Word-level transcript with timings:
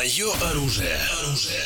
Мое 0.00 0.32
оружие. 0.50 0.98
Оружие. 1.20 1.62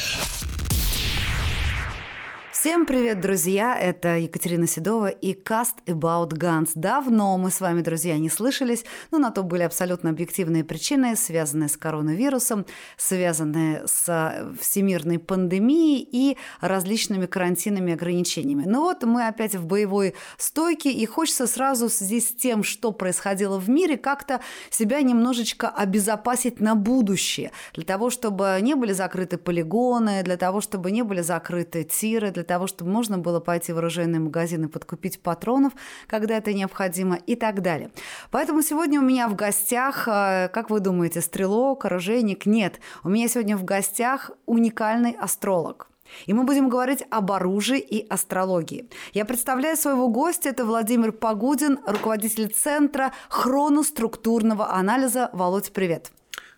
Всем 2.65 2.87
привет, 2.87 3.21
друзья! 3.21 3.79
Это 3.79 4.17
Екатерина 4.17 4.67
Седова 4.67 5.09
и 5.09 5.35
Cast 5.35 5.85
About 5.85 6.31
Guns. 6.31 6.71
Давно 6.75 7.37
мы 7.37 7.51
с 7.51 7.61
вами, 7.61 7.83
друзья, 7.83 8.17
не 8.17 8.31
слышались, 8.31 8.87
но 9.11 9.19
на 9.19 9.31
то 9.31 9.43
были 9.43 9.65
абсолютно 9.65 10.09
объективные 10.09 10.65
причины, 10.65 11.15
связанные 11.15 11.69
с 11.69 11.77
коронавирусом, 11.77 12.65
связанные 12.97 13.83
с 13.87 14.55
всемирной 14.59 15.19
пандемией 15.19 16.09
и 16.11 16.39
различными 16.63 17.27
карантинами 17.27 17.91
и 17.91 17.95
ограничениями. 17.95 18.65
Ну 18.67 18.81
вот 18.81 19.03
мы 19.03 19.27
опять 19.27 19.57
в 19.57 19.67
боевой 19.67 20.15
стойке, 20.39 20.91
и 20.91 21.05
хочется 21.05 21.47
сразу 21.47 21.91
в 21.91 21.93
связи 21.93 22.23
с 22.23 22.35
тем, 22.35 22.65
что 22.65 22.93
происходило 22.93 23.59
в 23.61 23.69
мире, 23.69 23.99
как-то 23.99 24.41
себя 24.71 25.03
немножечко 25.03 25.69
обезопасить 25.69 26.61
на 26.61 26.75
будущее, 26.77 27.53
для 27.75 27.85
того, 27.85 28.09
чтобы 28.09 28.59
не 28.63 28.75
были 28.75 28.93
закрыты 28.93 29.37
полигоны, 29.37 30.23
для 30.23 30.39
того, 30.39 30.63
чтобы 30.63 30.93
не 30.93 31.03
были 31.03 31.21
закрыты 31.21 31.85
тиры, 31.85 32.31
для 32.31 32.43
того, 32.43 32.54
того, 32.55 32.69
чтобы 32.69 32.91
можно 32.93 33.19
было 33.19 33.41
пойти 33.41 33.73
в 33.73 33.79
оружейный 33.79 34.21
магазин 34.21 34.65
и 34.65 34.69
подкупить 34.69 35.21
патронов, 35.21 35.73
когда 36.07 36.37
это 36.37 36.53
необходимо 36.53 37.17
и 37.17 37.35
так 37.35 37.63
далее. 37.63 37.91
Поэтому 38.31 38.63
сегодня 38.63 39.01
у 39.01 39.03
меня 39.03 39.29
в 39.29 39.35
гостях, 39.35 40.07
э, 40.07 40.49
как 40.53 40.71
вы 40.71 40.79
думаете, 40.79 41.21
стрелок, 41.21 41.85
оружейник? 41.85 42.47
Нет. 42.47 42.79
У 43.03 43.09
меня 43.09 43.27
сегодня 43.27 43.57
в 43.57 43.65
гостях 43.65 44.31
уникальный 44.47 45.17
астролог. 45.21 45.89
И 46.27 46.33
мы 46.33 46.45
будем 46.45 46.69
говорить 46.69 47.03
об 47.11 47.33
оружии 47.33 47.81
и 47.81 48.07
астрологии. 48.07 48.89
Я 49.15 49.25
представляю 49.25 49.77
своего 49.77 50.09
гостя. 50.09 50.51
Это 50.51 50.65
Владимир 50.65 51.11
Погудин, 51.11 51.81
руководитель 51.85 52.53
Центра 52.53 53.13
хроноструктурного 53.29 54.73
анализа. 54.73 55.31
Володь, 55.33 55.73
привет. 55.73 56.13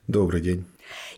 Добрый 0.08 0.42
день. 0.42 0.66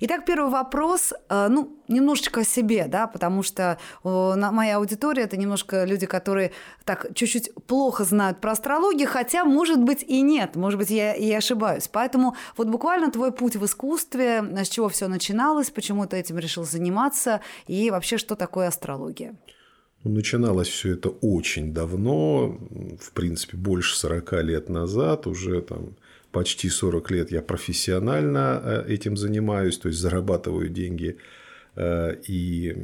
Итак, 0.00 0.24
первый 0.24 0.50
вопрос, 0.50 1.12
э, 1.28 1.48
ну, 1.48 1.78
немножечко 1.88 2.40
о 2.40 2.44
себе, 2.44 2.86
да, 2.88 3.06
потому 3.06 3.42
что 3.42 3.78
моя 4.04 4.76
аудитория– 4.76 5.22
это 5.24 5.36
немножко 5.36 5.84
люди, 5.84 6.06
которые 6.06 6.52
так 6.84 7.06
чуть-чуть 7.14 7.50
плохо 7.66 8.04
знают 8.04 8.40
про 8.40 8.52
астрологию, 8.52 9.08
хотя, 9.08 9.44
может 9.44 9.82
быть, 9.82 10.02
и 10.02 10.20
нет, 10.20 10.56
может 10.56 10.78
быть, 10.78 10.90
я 10.90 11.14
и 11.14 11.32
ошибаюсь. 11.32 11.88
Поэтому 11.88 12.36
вот 12.56 12.68
буквально 12.68 13.10
твой 13.10 13.32
путь 13.32 13.56
в 13.56 13.64
искусстве, 13.64 14.44
с 14.64 14.68
чего 14.68 14.88
все 14.88 15.08
начиналось, 15.08 15.70
почему 15.70 16.06
ты 16.06 16.16
этим 16.18 16.38
решил 16.38 16.64
заниматься, 16.64 17.40
и 17.66 17.90
вообще, 17.90 18.18
что 18.18 18.36
такое 18.36 18.68
астрология? 18.68 19.36
Ну, 20.04 20.12
начиналось 20.12 20.68
все 20.68 20.92
это 20.92 21.08
очень 21.08 21.74
давно, 21.74 22.56
в 23.00 23.12
принципе, 23.12 23.56
больше 23.56 23.96
40 23.96 24.32
лет 24.44 24.68
назад, 24.68 25.26
уже 25.26 25.60
там 25.60 25.96
почти 26.32 26.68
40 26.68 27.10
лет 27.10 27.30
я 27.32 27.42
профессионально 27.42 28.60
э, 28.62 28.84
этим 28.88 29.16
занимаюсь, 29.16 29.78
то 29.78 29.88
есть 29.88 30.00
зарабатываю 30.00 30.68
деньги 30.68 31.16
э, 31.76 32.16
и, 32.26 32.76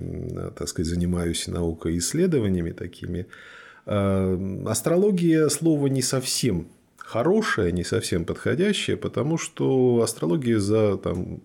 так 0.57 0.69
сказать, 0.69 0.89
занимаюсь 0.89 1.47
наукой 1.49 1.99
исследованиями 1.99 2.73
такими. 2.73 3.27
Э, 3.87 4.65
астрология 4.67 5.49
слово 5.49 5.89
не 5.89 6.03
совсем 6.03 6.69
хорошее, 6.97 7.73
не 7.73 7.85
совсем 7.85 8.25
подходящее, 8.25 8.97
потому 8.97 9.39
что 9.39 10.01
астрология 10.03 10.59
за 10.59 10.97
там, 10.97 11.43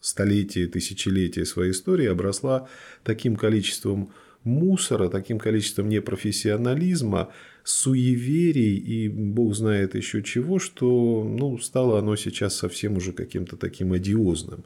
столетия, 0.00 0.66
тысячелетия 0.66 1.44
своей 1.44 1.72
истории 1.72 2.06
обросла 2.06 2.68
таким 3.02 3.36
количеством 3.36 4.12
мусора, 4.44 5.08
таким 5.08 5.38
количеством 5.38 5.88
непрофессионализма, 5.88 7.30
суеверий 7.64 8.76
и 8.76 9.08
бог 9.08 9.54
знает 9.54 9.94
еще 9.94 10.22
чего, 10.22 10.58
что 10.58 11.24
ну, 11.24 11.58
стало 11.58 11.98
оно 11.98 12.14
сейчас 12.14 12.54
совсем 12.54 12.98
уже 12.98 13.12
каким-то 13.12 13.56
таким 13.56 13.92
одиозным. 13.92 14.64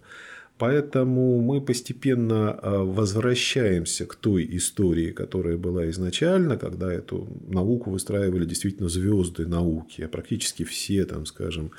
Поэтому 0.59 1.41
мы 1.41 1.61
постепенно 1.61 2.51
а, 2.51 2.83
возвращаемся 2.83 4.07
к 4.07 4.17
той 4.17 4.49
истории, 4.57 5.13
которая 5.13 5.57
была 5.57 5.89
изначально, 5.91 6.57
когда 6.57 6.93
эту 6.93 7.29
науку 7.47 7.93
выстраивали 7.93 8.45
действительно 8.45 8.89
звезды 8.89 9.47
науки, 9.47 10.03
а 10.03 10.09
практически 10.09 10.65
все, 10.65 11.05
там, 11.07 11.27
скажем, 11.27 11.71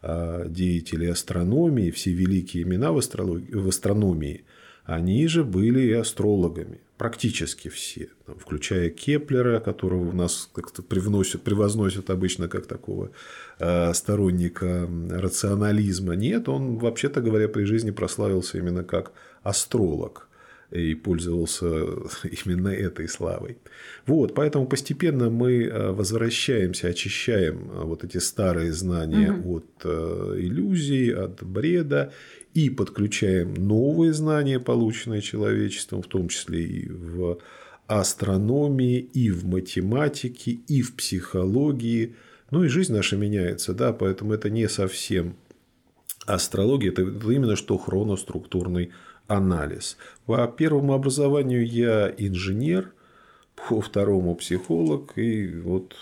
а, 0.00 0.48
деятели 0.48 1.04
астрономии, 1.04 1.90
все 1.90 2.12
великие 2.12 2.62
имена 2.62 2.92
в, 2.92 2.98
астрономии, 2.98 4.44
они 4.86 5.26
же 5.26 5.44
были 5.44 5.82
и 5.82 5.92
астрологами 5.92 6.80
практически 7.02 7.66
все, 7.66 8.10
включая 8.38 8.88
Кеплера, 8.88 9.58
которого 9.58 10.10
у 10.10 10.12
нас 10.12 10.48
как-то 10.54 10.82
привносят, 10.84 11.42
превозносят 11.42 12.10
обычно 12.10 12.46
как 12.46 12.66
такого 12.66 13.10
э, 13.58 13.92
сторонника 13.92 14.88
рационализма. 15.10 16.14
Нет, 16.14 16.48
он, 16.48 16.78
вообще-то 16.78 17.20
говоря, 17.20 17.48
при 17.48 17.64
жизни 17.64 17.90
прославился 17.90 18.58
именно 18.58 18.84
как 18.84 19.10
астролог 19.42 20.28
и 20.70 20.94
пользовался 20.94 21.66
именно 22.44 22.68
этой 22.68 23.08
славой. 23.08 23.58
Вот, 24.06 24.36
поэтому 24.36 24.66
постепенно 24.66 25.28
мы 25.28 25.64
э, 25.64 25.90
возвращаемся, 25.90 26.86
очищаем 26.86 27.68
э, 27.72 27.82
вот 27.82 28.04
эти 28.04 28.18
старые 28.18 28.72
знания 28.72 29.32
угу. 29.32 29.56
от 29.56 29.84
иллюзий, 29.84 31.10
от 31.10 31.42
бреда 31.42 32.12
и 32.54 32.70
подключаем 32.70 33.54
новые 33.54 34.12
знания, 34.12 34.60
полученные 34.60 35.22
человечеством, 35.22 36.02
в 36.02 36.06
том 36.06 36.28
числе 36.28 36.62
и 36.62 36.88
в 36.88 37.38
астрономии, 37.86 38.98
и 38.98 39.30
в 39.30 39.46
математике, 39.46 40.52
и 40.52 40.82
в 40.82 40.94
психологии. 40.96 42.14
Ну 42.50 42.64
и 42.64 42.68
жизнь 42.68 42.92
наша 42.92 43.16
меняется, 43.16 43.74
да, 43.74 43.92
поэтому 43.92 44.32
это 44.34 44.50
не 44.50 44.68
совсем 44.68 45.36
астрология, 46.26 46.90
это 46.90 47.02
именно 47.02 47.56
что 47.56 47.78
хроноструктурный 47.78 48.90
анализ. 49.26 49.96
По 50.26 50.46
первому 50.46 50.92
образованию 50.92 51.66
я 51.66 52.12
инженер, 52.16 52.92
по 53.68 53.80
второму 53.80 54.34
психолог, 54.34 55.16
и 55.16 55.60
вот 55.60 55.94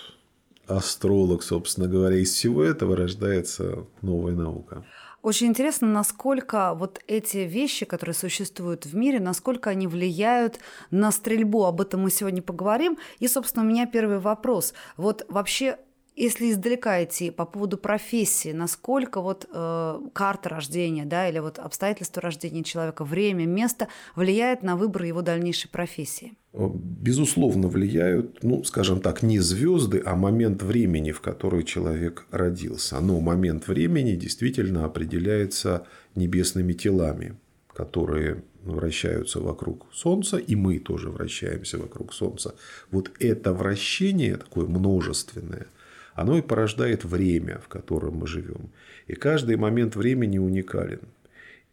астролог, 0.67 1.43
собственно 1.43 1.89
говоря, 1.89 2.17
из 2.17 2.31
всего 2.33 2.63
этого 2.63 2.97
рождается 2.97 3.85
новая 4.03 4.35
наука. 4.35 4.85
Очень 5.23 5.49
интересно, 5.49 5.87
насколько 5.87 6.73
вот 6.75 7.01
эти 7.07 7.39
вещи, 7.39 7.85
которые 7.85 8.15
существуют 8.15 8.87
в 8.87 8.97
мире, 8.97 9.21
насколько 9.21 9.69
они 9.69 9.87
влияют 9.87 10.61
на 10.91 11.13
стрельбу. 11.13 11.65
Об 11.65 11.83
этом 11.83 12.01
мы 12.01 12.11
сегодня 12.11 12.41
поговорим. 12.41 12.97
И, 13.19 13.29
собственно, 13.29 13.65
у 13.65 13.69
меня 13.69 13.87
первый 13.87 14.19
вопрос. 14.19 14.73
Вот 14.97 15.27
вообще 15.29 15.79
если 16.21 16.51
издалека 16.51 17.03
идти 17.03 17.31
по 17.31 17.47
поводу 17.47 17.79
профессии, 17.79 18.53
насколько 18.53 19.23
вот 19.23 19.49
э, 19.51 20.01
карта 20.13 20.49
рождения, 20.51 21.07
да, 21.07 21.29
или 21.29 21.39
вот 21.39 21.59
обстоятельства 21.59 22.21
рождения 22.21 22.63
человека, 22.63 23.05
время, 23.05 23.47
место 23.47 23.89
влияет 24.15 24.63
на 24.63 24.77
выбор 24.77 25.05
его 25.05 25.23
дальнейшей 25.23 25.71
профессии? 25.71 26.35
Безусловно, 26.53 27.69
влияют, 27.69 28.43
ну, 28.43 28.65
скажем 28.65 29.01
так, 29.01 29.23
не 29.23 29.39
звезды, 29.39 30.03
а 30.05 30.15
момент 30.15 30.63
времени, 30.63 31.13
в 31.13 31.23
который 31.23 31.63
человек 31.65 32.27
родился. 32.31 33.01
Но 33.01 33.21
момент 33.21 33.67
времени 33.67 34.15
действительно 34.15 34.85
определяется 34.85 35.87
небесными 36.15 36.75
телами, 36.75 37.37
которые 37.73 38.43
вращаются 38.63 39.41
вокруг 39.41 39.87
Солнца, 39.91 40.37
и 40.37 40.55
мы 40.55 40.81
тоже 40.81 41.09
вращаемся 41.09 41.79
вокруг 41.79 42.13
Солнца. 42.13 42.55
Вот 42.91 43.11
это 43.21 43.55
вращение 43.55 44.37
такое 44.37 44.67
множественное– 44.67 45.67
оно 46.15 46.39
и 46.39 46.43
порождает 46.43 47.05
время, 47.05 47.59
в 47.59 47.69
котором 47.69 48.17
мы 48.17 48.27
живем. 48.27 48.71
И 49.07 49.15
каждый 49.15 49.57
момент 49.57 49.97
времени 49.97 50.39
уникален. 50.39 51.01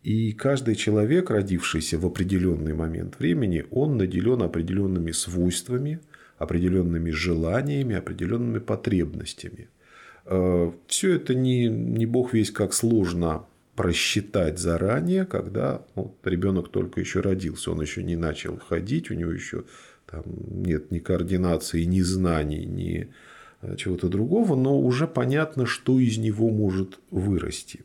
И 0.03 0.31
каждый 0.31 0.75
человек, 0.75 1.29
родившийся 1.29 1.97
в 1.97 2.05
определенный 2.05 2.73
момент 2.73 3.19
времени, 3.19 3.65
он 3.71 3.97
наделен 3.97 4.41
определенными 4.41 5.11
свойствами, 5.11 5.99
определенными 6.37 7.11
желаниями, 7.11 7.95
определенными 7.95 8.59
потребностями. 8.59 9.69
Э, 10.25 10.71
Все 10.87 11.15
это 11.15 11.35
не, 11.35 11.67
не 11.67 12.05
бог 12.05 12.33
весь 12.33 12.51
как 12.51 12.73
сложно 12.73 13.45
просчитать 13.75 14.59
заранее, 14.59 15.25
когда 15.25 15.85
ну, 15.95 16.15
ребенок 16.23 16.69
только 16.69 16.99
еще 16.99 17.19
родился, 17.19 17.71
он 17.71 17.81
еще 17.81 18.03
не 18.03 18.15
начал 18.15 18.57
ходить, 18.57 19.11
у 19.11 19.13
него 19.13 19.31
еще 19.31 19.65
там 20.07 20.23
нет 20.49 20.89
ни 20.89 20.99
координации, 20.99 21.83
ни 21.83 22.01
знаний, 22.01 22.65
ни 22.65 23.09
чего-то 23.75 24.07
другого, 24.07 24.55
но 24.55 24.79
уже 24.79 25.07
понятно, 25.07 25.65
что 25.65 25.99
из 25.99 26.17
него 26.17 26.49
может 26.49 26.99
вырасти. 27.11 27.81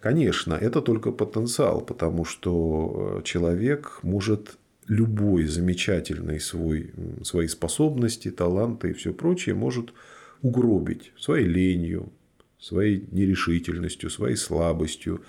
Конечно, 0.00 0.52
это 0.52 0.82
только 0.82 1.12
потенциал, 1.12 1.80
потому 1.80 2.26
что 2.26 3.20
э, 3.20 3.22
человек 3.24 4.00
может 4.02 4.58
любой 4.86 5.46
замечательный 5.46 6.40
свой, 6.40 6.92
свои 7.22 7.48
способности, 7.48 8.30
таланты 8.30 8.90
и 8.90 8.92
все 8.92 9.14
прочее 9.14 9.54
может 9.54 9.94
угробить 10.42 11.12
своей 11.18 11.46
ленью, 11.46 12.12
своей 12.58 13.06
нерешительностью, 13.12 14.10
своей 14.10 14.36
слабостью. 14.36 15.22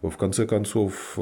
В 0.00 0.16
конце 0.16 0.46
концов, 0.46 1.14
э, 1.18 1.20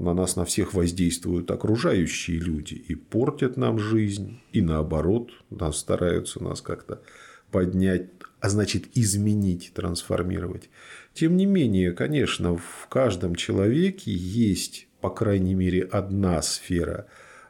на 0.00 0.14
нас 0.14 0.36
на 0.36 0.44
всех 0.44 0.72
воздействуют 0.72 1.50
окружающие 1.50 2.38
люди 2.38 2.74
и 2.74 2.94
портят 2.94 3.56
нам 3.56 3.78
жизнь, 3.78 4.40
и 4.52 4.62
наоборот, 4.62 5.32
нас 5.50 5.76
стараются 5.76 6.42
нас 6.42 6.62
как-то 6.62 7.02
поднять, 7.50 8.06
а 8.40 8.48
значит 8.48 8.84
изменить, 8.94 9.72
трансформировать. 9.74 10.70
Тем 11.14 11.36
не 11.36 11.46
менее, 11.46 11.92
конечно, 11.92 12.56
в 12.56 12.86
каждом 12.88 13.34
человеке 13.34 14.12
есть, 14.12 14.88
по 15.00 15.10
крайней 15.10 15.54
мере, 15.54 15.82
одна 15.82 16.42
сфера 16.42 17.06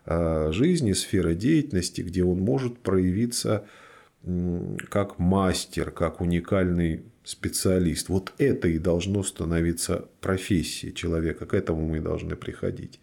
а, 0.06 0.50
жизни, 0.52 0.92
сфера 0.92 1.34
деятельности, 1.34 2.00
где 2.00 2.24
он 2.24 2.40
может 2.40 2.78
проявиться 2.78 3.66
как 4.90 5.18
мастер, 5.18 5.90
как 5.90 6.20
уникальный 6.20 7.02
специалист. 7.24 8.08
Вот 8.08 8.32
это 8.38 8.68
и 8.68 8.78
должно 8.78 9.22
становиться 9.22 10.08
профессией 10.20 10.94
человека, 10.94 11.46
к 11.46 11.54
этому 11.54 11.86
мы 11.86 12.00
должны 12.00 12.36
приходить. 12.36 13.00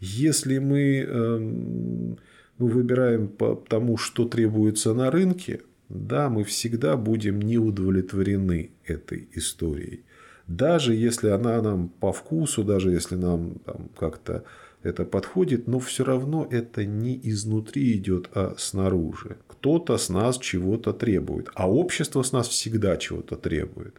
Если 0.00 0.58
мы 0.58 0.98
эм, 0.98 2.18
ну, 2.58 2.66
выбираем 2.66 3.28
по 3.28 3.54
тому, 3.54 3.96
что 3.96 4.26
требуется 4.26 4.92
на 4.92 5.10
рынке, 5.10 5.60
да, 5.90 6.30
мы 6.30 6.44
всегда 6.44 6.96
будем 6.96 7.40
не 7.42 7.58
удовлетворены 7.58 8.70
этой 8.86 9.28
историей. 9.32 10.04
Даже 10.46 10.94
если 10.94 11.28
она 11.28 11.60
нам 11.60 11.88
по 11.88 12.12
вкусу, 12.12 12.64
даже 12.64 12.90
если 12.90 13.16
нам 13.16 13.56
как-то 13.98 14.44
это 14.82 15.04
подходит, 15.04 15.66
но 15.66 15.78
все 15.78 16.04
равно 16.04 16.46
это 16.50 16.84
не 16.84 17.20
изнутри 17.24 17.96
идет, 17.96 18.30
а 18.34 18.54
снаружи. 18.56 19.36
Кто-то 19.46 19.98
с 19.98 20.08
нас 20.08 20.38
чего-то 20.38 20.92
требует, 20.92 21.50
а 21.54 21.70
общество 21.70 22.22
с 22.22 22.32
нас 22.32 22.48
всегда 22.48 22.96
чего-то 22.96 23.36
требует. 23.36 23.94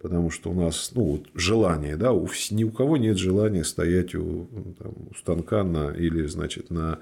Потому 0.00 0.30
что 0.30 0.50
у 0.50 0.54
нас 0.54 0.92
ну, 0.94 1.04
вот 1.04 1.26
желание, 1.34 1.96
да, 1.96 2.12
у, 2.12 2.28
ни 2.50 2.64
у 2.64 2.70
кого 2.70 2.96
нет 2.96 3.18
желания 3.18 3.64
стоять 3.64 4.14
у, 4.14 4.46
там, 4.78 4.94
у 5.10 5.14
станка 5.14 5.64
на, 5.64 5.90
или 5.90 6.26
значит, 6.26 6.70
на, 6.70 7.00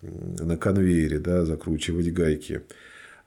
на 0.00 0.56
конвейере, 0.56 1.18
да, 1.18 1.44
закручивать 1.44 2.12
гайки. 2.12 2.62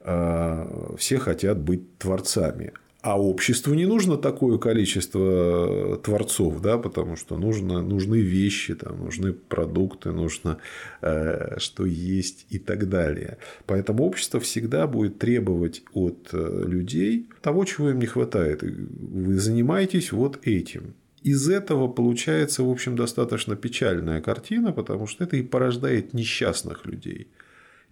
А 0.08 0.96
все 0.98 1.18
хотят 1.18 1.58
быть 1.60 1.98
творцами. 1.98 2.74
А 3.02 3.20
обществу 3.20 3.74
не 3.74 3.86
нужно 3.86 4.18
такое 4.18 4.58
количество 4.58 5.98
творцов, 6.04 6.62
да, 6.62 6.78
потому 6.78 7.16
что 7.16 7.38
нужно, 7.38 7.82
нужны 7.82 8.18
вещи, 8.18 8.76
там, 8.76 9.04
нужны 9.04 9.34
продукты, 9.34 10.12
нужно 10.12 10.58
э, 11.02 11.58
что 11.60 11.86
есть 11.86 12.46
и 12.50 12.60
так 12.60 12.90
далее. 12.90 13.38
Поэтому 13.66 14.04
общество 14.04 14.40
всегда 14.40 14.88
будет 14.88 15.20
требовать 15.20 15.84
от 15.94 16.30
э, 16.34 16.64
людей 16.68 17.30
того, 17.42 17.66
чего 17.66 17.90
им 17.92 18.00
не 18.00 18.08
хватает. 18.08 18.62
Вы 18.64 19.40
занимаетесь 19.40 20.12
вот 20.12 20.40
этим. 20.44 20.94
Из 21.22 21.50
этого 21.50 21.88
получается, 21.88 22.64
в 22.64 22.70
общем, 22.70 22.96
достаточно 22.96 23.56
печальная 23.56 24.22
картина, 24.22 24.72
потому 24.72 25.08
что 25.08 25.24
это 25.24 25.36
и 25.38 25.44
порождает 25.44 26.14
несчастных 26.14 26.86
людей– 26.86 27.28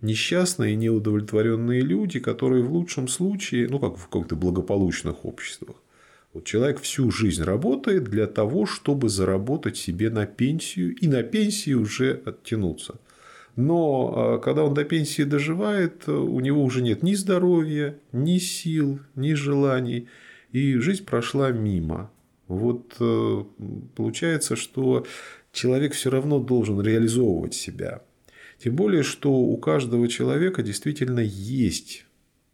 несчастные, 0.03 0.75
неудовлетворенные 0.75 1.81
люди, 1.81 2.19
которые 2.19 2.63
в 2.63 2.71
лучшем 2.71 3.07
случае, 3.07 3.67
ну 3.69 3.79
как 3.79 3.97
в 3.97 4.07
каких-то 4.07 4.35
благополучных 4.35 5.25
обществах, 5.25 5.77
вот 6.33 6.45
человек 6.45 6.81
всю 6.81 7.11
жизнь 7.11 7.43
работает 7.43 8.05
для 8.05 8.27
того, 8.27 8.65
чтобы 8.65 9.09
заработать 9.09 9.77
себе 9.77 10.09
на 10.09 10.25
пенсию 10.25 10.95
и 10.95 11.07
на 11.07 11.23
пенсии 11.23 11.73
уже 11.73 12.21
оттянуться. 12.25 12.99
Но 13.55 14.13
а, 14.15 14.39
когда 14.39 14.63
он 14.63 14.73
до 14.73 14.83
пенсии 14.83 15.21
доживает, 15.23 16.07
у 16.07 16.39
него 16.39 16.63
уже 16.63 16.81
нет 16.81 17.03
ни 17.03 17.13
здоровья, 17.13 17.97
ни 18.11 18.39
сил, 18.39 18.99
ни 19.15 19.33
желаний, 19.33 20.07
и 20.51 20.77
жизнь 20.77 21.05
прошла 21.05 21.51
мимо. 21.51 22.11
Вот 22.47 22.95
э, 22.99 23.43
получается, 23.95 24.55
что 24.55 25.05
человек 25.51 25.93
все 25.93 26.09
равно 26.09 26.39
должен 26.39 26.81
реализовывать 26.81 27.53
себя. 27.53 28.01
Тем 28.63 28.77
более, 28.77 29.03
что 29.03 29.29
у 29.29 29.57
каждого 29.57 30.07
человека 30.07 30.63
действительно 30.63 31.19
есть 31.19 32.05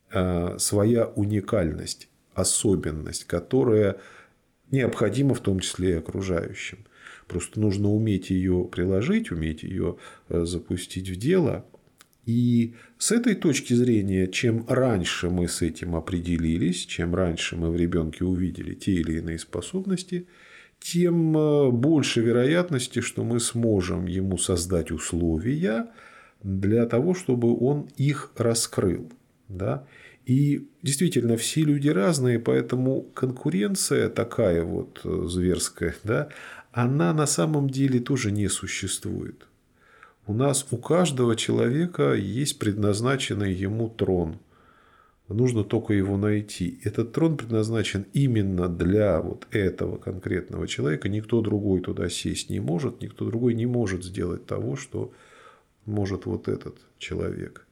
а, 0.09 0.57
своя 0.57 1.05
уникальность, 1.05 2.09
особенность, 2.33 3.25
которая 3.25 3.97
необходима 4.71 5.35
в 5.35 5.39
том 5.39 5.59
числе 5.59 5.91
и 5.91 5.97
окружающим. 5.97 6.79
Просто 7.27 7.59
нужно 7.59 7.91
уметь 7.91 8.31
ее 8.31 8.67
приложить, 8.71 9.29
уметь 9.29 9.61
ее 9.61 9.97
э, 10.29 10.45
запустить 10.45 11.09
в 11.09 11.15
дело. 11.15 11.63
И 12.25 12.73
с 12.97 13.11
этой 13.11 13.35
точки 13.35 13.75
зрения, 13.75 14.25
чем 14.25 14.65
раньше 14.67 15.29
мы 15.29 15.47
с 15.47 15.61
этим 15.61 15.95
определились, 15.95 16.87
чем 16.87 17.13
раньше 17.13 17.55
мы 17.55 17.69
в 17.69 17.75
ребенке 17.75 18.25
увидели 18.25 18.73
те 18.73 18.93
или 18.93 19.19
иные 19.19 19.37
способности, 19.37 20.25
тем 20.79 21.37
э, 21.37 21.71
больше 21.71 22.21
вероятности, 22.21 23.01
что 23.01 23.23
мы 23.23 23.39
сможем 23.39 24.05
ему 24.05 24.37
создать 24.37 24.91
условия 24.91 25.87
для 26.41 26.85
того, 26.85 27.13
чтобы 27.13 27.55
он 27.57 27.89
их 27.97 28.31
раскрыл. 28.37 29.11
Да? 29.47 29.85
И 30.25 30.69
действительно, 30.83 31.37
все 31.37 31.61
люди 31.61 31.89
разные, 31.89 32.39
поэтому 32.39 33.01
конкуренция 33.01 34.09
такая 34.09 34.63
вот 34.63 35.01
э, 35.03 35.25
зверская, 35.27 35.95
да, 36.03 36.29
она 36.71 37.13
на 37.13 37.25
самом 37.25 37.69
деле 37.69 37.99
тоже 37.99 38.31
не 38.31 38.47
существует. 38.47 39.47
У 40.27 40.33
нас 40.33 40.67
у 40.69 40.77
каждого 40.77 41.35
человека 41.35 42.13
есть 42.13 42.59
предназначенный 42.59 43.53
ему 43.53 43.89
трон– 43.89 44.37
Нужно 45.29 45.63
только 45.63 45.93
его 45.93 46.17
найти. 46.17 46.79
Этот 46.83 47.13
трон 47.13 47.37
предназначен 47.37 48.07
именно 48.13 48.67
для 48.67 49.21
вот 49.21 49.47
этого 49.51 49.97
конкретного 49.97 50.67
человека. 50.67 51.07
Никто 51.07 51.41
другой 51.41 51.81
туда 51.81 52.09
сесть 52.09 52.49
не 52.49 52.59
может, 52.59 53.01
никто 53.01 53.25
другой 53.25 53.53
не 53.53 53.67
может 53.67 54.03
сделать 54.03 54.47
того, 54.47 54.75
что 54.75 55.13
может 55.85 56.25
вот 56.25 56.47
этот 56.47 56.77
человек. 56.97 57.67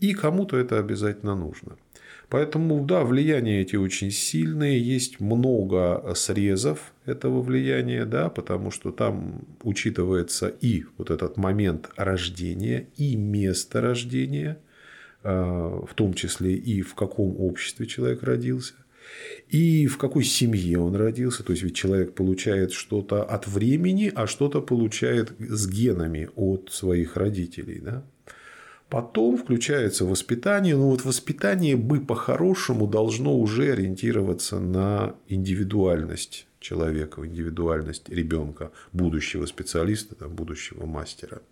И 0.00 0.14
кому-то 0.14 0.56
это 0.56 0.78
обязательно 0.78 1.34
нужно. 1.34 1.76
Поэтому, 2.30 2.82
да, 2.86 3.04
влияния 3.04 3.60
эти 3.60 3.76
очень 3.76 4.10
сильные, 4.10 4.80
есть 4.80 5.20
много 5.20 6.14
срезов 6.16 6.94
этого 7.04 7.42
влияния, 7.42 8.06
да, 8.06 8.30
потому 8.30 8.70
что 8.70 8.92
там 8.92 9.42
учитывается 9.62 10.48
и 10.48 10.84
вот 10.96 11.10
этот 11.10 11.36
момент 11.36 11.90
рождения, 11.96 12.88
и 12.96 13.14
место 13.14 13.82
рождения– 13.82 14.58
в 15.24 15.90
том 15.94 16.14
числе 16.14 16.54
и 16.54 16.82
в 16.82 16.94
каком 16.94 17.40
обществе 17.40 17.86
человек 17.86 18.22
родился, 18.22 18.74
и 19.48 19.86
в 19.86 19.98
какой 19.98 20.24
семье 20.24 20.78
он 20.78 20.96
родился. 20.96 21.42
То 21.42 21.52
есть, 21.52 21.62
ведь 21.62 21.76
человек 21.76 22.14
получает 22.14 22.72
что-то 22.72 23.22
от 23.22 23.46
времени, 23.46 24.12
а 24.14 24.26
что-то 24.26 24.60
получает 24.60 25.32
с 25.38 25.66
генами 25.68 26.28
от 26.36 26.70
своих 26.70 27.16
родителей. 27.16 27.80
Да? 27.80 28.04
Потом 28.88 29.36
включается 29.36 30.04
воспитание. 30.04 30.76
Ну, 30.76 30.90
вот 30.90 31.04
воспитание 31.04 31.76
бы 31.76 32.00
по-хорошему 32.00 32.86
должно 32.86 33.36
уже 33.38 33.72
ориентироваться 33.72 34.60
на 34.60 35.14
индивидуальность 35.28 36.46
человека, 36.60 37.26
индивидуальность 37.26 38.08
ребенка, 38.08 38.72
будущего 38.92 39.46
специалиста, 39.46 40.28
будущего 40.28 40.86
мастера. 40.86 41.42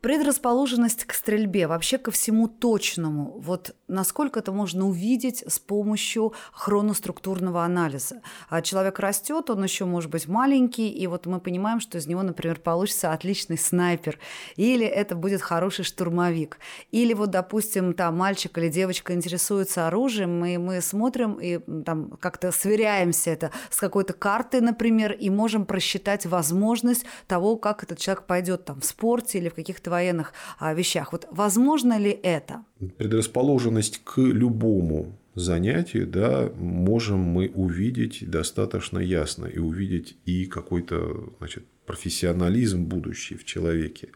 Предрасположенность 0.00 1.04
к 1.04 1.12
стрельбе, 1.12 1.66
вообще 1.66 1.98
ко 1.98 2.10
всему 2.10 2.48
точному, 2.48 3.38
вот 3.38 3.74
насколько 3.86 4.40
это 4.40 4.50
можно 4.50 4.86
увидеть 4.86 5.44
с 5.46 5.58
помощью 5.58 6.32
хроноструктурного 6.52 7.64
анализа. 7.64 8.22
А 8.48 8.62
человек 8.62 8.98
растет, 8.98 9.50
он 9.50 9.62
еще 9.62 9.84
может 9.84 10.10
быть 10.10 10.26
маленький, 10.26 10.88
и 10.88 11.06
вот 11.06 11.26
мы 11.26 11.38
понимаем, 11.38 11.80
что 11.80 11.98
из 11.98 12.06
него, 12.06 12.22
например, 12.22 12.60
получится 12.60 13.12
отличный 13.12 13.58
снайпер, 13.58 14.18
или 14.56 14.86
это 14.86 15.14
будет 15.16 15.42
хороший 15.42 15.84
штурмовик, 15.84 16.58
или 16.92 17.12
вот, 17.12 17.30
допустим, 17.30 17.92
там 17.92 18.16
мальчик 18.16 18.56
или 18.56 18.70
девочка 18.70 19.12
интересуется 19.12 19.86
оружием, 19.86 20.42
и 20.46 20.56
мы 20.56 20.80
смотрим 20.80 21.34
и 21.34 21.58
там 21.84 22.12
как-то 22.20 22.52
сверяемся 22.52 23.32
это 23.32 23.50
с 23.68 23.76
какой-то 23.76 24.14
картой, 24.14 24.62
например, 24.62 25.12
и 25.12 25.28
можем 25.28 25.66
просчитать 25.66 26.24
возможность 26.24 27.04
того, 27.26 27.56
как 27.56 27.82
этот 27.82 27.98
человек 27.98 28.24
пойдет 28.24 28.64
там 28.64 28.80
в 28.80 28.84
спорте 28.86 29.36
или 29.36 29.50
в 29.50 29.54
каких-то 29.54 29.89
военных 29.90 30.32
а, 30.58 30.72
вещах. 30.72 31.12
Вот 31.12 31.28
возможно 31.30 31.98
ли 31.98 32.10
это? 32.10 32.64
Предрасположенность 32.96 34.00
к 34.04 34.18
любому 34.18 35.12
занятию, 35.34 36.06
да, 36.06 36.50
можем 36.56 37.18
мы 37.18 37.50
увидеть 37.54 38.28
достаточно 38.28 38.98
ясно 38.98 39.46
и 39.46 39.58
увидеть 39.58 40.16
и 40.26 40.46
какой-то 40.46 41.32
значит, 41.38 41.64
профессионализм 41.86 42.84
будущий 42.84 43.36
в 43.36 43.44
человеке. 43.44 44.08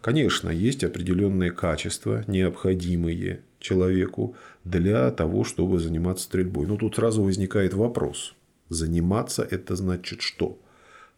Конечно, 0.00 0.48
есть 0.48 0.82
определенные 0.82 1.50
качества, 1.50 2.24
необходимые 2.26 3.42
человеку 3.58 4.34
для 4.64 5.10
того, 5.10 5.44
чтобы 5.44 5.78
заниматься 5.78 6.24
стрельбой. 6.24 6.66
Но 6.66 6.76
тут 6.76 6.96
сразу 6.96 7.22
возникает 7.22 7.74
вопрос. 7.74 8.34
Заниматься– 8.70 9.46
это 9.50 9.76
значит 9.76 10.22
что? 10.22 10.58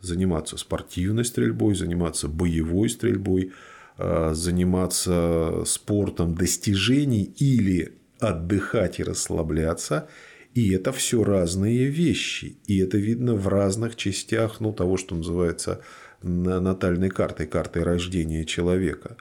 Заниматься 0.00 0.56
спортивной 0.56 1.24
стрельбой, 1.24 1.74
заниматься 1.74 2.28
боевой 2.28 2.88
стрельбой– 2.88 3.52
заниматься 3.98 5.64
спортом 5.66 6.34
достижений 6.34 7.24
или 7.38 7.92
отдыхать 8.18 9.00
и 9.00 9.04
расслабляться. 9.04 10.08
И 10.54 10.72
это 10.72 10.92
все 10.92 11.24
разные 11.24 11.86
вещи. 11.86 12.56
И 12.66 12.78
это 12.78 12.98
видно 12.98 13.34
в 13.34 13.48
разных 13.48 13.96
частях 13.96 14.60
ну, 14.60 14.72
того, 14.72 14.96
что 14.96 15.14
называется 15.14 15.82
натальной 16.22 17.10
картой, 17.10 17.46
картой 17.46 17.82
рождения 17.82 18.44
человека. 18.44 19.16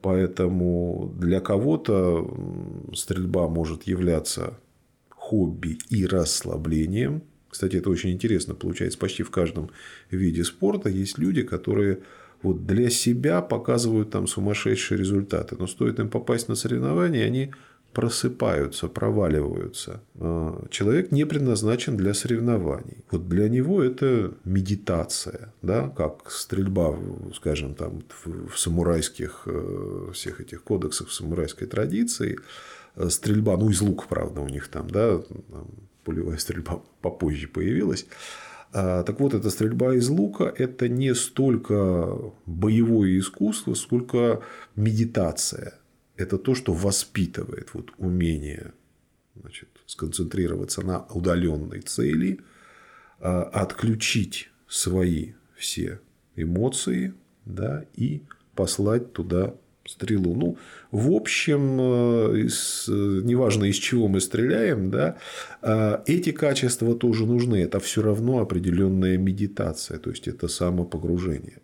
Поэтому 0.00 1.14
для 1.18 1.40
кого-то 1.40 2.30
стрельба 2.94 3.48
может 3.48 3.84
являться 3.84 4.58
хобби 5.08 5.78
и 5.88 6.06
расслаблением. 6.06 7.22
Кстати, 7.48 7.76
это 7.76 7.88
очень 7.88 8.10
интересно 8.10 8.54
получается. 8.54 8.98
Почти 8.98 9.22
в 9.22 9.30
каждом 9.30 9.70
виде 10.10 10.44
спорта 10.44 10.88
есть 10.88 11.18
люди, 11.18 11.42
которые 11.42 12.00
вот 12.44 12.66
для 12.66 12.90
себя 12.90 13.40
показывают 13.40 14.10
там 14.10 14.26
сумасшедшие 14.26 14.98
результаты. 14.98 15.56
Но 15.58 15.66
стоит 15.66 15.98
им 15.98 16.10
попасть 16.10 16.48
на 16.48 16.54
соревнования, 16.54 17.24
они 17.24 17.52
просыпаются, 17.94 18.88
проваливаются. 18.88 20.02
А, 20.16 20.66
человек 20.68 21.10
не 21.10 21.24
предназначен 21.24 21.96
для 21.96 22.12
соревнований. 22.12 23.04
Вот 23.10 23.28
для 23.28 23.48
него 23.48 23.82
это 23.82 24.34
медитация, 24.44 25.54
да, 25.62 25.88
как 25.88 26.30
стрельба, 26.30 26.94
скажем, 27.34 27.74
там, 27.74 28.02
в 28.24 28.58
самурайских 28.58 29.42
э, 29.46 30.10
всех 30.12 30.40
этих 30.40 30.62
кодексах, 30.62 31.08
в 31.08 31.14
самурайской 31.14 31.66
традиции. 31.66 32.38
Э, 32.96 33.08
стрельба, 33.08 33.56
ну, 33.56 33.70
из 33.70 33.80
лука, 33.80 34.04
правда, 34.08 34.40
у 34.40 34.48
них 34.48 34.68
там, 34.68 34.90
да, 34.90 35.18
там, 35.18 35.68
пулевая 36.04 36.36
стрельба 36.36 36.82
попозже 37.00 37.48
появилась. 37.48 38.06
А, 38.76 39.04
так 39.04 39.20
вот, 39.20 39.34
эта 39.34 39.50
стрельба 39.50 39.94
из 39.94 40.08
лука– 40.08 40.52
это 40.58 40.88
не 40.88 41.14
столько 41.14 42.32
боевое 42.44 43.20
искусство, 43.20 43.74
сколько 43.74 44.42
медитация– 44.74 45.78
это 46.16 46.38
то, 46.38 46.56
что 46.56 46.72
воспитывает 46.72 47.72
вот 47.72 47.92
умение 47.98 48.72
значит, 49.40 49.68
сконцентрироваться 49.86 50.82
на 50.82 51.06
удаленной 51.06 51.82
цели, 51.82 52.40
а, 53.20 53.44
отключить 53.44 54.50
свои 54.66 55.34
все 55.56 56.00
эмоции 56.34 57.14
да, 57.44 57.84
и 57.94 58.22
послать 58.56 59.12
туда 59.12 59.54
стрелу. 59.86 60.34
Ну, 60.34 60.56
в 60.90 61.12
общем, 61.12 61.78
э, 61.80 62.38
из, 62.46 62.86
неважно 62.88 63.64
из 63.64 63.76
чего 63.76 64.08
мы 64.08 64.20
стреляем, 64.20 64.90
да, 64.90 65.16
а, 65.62 66.02
эти 66.06 66.32
качества 66.32 66.94
тоже 66.94 67.26
нужны. 67.26 67.56
Это 67.56 67.80
все 67.80 68.02
равно 68.02 68.38
определенная 68.38 69.18
медитация, 69.18 69.98
то 69.98 70.10
есть 70.10 70.28
это 70.28 70.48
самопогружение. 70.48 71.58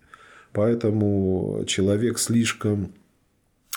Поэтому 0.52 1.64
человек 1.66 2.18
слишком 2.18 2.92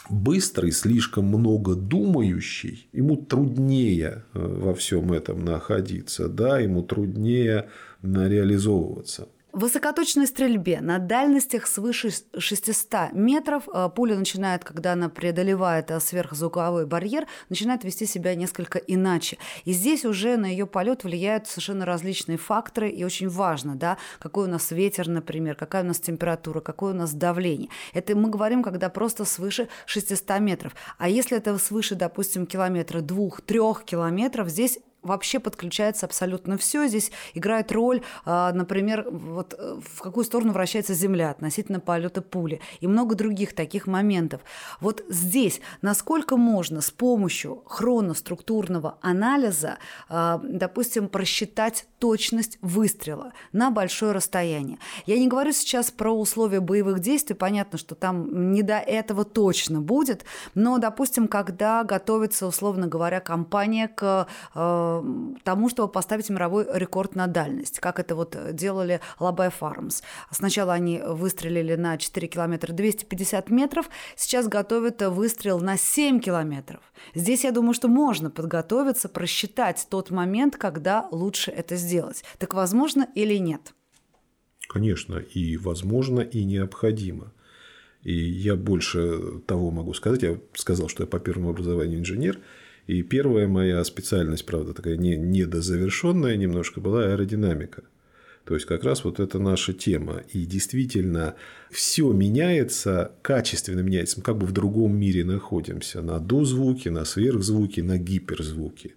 быстрый, 0.09 0.71
слишком 0.71 1.25
много 1.25 1.75
думающий, 1.75 2.87
ему 2.91 3.15
труднее 3.17 4.23
э, 4.33 4.39
во 4.39 4.73
всем 4.73 5.13
этом 5.13 5.45
находиться, 5.45 6.27
да, 6.27 6.59
ему 6.59 6.83
труднее 6.83 7.69
реализовываться. 8.01 9.27
Высокоточной 9.53 10.25
стрельбе 10.25 10.81
на 10.81 10.97
дальностях 10.97 11.67
свыше 11.67 12.09
600 12.35 13.13
метров 13.13 13.69
э, 13.71 13.87
пуля 13.95 14.15
начинает, 14.15 14.63
когда 14.63 14.93
она 14.93 15.09
преодолевает 15.09 15.91
э, 15.91 15.99
сверхзвуковой 15.99 16.87
барьер, 16.87 17.27
начинает 17.49 17.83
вести 17.83 18.07
себя 18.07 18.33
несколько 18.33 18.79
иначе. 18.79 19.37
И 19.65 19.73
здесь 19.73 20.05
уже 20.05 20.37
на 20.37 20.47
ее 20.47 20.65
полет 20.65 21.03
влияют 21.03 21.45
совершенно 21.45 21.85
различные 21.85 22.39
факторы, 22.39 22.89
и 22.89 23.03
очень 23.03 23.29
важно, 23.29 23.75
да, 23.75 23.99
какой 24.17 24.47
у 24.47 24.49
нас 24.49 24.71
ветер, 24.71 25.07
например, 25.07 25.53
какая 25.53 25.83
у 25.83 25.87
нас 25.87 25.99
температура, 25.99 26.59
какое 26.59 26.95
у 26.95 26.97
нас 26.97 27.13
давление. 27.13 27.69
Это 27.93 28.15
мы 28.15 28.31
говорим, 28.31 28.63
когда 28.63 28.89
просто 28.89 29.23
свыше 29.23 29.67
600 29.85 30.39
метров. 30.39 30.73
А 30.97 31.07
если 31.07 31.37
это 31.37 31.55
свыше, 31.59 31.93
допустим, 31.93 32.47
километра, 32.47 33.01
двух, 33.01 33.41
трех 33.41 33.83
километров, 33.83 34.49
здесь 34.49 34.79
вообще 35.03 35.39
подключается 35.39 36.05
абсолютно 36.05 36.57
все. 36.57 36.87
Здесь 36.87 37.11
играет 37.33 37.71
роль, 37.71 38.01
а, 38.25 38.51
например, 38.53 39.07
вот 39.09 39.53
э, 39.57 39.79
в 39.83 40.01
какую 40.01 40.23
сторону 40.23 40.53
вращается 40.53 40.93
Земля 40.93 41.29
относительно 41.29 41.79
полета 41.79 42.21
пули 42.21 42.61
и 42.79 42.87
много 42.87 43.15
других 43.15 43.53
таких 43.53 43.87
моментов. 43.87 44.41
Вот 44.79 45.03
здесь 45.09 45.61
насколько 45.81 46.37
можно 46.37 46.81
с 46.81 46.91
помощью 46.91 47.63
хроноструктурного 47.65 48.97
анализа, 49.01 49.77
а, 50.09 50.39
допустим, 50.43 51.09
просчитать 51.09 51.85
точность 51.99 52.57
выстрела 52.61 53.33
на 53.51 53.71
большое 53.71 54.11
расстояние. 54.11 54.77
Я 55.05 55.17
не 55.17 55.27
говорю 55.27 55.51
сейчас 55.53 55.91
про 55.91 56.11
условия 56.11 56.59
боевых 56.59 56.99
действий, 56.99 57.35
понятно, 57.35 57.77
что 57.77 57.95
там 57.95 58.51
не 58.51 58.61
до 58.61 58.77
этого 58.77 59.23
точно 59.23 59.81
будет, 59.81 60.25
но, 60.53 60.77
допустим, 60.77 61.27
когда 61.27 61.83
готовится, 61.83 62.47
условно 62.47 62.87
говоря, 62.87 63.19
компания 63.19 63.87
к 63.87 64.27
э, 64.53 64.92
тому, 65.43 65.69
чтобы 65.69 65.91
поставить 65.91 66.29
мировой 66.29 66.67
рекорд 66.73 67.15
на 67.15 67.27
дальность, 67.27 67.79
как 67.79 67.99
это 67.99 68.15
вот 68.15 68.35
делали 68.53 68.99
Лабай 69.19 69.49
Фармс. 69.49 70.01
Сначала 70.31 70.73
они 70.73 71.01
выстрелили 71.05 71.75
на 71.75 71.97
4 71.97 72.27
километра 72.27 72.73
250 72.73 73.49
метров, 73.49 73.89
сейчас 74.15 74.47
готовят 74.47 75.01
выстрел 75.01 75.59
на 75.59 75.77
7 75.77 76.19
километров. 76.19 76.81
Здесь, 77.15 77.43
я 77.43 77.51
думаю, 77.51 77.73
что 77.73 77.87
можно 77.87 78.29
подготовиться, 78.29 79.09
просчитать 79.09 79.87
тот 79.89 80.11
момент, 80.11 80.57
когда 80.57 81.07
лучше 81.11 81.51
это 81.51 81.75
сделать. 81.75 82.23
Так 82.37 82.53
возможно 82.53 83.07
или 83.15 83.35
нет? 83.35 83.73
Конечно, 84.67 85.17
и 85.17 85.57
возможно, 85.57 86.21
и 86.21 86.43
необходимо. 86.43 87.31
И 88.01 88.13
я 88.13 88.55
больше 88.55 89.39
того 89.45 89.71
могу 89.71 89.93
сказать. 89.93 90.23
Я 90.23 90.37
сказал, 90.55 90.89
что 90.89 91.03
я 91.03 91.07
по 91.07 91.19
первому 91.19 91.49
образованию 91.49 91.99
инженер– 91.99 92.39
и 92.87 93.01
первая 93.01 93.47
моя 93.47 93.83
специальность, 93.83 94.45
правда, 94.45 94.73
такая 94.73 94.97
не, 94.97 95.15
недозавершенная 95.15 96.35
немножко, 96.35 96.81
была 96.81 97.05
аэродинамика. 97.05 97.83
То 98.45 98.55
есть, 98.55 98.65
как 98.65 98.83
раз 98.83 99.05
вот 99.05 99.21
это 99.21 99.39
наша 99.39 99.71
тема. 99.73 100.21
И 100.33 100.45
действительно, 100.45 101.35
все 101.71 102.11
меняется, 102.11 103.13
качественно 103.21 103.79
меняется. 103.79 104.19
Мы 104.19 104.23
как 104.23 104.37
бы 104.37 104.45
в 104.45 104.51
другом 104.51 104.97
мире 104.97 105.23
находимся. 105.23 106.01
На 106.01 106.19
дозвуки, 106.19 106.89
на 106.89 107.05
сверхзвуки, 107.05 107.79
на 107.79 107.97
гиперзвуки. 107.97 108.95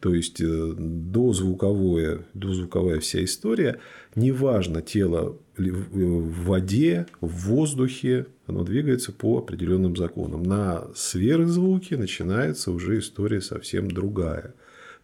То 0.00 0.12
есть, 0.12 0.40
э, 0.40 0.74
дозвуковое, 0.76 2.26
дозвуковая 2.34 2.98
вся 2.98 3.22
история. 3.22 3.78
Неважно, 4.16 4.82
тело 4.82 5.38
в 5.56 6.44
воде, 6.44 7.06
в 7.20 7.48
воздухе, 7.48 8.26
оно 8.46 8.64
двигается 8.64 9.12
по 9.12 9.38
определенным 9.38 9.96
законам. 9.96 10.42
На 10.42 10.86
сверхзвуке 10.94 11.96
начинается 11.96 12.70
уже 12.70 12.98
история 12.98 13.40
совсем 13.40 13.90
другая. 13.90 14.54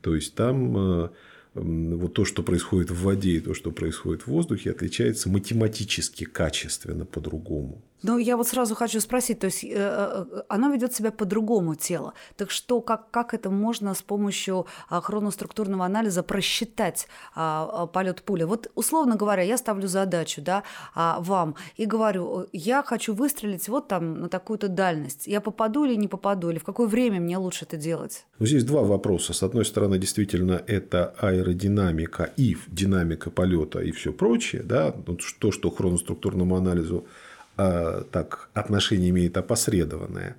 То 0.01 0.15
есть 0.15 0.35
там 0.35 0.77
э, 0.77 1.09
вот 1.55 2.15
то, 2.15 2.25
что 2.25 2.43
происходит 2.43 2.91
в 2.91 3.03
воде 3.03 3.33
и 3.33 3.41
то, 3.41 3.55
что 3.55 3.71
происходит 3.71 4.23
в 4.23 4.29
воздухе, 4.29 4.71
отличается 4.71 5.29
математически 5.29 6.25
качественно 6.25 7.05
по-другому. 7.05 7.83
Ну, 8.03 8.19
я 8.19 8.37
вот 8.37 8.47
сразу 8.47 8.75
хочу 8.75 9.01
спросить, 9.01 9.41
то 9.41 9.47
есть 9.47 9.65
э, 9.65 9.69
э, 9.71 10.43
оно 10.49 10.71
ведет 10.71 10.95
себя 10.95 11.11
по-другому 11.11 11.75
тело. 11.75 12.15
Так 12.37 12.51
что, 12.51 12.81
как, 12.81 13.11
как 13.11 13.35
это 13.35 13.51
можно 13.51 13.95
с 13.95 14.03
помощью 14.03 14.67
э, 14.91 15.01
хроноструктурного 15.01 15.85
анализа 15.85 16.23
просчитать 16.23 17.09
э, 17.35 17.87
полет 17.93 18.23
пули? 18.23 18.45
Вот, 18.45 18.71
условно 18.77 19.17
говоря, 19.17 19.43
я 19.43 19.57
ставлю 19.57 19.89
задачу 19.89 20.43
да, 20.43 20.63
э, 20.95 21.15
вам 21.19 21.57
и 21.77 21.87
говорю, 21.87 22.47
я 22.53 22.83
хочу 22.83 23.15
выстрелить 23.15 23.69
вот 23.69 23.89
там 23.89 24.21
на 24.21 24.29
такую-то 24.29 24.69
дальность. 24.69 25.27
Я 25.27 25.41
попаду 25.41 25.85
или 25.85 25.97
не 25.97 26.09
попаду, 26.09 26.51
или 26.51 26.59
в 26.59 26.65
какое 26.65 26.87
время 26.87 27.21
мне 27.21 27.37
лучше 27.37 27.65
это 27.65 27.77
делать? 27.77 28.27
Ну, 28.39 28.47
здесь 28.47 28.65
два 28.65 28.83
вопроса. 28.83 29.33
С 29.33 29.43
одной 29.43 29.65
стороны, 29.65 29.99
действительно, 29.99 30.63
это 30.67 31.15
аэродинамика 31.19 32.31
и 32.37 32.57
динамика 32.69 33.31
полета 33.31 33.81
и 33.81 33.91
все 33.91 34.13
прочее. 34.13 34.63
Да? 34.63 34.93
То, 35.41 35.51
что 35.51 35.71
хроноструктурному 35.71 36.57
анализу 36.57 37.07
а, 37.07 37.28
так, 37.59 38.51
отношение 38.55 39.11
имеет 39.11 39.37
опосредованное. 39.37 40.37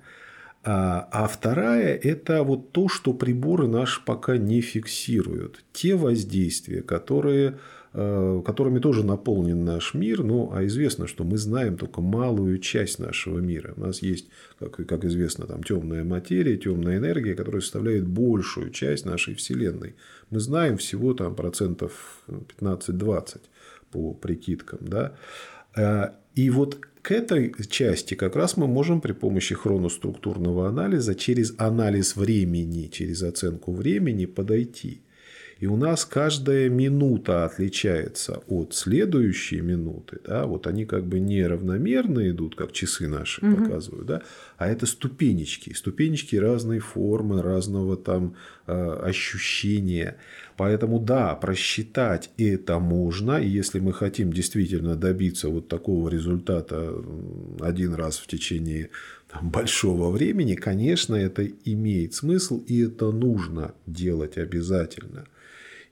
А, 0.62 1.08
а 1.10 1.26
вторая– 1.26 1.96
это 2.02 2.42
вот 2.42 2.72
то, 2.72 2.88
что 2.88 3.14
приборы 3.14 3.66
наши 3.66 4.04
пока 4.04 4.36
не 4.36 4.60
фиксируют. 4.60 5.64
Те 5.72 5.96
воздействия, 5.96 6.82
которые, 6.82 7.58
а, 7.94 8.42
которыми 8.42 8.78
тоже 8.78 9.04
наполнен 9.04 9.64
наш 9.64 9.94
мир. 9.94 10.22
Ну, 10.22 10.50
а 10.52 10.66
известно, 10.66 11.06
что 11.06 11.24
мы 11.24 11.38
знаем 11.38 11.78
только 11.78 12.02
малую 12.02 12.58
часть 12.58 12.98
нашего 12.98 13.38
мира. 13.38 13.72
У 13.76 13.80
нас 13.80 14.02
есть, 14.02 14.28
как, 14.58 14.86
как 14.86 15.04
известно, 15.06 15.46
там 15.46 15.62
темная 15.62 16.04
материя, 16.04 16.58
темная 16.58 16.98
энергия, 16.98 17.34
которая 17.34 17.62
составляет 17.62 18.06
большую 18.06 18.70
часть 18.70 19.06
нашей 19.06 19.34
Вселенной. 19.34 19.94
Мы 20.28 20.40
знаем 20.40 20.76
всего 20.76 21.14
там 21.14 21.34
процентов 21.34 22.22
15-20 22.28 23.40
по 23.90 24.12
прикидкам. 24.12 24.80
Да? 24.82 25.14
И 26.34 26.50
вот 26.50 26.78
к 27.02 27.12
этой 27.12 27.54
части 27.68 28.14
как 28.14 28.36
раз 28.36 28.56
мы 28.56 28.66
можем 28.66 29.00
при 29.00 29.12
помощи 29.12 29.54
хроноструктурного 29.54 30.68
анализа 30.68 31.14
через 31.14 31.54
анализ 31.58 32.16
времени, 32.16 32.88
через 32.92 33.22
оценку 33.22 33.72
времени 33.72 34.26
подойти. 34.26 35.02
И 35.60 35.66
у 35.66 35.76
нас 35.76 36.06
каждая 36.06 36.70
минута 36.70 37.44
отличается 37.44 38.40
от 38.48 38.74
следующей 38.74 39.60
минуты. 39.60 40.18
Да? 40.26 40.46
Вот 40.46 40.66
они 40.66 40.86
как 40.86 41.04
бы 41.04 41.20
неравномерно 41.20 42.30
идут, 42.30 42.56
как 42.56 42.72
часы 42.72 43.08
наши 43.08 43.44
угу. 43.44 43.64
показывают. 43.64 44.06
Да? 44.06 44.22
А 44.56 44.68
это 44.68 44.86
ступенечки. 44.86 45.74
Ступенечки 45.74 46.36
разной 46.36 46.78
формы, 46.78 47.42
разного 47.42 47.98
там 47.98 48.36
э, 48.66 49.00
ощущения. 49.02 50.16
Поэтому 50.60 50.98
да, 50.98 51.34
просчитать 51.36 52.28
это 52.36 52.78
можно, 52.78 53.40
и 53.40 53.48
если 53.48 53.80
мы 53.80 53.94
хотим 53.94 54.30
действительно 54.30 54.94
добиться 54.94 55.48
вот 55.48 55.68
такого 55.68 56.10
результата 56.10 57.02
один 57.60 57.94
раз 57.94 58.18
в 58.18 58.26
течение 58.26 58.90
большого 59.40 60.10
времени, 60.10 60.56
конечно, 60.56 61.14
это 61.14 61.46
имеет 61.46 62.12
смысл, 62.12 62.62
и 62.68 62.82
это 62.82 63.10
нужно 63.10 63.72
делать 63.86 64.36
обязательно. 64.36 65.24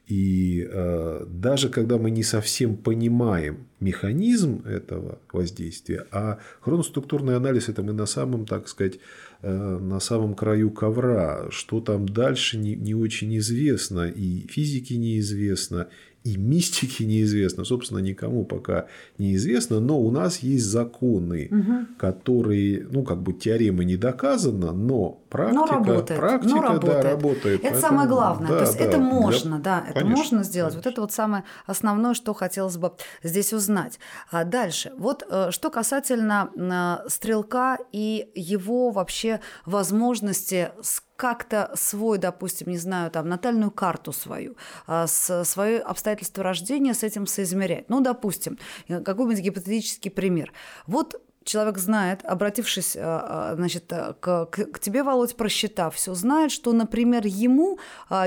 И 0.09 0.67
э, 0.67 1.25
даже 1.29 1.69
когда 1.69 1.99
мы 1.99 2.09
не 2.09 2.23
совсем 2.23 2.75
понимаем 2.75 3.67
механизм 3.79 4.63
этого 4.65 5.19
воздействия, 5.31 6.07
а 6.11 6.39
хроноструктурный 6.61 7.35
анализ 7.35 7.69
это 7.69 7.83
мы 7.83 7.93
на 7.93 8.07
самом, 8.07 8.47
так 8.47 8.67
сказать, 8.67 8.99
Э, 9.41 9.77
на 9.79 10.01
самом 10.01 10.35
краю 10.35 10.69
ковра. 10.69 11.47
Что 11.49 11.79
там 11.79 12.07
дальше, 12.09 12.57
не, 12.57 12.75
не 12.75 12.93
очень 12.93 13.37
известно. 13.37 14.09
И 14.09 14.45
физике 14.47 14.97
неизвестно, 14.97 15.87
и 16.23 16.35
мистики 16.37 17.03
неизвестно, 17.03 17.63
собственно, 17.63 17.99
никому 17.99 18.43
пока 18.45 18.87
неизвестно, 19.17 19.79
но 19.79 19.99
у 19.99 20.11
нас 20.11 20.39
есть 20.39 20.65
законы, 20.65 21.47
угу. 21.49 21.95
которые, 21.97 22.87
ну, 22.91 23.03
как 23.03 23.21
бы 23.21 23.33
теорема 23.33 23.83
не 23.83 23.95
доказана, 23.95 24.73
но 24.73 25.21
практика, 25.29 25.55
но 25.55 25.65
работает, 25.65 26.19
практика 26.19 26.55
но 26.55 26.61
работает. 26.61 27.03
Да, 27.03 27.09
работает. 27.09 27.59
Это 27.61 27.71
Поэтому, 27.71 27.81
самое 27.81 28.09
главное. 28.09 28.49
Да, 28.49 28.57
То 28.57 28.63
есть 28.65 28.77
да, 28.77 28.83
это 28.83 28.97
можно, 28.97 29.59
да, 29.59 29.83
это 29.87 29.99
конечно, 30.01 30.17
можно 30.17 30.43
сделать. 30.43 30.73
Конечно. 30.73 30.89
Вот 30.89 30.93
это 30.93 31.01
вот 31.01 31.11
самое 31.13 31.43
основное, 31.65 32.13
что 32.13 32.33
хотелось 32.33 32.77
бы 32.77 32.91
здесь 33.23 33.53
узнать. 33.53 33.99
А 34.29 34.43
дальше. 34.43 34.91
Вот 34.97 35.23
э, 35.29 35.51
что 35.51 35.69
касательно 35.69 36.49
э, 36.55 37.09
стрелка 37.09 37.77
и 37.91 38.29
его 38.35 38.91
вообще 38.91 39.39
возможности 39.65 40.71
как-то 41.19 41.69
свой, 41.75 42.17
допустим, 42.17 42.69
не 42.69 42.77
знаю, 42.77 43.11
там, 43.11 43.27
натальную 43.27 43.71
карту 43.71 44.13
свою, 44.13 44.55
а, 44.87 45.05
с, 45.05 45.43
свое 45.43 45.79
обстоятельство 45.79 46.45
рождения 46.45 46.93
с 46.93 47.03
этим 47.03 47.27
соизмерять. 47.27 47.89
Ну, 47.89 47.99
допустим, 47.99 48.57
какой-нибудь 48.87 49.43
гипотетический 49.43 50.11
пример. 50.11 50.53
Вот 50.87 51.21
человек 51.43 51.77
знает, 51.77 52.23
обратившись 52.23 52.95
э, 52.95 52.99
э, 53.01 53.55
значит, 53.55 53.91
э, 53.91 54.13
к, 54.19 54.45
к 54.45 54.79
тебе, 54.79 55.03
Володь, 55.03 55.35
просчитав 55.35 55.95
все, 55.95 56.13
знает, 56.13 56.51
что, 56.51 56.73
например, 56.73 57.25
ему 57.25 57.79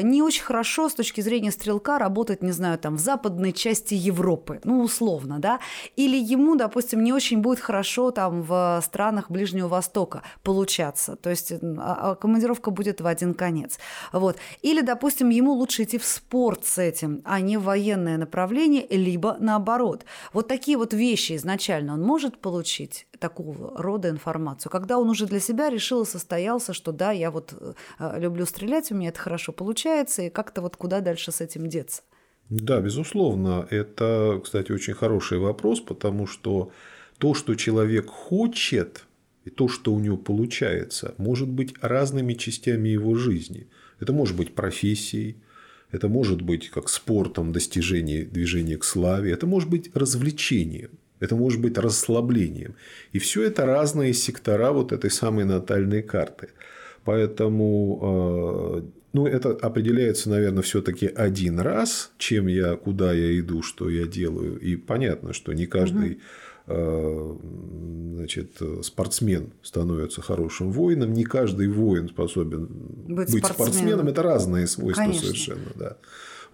не 0.02 0.22
очень 0.22 0.42
хорошо 0.42 0.88
с 0.88 0.94
точки 0.94 1.20
зрения 1.20 1.50
стрелка 1.50 1.98
работать, 1.98 2.42
не 2.42 2.52
знаю, 2.52 2.78
там, 2.78 2.96
в 2.96 3.00
западной 3.00 3.52
части 3.52 3.94
Европы, 3.94 4.60
ну, 4.64 4.82
условно, 4.82 5.38
да, 5.38 5.60
или 5.96 6.16
ему, 6.16 6.56
допустим, 6.56 7.02
не 7.02 7.12
очень 7.12 7.38
будет 7.38 7.60
хорошо 7.60 8.10
там 8.10 8.42
в 8.42 8.82
странах 8.84 9.30
Ближнего 9.30 9.68
Востока 9.68 10.22
получаться, 10.42 11.16
то 11.16 11.30
есть 11.30 11.52
а, 11.52 11.58
а 12.12 12.14
командировка 12.14 12.70
будет 12.70 13.00
в 13.00 13.06
один 13.06 13.34
конец, 13.34 13.78
вот. 14.12 14.36
Или, 14.62 14.80
допустим, 14.80 15.30
ему 15.30 15.52
лучше 15.52 15.84
идти 15.84 15.98
в 15.98 16.04
спорт 16.04 16.64
с 16.64 16.78
этим, 16.78 17.22
а 17.24 17.40
не 17.40 17.56
в 17.56 17.64
военное 17.64 18.18
направление, 18.18 18.86
либо 18.88 19.36
наоборот. 19.38 20.04
Вот 20.32 20.48
такие 20.48 20.76
вот 20.76 20.92
вещи 20.92 21.36
изначально 21.36 21.94
он 21.94 22.02
может 22.02 22.38
получить 22.38 23.06
такого 23.22 23.80
рода 23.80 24.10
информацию, 24.10 24.70
когда 24.70 24.98
он 24.98 25.08
уже 25.08 25.26
для 25.26 25.40
себя 25.40 25.70
решил 25.70 26.02
и 26.02 26.06
состоялся, 26.06 26.72
что 26.74 26.92
да, 26.92 27.12
я 27.12 27.30
вот 27.30 27.54
э, 27.98 28.20
люблю 28.20 28.44
стрелять, 28.46 28.90
у 28.90 28.96
меня 28.96 29.10
это 29.10 29.20
хорошо 29.20 29.52
получается, 29.52 30.22
и 30.22 30.30
как-то 30.30 30.60
вот 30.60 30.76
куда 30.76 31.00
дальше 31.00 31.30
с 31.30 31.40
этим 31.40 31.68
деться? 31.68 32.02
Да, 32.50 32.80
безусловно. 32.80 33.66
Это, 33.70 34.40
кстати, 34.42 34.72
очень 34.72 34.94
хороший 34.94 35.38
вопрос, 35.38 35.80
потому 35.80 36.26
что 36.26 36.70
то, 37.18 37.34
что 37.34 37.54
человек 37.54 38.10
хочет, 38.10 39.06
и 39.44 39.50
то, 39.50 39.68
что 39.68 39.94
у 39.94 40.00
него 40.00 40.16
получается, 40.16 41.14
может 41.18 41.48
быть 41.48 41.74
разными 41.80 42.34
частями 42.34 42.88
его 42.88 43.14
жизни. 43.14 43.68
Это 44.00 44.12
может 44.12 44.36
быть 44.36 44.54
профессией, 44.54 45.36
это 45.92 46.08
может 46.08 46.42
быть 46.42 46.70
как 46.70 46.88
спортом, 46.88 47.52
достижение 47.52 48.24
движения 48.24 48.76
к 48.76 48.84
славе, 48.84 49.32
это 49.32 49.46
может 49.46 49.70
быть 49.70 49.90
развлечением. 49.94 50.90
Это 51.22 51.36
может 51.36 51.60
быть 51.60 51.78
расслаблением. 51.78 52.74
И 53.12 53.18
все 53.18 53.44
это 53.44 53.64
разные 53.64 54.12
сектора 54.12 54.72
вот 54.72 54.92
этой 54.92 55.10
самой 55.10 55.44
натальной 55.44 56.02
карты. 56.02 56.48
Поэтому 57.04 58.82
э, 58.82 58.82
ну, 59.12 59.26
это 59.26 59.50
определяется, 59.50 60.30
наверное, 60.30 60.62
все-таки 60.62 61.06
один 61.06 61.60
раз, 61.60 62.12
чем 62.18 62.46
я, 62.46 62.76
куда 62.76 63.12
я 63.12 63.38
иду, 63.38 63.62
что 63.62 63.88
я 63.88 64.06
делаю. 64.06 64.58
И 64.58 64.76
понятно, 64.76 65.32
что 65.32 65.52
не 65.52 65.66
каждый 65.66 66.18
угу. 66.66 67.40
значит, 68.16 68.60
спортсмен 68.82 69.52
становится 69.62 70.22
хорошим 70.22 70.72
воином, 70.72 71.12
не 71.12 71.24
каждый 71.24 71.68
воин 71.68 72.08
способен 72.08 72.66
быть, 72.66 73.30
быть 73.30 73.44
спортсменом. 73.44 73.72
спортсменом. 73.72 74.08
Это 74.08 74.22
разные 74.22 74.66
свойства 74.66 75.04
Конечно. 75.04 75.26
совершенно, 75.26 75.70
да. 75.74 75.96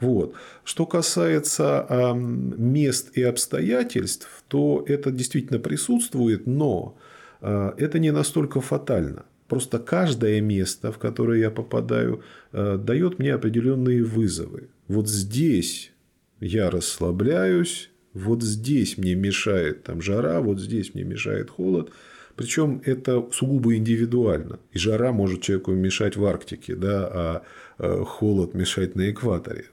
Вот. 0.00 0.34
Что 0.64 0.86
касается 0.86 2.14
мест 2.14 3.10
и 3.14 3.22
обстоятельств, 3.22 4.28
то 4.48 4.84
это 4.86 5.10
действительно 5.10 5.58
присутствует, 5.58 6.46
но 6.46 6.96
э, 7.40 7.72
это 7.76 7.98
не 7.98 8.12
настолько 8.12 8.60
фатально. 8.60 9.24
Просто 9.48 9.78
каждое 9.78 10.40
место, 10.40 10.92
в 10.92 10.98
которое 10.98 11.40
я 11.40 11.50
попадаю, 11.50 12.22
э, 12.52 12.78
дает 12.78 13.18
мне 13.18 13.34
определенные 13.34 14.04
вызовы. 14.04 14.68
Вот 14.86 15.08
здесь 15.08 15.92
я 16.40 16.70
расслабляюсь, 16.70 17.90
вот 18.12 18.42
здесь 18.42 18.98
мне 18.98 19.14
мешает 19.14 19.84
там 19.84 20.02
жара, 20.02 20.40
вот 20.40 20.60
здесь 20.60 20.94
мне 20.94 21.04
мешает 21.04 21.50
холод. 21.50 21.90
Причем 22.36 22.82
это 22.84 23.26
сугубо 23.32 23.74
индивидуально. 23.74 24.60
И 24.72 24.78
жара 24.78 25.12
может 25.12 25.42
человеку 25.42 25.72
мешать 25.72 26.16
в 26.16 26.24
Арктике, 26.24 26.76
да, 26.76 27.08
а 27.10 27.42
холод 27.78 28.54
мешать 28.54 28.96
на 28.96 29.10
экваторе. 29.10 29.66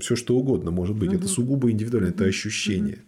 Все 0.00 0.16
что 0.16 0.36
угодно 0.36 0.70
может 0.70 0.96
быть. 0.96 1.10
Угу. 1.10 1.18
Это 1.18 1.28
сугубо 1.28 1.70
индивидуально, 1.70 2.08
это 2.08 2.24
ощущение. 2.24 2.98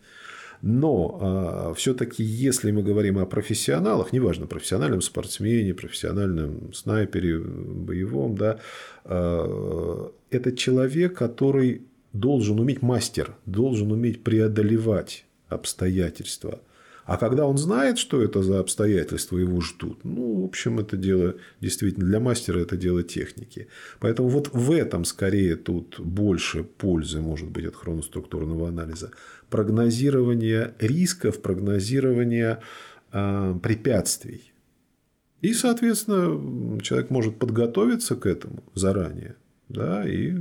Но 0.63 1.19
а, 1.21 1.75
все-таки, 1.75 2.23
если 2.23 2.71
мы 2.71 2.83
говорим 2.83 3.19
о 3.19 3.27
профессионалах, 3.27 4.13
неважно, 4.15 4.47
профессиональном 4.47 5.03
спортсмене, 5.03 5.75
профессиональном 5.75 6.73
снайпере, 6.73 7.39
боевом, 7.39 8.35
да, 8.37 8.61
а, 9.05 10.11
это 10.31 10.53
человек, 10.53 11.19
который 11.19 11.83
должен 12.15 12.59
уметь 12.61 12.81
мастер, 12.81 13.37
должен 13.45 13.93
уметь 13.93 14.25
преодолевать 14.25 15.27
обстоятельства– 15.49 16.61
а 17.07 17.17
когда 17.17 17.47
он 17.47 17.59
знает, 17.59 17.99
что 17.99 18.23
это 18.23 18.43
за 18.43 18.61
обстоятельства 18.61 19.39
его 19.39 19.61
ждут, 19.61 20.05
ну, 20.05 20.43
в 20.43 20.45
общем, 20.45 20.79
это 20.79 20.97
дело 20.97 21.35
действительно 21.61 22.07
для 22.07 22.21
мастера 22.21 22.59
это 22.61 22.77
дело 22.77 23.03
техники. 23.03 23.69
Поэтому 24.01 24.29
вот 24.29 24.51
в 24.53 24.73
этом 24.73 25.05
скорее 25.05 25.57
тут 25.57 26.01
больше 26.01 26.65
пользы 26.65 27.21
может 27.21 27.51
быть 27.51 27.67
от 27.67 27.77
хроноструктурного 27.77 28.69
анализа. 28.69 29.11
Прогнозирование 29.51 30.75
рисков, 30.79 31.43
прогнозирование 31.43 32.61
э, 33.13 33.55
препятствий. 33.63 34.53
И, 35.43 35.53
соответственно, 35.53 36.81
человек 36.81 37.11
может 37.11 37.39
подготовиться 37.39 38.17
к 38.17 38.25
этому 38.25 38.63
заранее 38.75 39.37
да, 39.69 40.09
и 40.09 40.37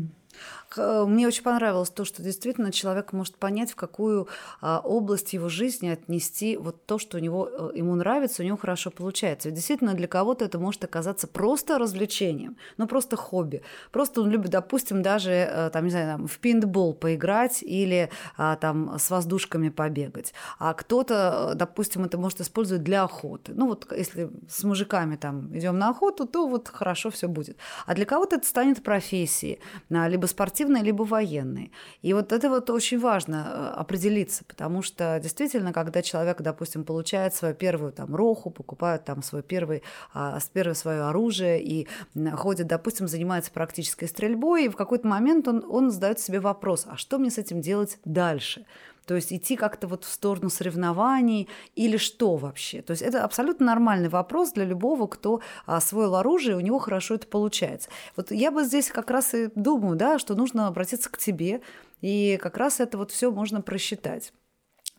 мне 0.77 1.27
очень 1.27 1.43
понравилось 1.43 1.89
то, 1.89 2.05
что 2.05 2.21
действительно 2.21 2.71
человек 2.71 3.13
может 3.13 3.35
понять, 3.37 3.71
в 3.71 3.75
какую 3.75 4.27
а, 4.61 4.79
область 4.83 5.33
его 5.33 5.49
жизни 5.49 5.89
отнести 5.89 6.57
вот 6.57 6.85
то, 6.85 6.97
что 6.97 7.17
у 7.17 7.19
него, 7.19 7.49
э, 7.49 7.71
ему 7.75 7.95
нравится, 7.95 8.43
у 8.43 8.45
него 8.45 8.57
хорошо 8.57 8.91
получается. 8.91 9.49
Ведь 9.49 9.55
действительно 9.55 9.93
для 9.93 10.07
кого-то 10.07 10.45
это 10.45 10.59
может 10.59 10.83
оказаться 10.83 11.27
просто 11.27 11.77
развлечением, 11.77 12.57
ну 12.77 12.87
просто 12.87 13.15
хобби. 13.15 13.61
Просто 13.91 14.21
он 14.21 14.29
любит, 14.29 14.51
допустим, 14.51 15.01
даже 15.01 15.31
э, 15.31 15.69
там, 15.71 15.85
не 15.85 15.91
знаю, 15.91 16.17
там, 16.17 16.27
в 16.27 16.39
пинтбол 16.39 16.93
поиграть 16.93 17.63
или 17.63 18.09
а, 18.37 18.55
там 18.55 18.97
с 18.97 19.09
воздушками 19.09 19.69
побегать. 19.69 20.33
А 20.59 20.73
кто-то, 20.73 21.53
допустим, 21.55 22.05
это 22.05 22.17
может 22.17 22.41
использовать 22.41 22.83
для 22.83 23.03
охоты. 23.03 23.53
Ну 23.55 23.67
вот 23.67 23.91
если 23.91 24.29
с 24.49 24.63
мужиками 24.63 25.15
там 25.15 25.55
идем 25.57 25.77
на 25.77 25.89
охоту, 25.89 26.27
то 26.27 26.47
вот 26.47 26.67
хорошо 26.67 27.09
все 27.11 27.27
будет. 27.27 27.57
А 27.85 27.93
для 27.95 28.05
кого-то 28.05 28.37
это 28.37 28.47
станет 28.47 28.83
профессией, 28.83 29.59
а, 29.91 30.07
либо 30.07 30.25
спортивной 30.25 30.62
спортивные, 30.63 30.83
либо 30.83 31.03
военные. 31.03 31.71
И 32.01 32.13
вот 32.13 32.31
это 32.31 32.49
вот 32.49 32.69
очень 32.69 32.99
важно 32.99 33.35
э, 33.35 33.79
определиться, 33.79 34.43
потому 34.45 34.81
что 34.81 35.19
действительно, 35.21 35.73
когда 35.73 36.01
человек, 36.01 36.41
допустим, 36.41 36.83
получает 36.83 37.35
свою 37.35 37.53
первую 37.53 37.91
там 37.91 38.15
роху, 38.15 38.49
покупает 38.49 39.03
там 39.05 39.23
свой 39.23 39.43
первый, 39.43 39.81
а, 40.13 40.39
первое 40.53 40.75
свое 40.75 41.01
оружие 41.01 41.61
и 41.61 41.87
ходит, 42.35 42.67
допустим, 42.67 43.07
занимается 43.07 43.51
практической 43.51 44.07
стрельбой, 44.07 44.65
и 44.65 44.69
в 44.69 44.75
какой-то 44.75 45.07
момент 45.07 45.47
он, 45.47 45.63
он 45.69 45.91
задает 45.91 46.19
себе 46.19 46.39
вопрос, 46.39 46.85
а 46.89 46.97
что 46.97 47.17
мне 47.17 47.29
с 47.29 47.37
этим 47.37 47.61
делать 47.61 47.99
дальше? 48.05 48.65
То 49.05 49.15
есть 49.15 49.33
идти 49.33 49.55
как-то 49.55 49.87
вот 49.87 50.05
в 50.05 50.11
сторону 50.11 50.49
соревнований 50.49 51.49
или 51.75 51.97
что 51.97 52.35
вообще? 52.35 52.81
То 52.81 52.91
есть 52.91 53.01
это 53.01 53.23
абсолютно 53.23 53.65
нормальный 53.65 54.09
вопрос 54.09 54.53
для 54.53 54.65
любого, 54.65 55.07
кто 55.07 55.41
освоил 55.65 56.15
оружие, 56.15 56.55
у 56.55 56.61
него 56.61 56.79
хорошо 56.79 57.15
это 57.15 57.27
получается. 57.27 57.89
Вот 58.15 58.31
я 58.31 58.51
бы 58.51 58.63
здесь 58.63 58.89
как 58.89 59.11
раз 59.11 59.33
и 59.33 59.49
думаю, 59.55 59.97
да, 59.97 60.19
что 60.19 60.35
нужно 60.35 60.67
обратиться 60.67 61.09
к 61.09 61.17
тебе, 61.17 61.61
и 62.01 62.37
как 62.41 62.57
раз 62.57 62.79
это 62.79 62.97
вот 62.97 63.11
все 63.11 63.31
можно 63.31 63.61
просчитать. 63.61 64.33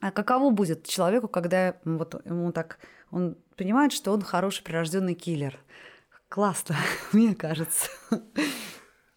А 0.00 0.10
каково 0.10 0.50
будет 0.50 0.86
человеку, 0.86 1.28
когда 1.28 1.76
вот 1.84 2.20
ему 2.26 2.52
так, 2.52 2.78
он 3.10 3.36
понимает, 3.56 3.92
что 3.92 4.12
он 4.12 4.22
хороший 4.22 4.62
прирожденный 4.62 5.14
киллер? 5.14 5.58
Классно, 6.28 6.76
мне 7.12 7.34
кажется. 7.34 7.88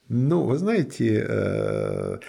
Ну, 0.07 0.43
вы 0.43 0.57
знаете, 0.57 1.25
э, 1.27 2.19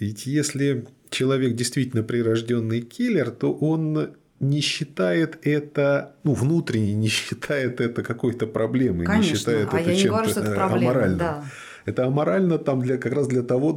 ведь 0.00 0.26
если 0.26 0.88
человек 1.10 1.54
действительно 1.54 2.02
прирожденный 2.02 2.80
киллер, 2.80 3.30
то 3.30 3.52
он 3.52 4.14
не 4.40 4.60
считает 4.60 5.38
это, 5.42 6.14
ну, 6.22 6.32
внутренне 6.32 6.94
не 6.94 7.08
считает 7.08 7.80
это 7.80 8.02
какой-то 8.02 8.46
проблемой, 8.46 9.06
Конечно. 9.06 9.30
не 9.30 9.36
считает 9.36 9.68
а 9.72 9.80
это 9.80 9.96
чем-то 9.96 10.40
э, 10.40 10.54
аморальным. 10.54 11.18
да. 11.18 11.44
Это 11.88 12.04
аморально 12.04 12.58
там 12.58 12.80
для, 12.80 12.98
как 12.98 13.14
раз 13.14 13.28
для 13.28 13.42
того, 13.42 13.74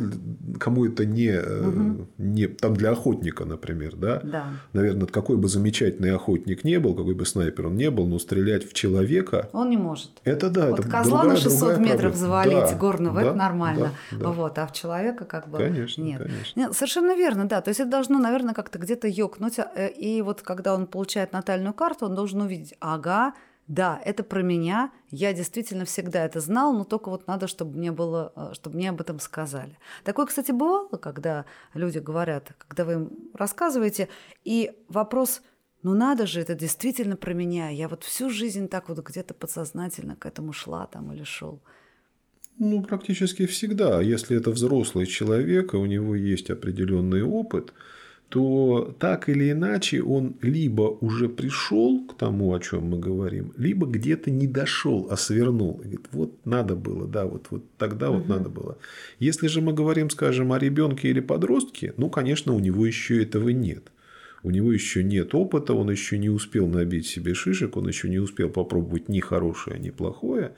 кому 0.59 0.85
это 0.85 1.05
не, 1.05 1.39
угу. 1.39 2.07
не 2.17 2.47
там 2.47 2.75
для 2.75 2.91
охотника, 2.91 3.45
например, 3.45 3.95
да? 3.95 4.19
Да. 4.23 4.45
Наверное, 4.73 5.07
какой 5.07 5.37
бы 5.37 5.47
замечательный 5.47 6.13
охотник 6.13 6.65
не 6.65 6.77
был, 6.77 6.93
какой 6.93 7.15
бы 7.15 7.25
снайпер 7.25 7.67
он 7.67 7.75
не 7.75 7.89
был, 7.89 8.07
но 8.07 8.19
стрелять 8.19 8.69
в 8.69 8.73
человека. 8.73 9.49
Он 9.53 9.69
не 9.69 9.77
может. 9.77 10.09
Это 10.25 10.49
да, 10.49 10.67
вот 10.71 10.79
это 10.81 10.89
козла 10.89 11.19
другая, 11.21 11.37
на 11.37 11.41
600 11.41 11.59
другая 11.59 11.79
метров 11.79 12.11
проблема. 12.11 12.17
завалить 12.17 12.71
да, 12.71 12.75
горного, 12.75 13.21
да, 13.21 13.27
это 13.27 13.35
нормально. 13.35 13.91
Да, 14.11 14.17
да. 14.17 14.29
Вот, 14.31 14.57
а 14.59 14.67
в 14.67 14.73
человека 14.73 15.23
как 15.23 15.47
бы 15.47 15.57
Конечно, 15.57 16.01
нет. 16.03 16.21
конечно. 16.21 16.59
Нет. 16.59 16.73
Совершенно 16.73 17.15
верно, 17.15 17.45
да. 17.45 17.61
То 17.61 17.69
есть 17.69 17.79
это 17.79 17.89
должно, 17.89 18.19
наверное, 18.19 18.53
как-то 18.53 18.77
где-то 18.77 19.07
ёкнуть. 19.07 19.57
э, 19.57 19.89
И 19.89 20.21
вот 20.21 20.41
когда 20.41 20.73
он 20.73 20.85
получает 20.85 21.31
натальную 21.31 21.73
карту, 21.73 22.07
он 22.07 22.15
должен 22.15 22.41
увидеть, 22.41 22.75
ага, 22.81 23.33
да, 23.71 24.01
это 24.03 24.23
про 24.23 24.41
меня, 24.41 24.91
я 25.11 25.31
действительно 25.31 25.85
всегда 25.85 26.25
это 26.25 26.41
знал, 26.41 26.73
но 26.73 26.83
только 26.83 27.09
вот 27.09 27.25
надо, 27.27 27.47
чтобы 27.47 27.77
мне 27.77 27.93
было, 27.93 28.33
э, 28.35 28.49
чтобы 28.53 28.75
мне 28.75 28.89
об 28.89 28.99
этом 28.99 29.21
сказали. 29.21 29.77
Такое, 30.03 30.25
кстати, 30.25 30.51
бывало, 30.51 30.97
когда 30.97 31.45
люди 31.73 31.99
говорят, 31.99 32.51
когда 32.57 32.83
вы 32.83 32.93
им 32.93 33.11
рассказываете, 33.33 34.09
и 34.43 34.73
вопрос, 34.89 35.41
ну 35.83 35.93
надо 35.93 36.27
же, 36.27 36.41
это 36.41 36.53
действительно 36.53 37.15
про 37.15 37.33
меня, 37.33 37.69
я 37.69 37.87
вот 37.87 38.03
всю 38.03 38.29
жизнь 38.29 38.67
так 38.67 38.89
вот 38.89 38.99
где-то 38.99 39.33
подсознательно 39.33 40.17
к 40.17 40.25
этому 40.25 40.51
шла 40.51 40.85
там 40.87 41.13
или 41.13 41.23
шел. 41.23 41.61
Ну, 42.59 42.83
практически 42.83 43.45
всегда. 43.45 44.01
Если 44.01 44.35
это 44.35 44.51
взрослый 44.51 45.05
человек, 45.05 45.73
и 45.73 45.77
у 45.77 45.85
него 45.85 46.13
есть 46.15 46.49
определенный 46.49 47.23
опыт, 47.23 47.71
то 48.31 48.95
так 48.97 49.27
или 49.27 49.51
иначе 49.51 50.01
он 50.01 50.37
либо 50.41 50.83
уже 51.01 51.27
пришел 51.27 52.07
к 52.07 52.17
тому, 52.17 52.53
о 52.53 52.61
чем 52.61 52.85
мы 52.85 52.97
говорим, 52.97 53.51
либо 53.57 53.85
где-то 53.85 54.31
не 54.31 54.47
дошел, 54.47 55.09
а 55.11 55.17
свернул. 55.17 55.81
И 55.81 55.83
говорит, 55.83 56.07
вот 56.13 56.45
надо 56.45 56.77
было, 56.77 57.09
да, 57.09 57.25
вот, 57.25 57.47
вот 57.49 57.65
тогда 57.77 58.09
угу. 58.09 58.19
вот 58.19 58.29
надо 58.29 58.47
было. 58.47 58.77
Если 59.19 59.47
же 59.47 59.59
мы 59.59 59.73
говорим, 59.73 60.09
скажем, 60.09 60.53
о 60.53 60.59
ребенке 60.59 61.09
или 61.09 61.19
подростке, 61.19 61.93
ну, 61.97 62.09
конечно, 62.09 62.53
у 62.53 62.59
него 62.59 62.85
еще 62.85 63.21
этого 63.21 63.49
нет. 63.49 63.91
У 64.43 64.49
него 64.49 64.71
еще 64.71 65.03
нет 65.03 65.35
опыта, 65.35 65.73
он 65.73 65.91
еще 65.91 66.17
не 66.17 66.29
успел 66.29 66.67
набить 66.67 67.07
себе 67.07 67.33
шишек, 67.33 67.75
он 67.75 67.89
еще 67.89 68.07
не 68.07 68.19
успел 68.19 68.49
попробовать 68.49 69.09
ни 69.09 69.19
хорошее, 69.19 69.77
ни 69.77 69.89
плохое. 69.89 70.53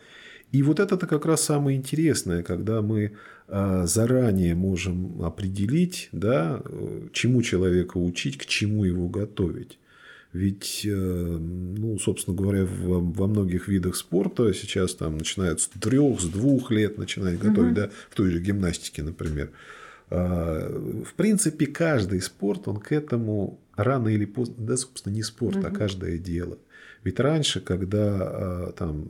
И 0.53 0.63
вот 0.63 0.79
это-то 0.79 1.07
как 1.07 1.25
раз 1.25 1.41
самое 1.41 1.75
интересное, 1.75 2.43
когда 2.43 2.81
мы 2.81 3.11
заранее 3.47 4.55
можем 4.55 5.21
определить, 5.23 6.07
да, 6.11 6.61
чему 7.11 7.41
человека 7.41 7.97
учить, 7.97 8.37
к 8.37 8.45
чему 8.45 8.85
его 8.85 9.09
готовить. 9.09 9.79
Ведь, 10.31 10.81
ну, 10.85 11.97
собственно 11.99 12.37
говоря, 12.37 12.65
во 12.65 13.27
многих 13.27 13.67
видах 13.67 13.95
спорта 13.95 14.53
сейчас 14.53 14.93
там 14.95 15.17
начинают 15.17 15.59
с 15.59 15.67
трех, 15.67 16.21
с 16.21 16.25
двух 16.25 16.69
лет 16.71 16.97
начинать 16.99 17.39
готовить, 17.39 17.71
угу. 17.71 17.81
да, 17.81 17.89
в 18.09 18.15
той 18.15 18.29
же 18.29 18.39
гимнастике, 18.39 19.01
например. 19.03 19.49
В 20.09 21.13
принципе, 21.15 21.65
каждый 21.65 22.21
спорт, 22.21 22.67
он 22.67 22.77
к 22.77 22.91
этому 22.91 23.59
рано 23.75 24.09
или 24.09 24.25
поздно, 24.25 24.55
да, 24.59 24.77
собственно, 24.77 25.13
не 25.13 25.23
спорт, 25.23 25.57
угу. 25.57 25.67
а 25.67 25.71
каждое 25.71 26.19
дело. 26.19 26.59
Ведь 27.03 27.19
раньше, 27.19 27.59
когда 27.59 28.71
там 28.77 29.07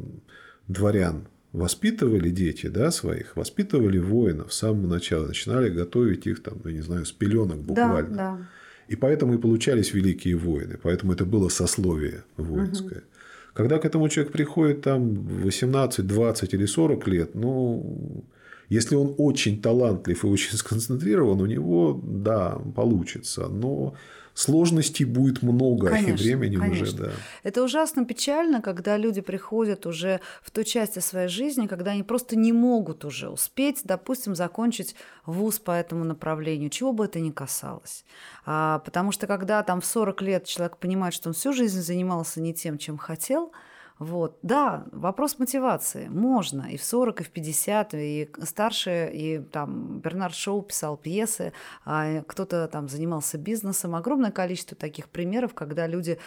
дворян 0.69 1.27
воспитывали 1.53 2.29
дети 2.29 2.67
да, 2.67 2.91
своих, 2.91 3.35
воспитывали 3.35 3.99
воинов 3.99 4.51
с 4.51 4.57
самого 4.57 4.87
начала, 4.87 5.27
начинали 5.27 5.69
готовить 5.69 6.27
их, 6.27 6.43
там, 6.43 6.59
я 6.65 6.71
не 6.71 6.81
знаю, 6.81 7.05
с 7.05 7.11
пеленок 7.11 7.59
буквально. 7.59 8.09
Да, 8.09 8.37
да. 8.37 8.47
И 8.89 8.95
поэтому 8.95 9.35
и 9.35 9.37
получались 9.37 9.93
великие 9.93 10.35
воины, 10.35 10.77
поэтому 10.81 11.13
это 11.13 11.25
было 11.25 11.49
сословие 11.49 12.23
воинское. 12.35 12.99
Угу. 12.99 13.07
Когда 13.53 13.77
к 13.77 13.85
этому 13.85 14.09
человек 14.09 14.33
приходит 14.33 14.81
там 14.81 15.13
18, 15.43 16.05
20 16.05 16.53
или 16.53 16.65
40 16.65 17.07
лет, 17.07 17.35
ну, 17.35 18.25
если 18.69 18.95
он 18.95 19.13
очень 19.17 19.61
талантлив 19.61 20.23
и 20.23 20.27
очень 20.27 20.57
сконцентрирован, 20.57 21.39
у 21.39 21.45
него, 21.45 22.01
да, 22.03 22.59
получится. 22.75 23.47
Но 23.47 23.95
сложностей 24.33 25.05
будет 25.05 25.41
много, 25.41 25.89
конечно, 25.89 26.11
и 26.11 26.13
времени 26.13 26.55
конечно. 26.55 26.83
уже, 26.83 26.95
да. 26.97 27.11
Это 27.43 27.63
ужасно 27.63 28.05
печально, 28.05 28.61
когда 28.61 28.97
люди 28.97 29.21
приходят 29.21 29.85
уже 29.85 30.19
в 30.41 30.51
той 30.51 30.65
части 30.65 30.99
своей 30.99 31.27
жизни, 31.27 31.67
когда 31.67 31.91
они 31.91 32.03
просто 32.03 32.35
не 32.35 32.51
могут 32.51 33.05
уже 33.05 33.29
успеть, 33.29 33.81
допустим, 33.83 34.35
закончить 34.35 34.95
вуз 35.25 35.59
по 35.59 35.71
этому 35.71 36.03
направлению, 36.03 36.69
чего 36.69 36.93
бы 36.93 37.05
это 37.05 37.19
ни 37.19 37.31
касалось. 37.31 38.05
А, 38.45 38.79
потому 38.79 39.11
что 39.11 39.27
когда 39.27 39.61
там 39.63 39.81
в 39.81 39.85
40 39.85 40.21
лет 40.21 40.45
человек 40.45 40.77
понимает, 40.77 41.13
что 41.13 41.29
он 41.29 41.33
всю 41.33 41.53
жизнь 41.53 41.81
занимался 41.81 42.41
не 42.41 42.53
тем, 42.53 42.77
чем 42.77 42.97
хотел, 42.97 43.51
вот. 43.99 44.37
Да, 44.41 44.85
вопрос 44.91 45.37
мотивации. 45.39 46.07
Можно 46.07 46.63
и 46.71 46.77
в 46.77 46.83
40, 46.83 47.21
и 47.21 47.23
в 47.23 47.29
50, 47.29 47.93
и 47.93 48.29
старше, 48.43 49.09
и 49.13 49.39
там 49.39 49.99
Бернард 49.99 50.35
Шоу 50.35 50.61
писал 50.61 50.97
пьесы, 50.97 51.53
а 51.85 52.21
кто-то 52.23 52.67
там 52.67 52.89
занимался 52.89 53.37
бизнесом. 53.37 53.95
Огромное 53.95 54.31
количество 54.31 54.75
таких 54.75 55.09
примеров, 55.09 55.53
когда 55.53 55.87
люди 55.87 56.17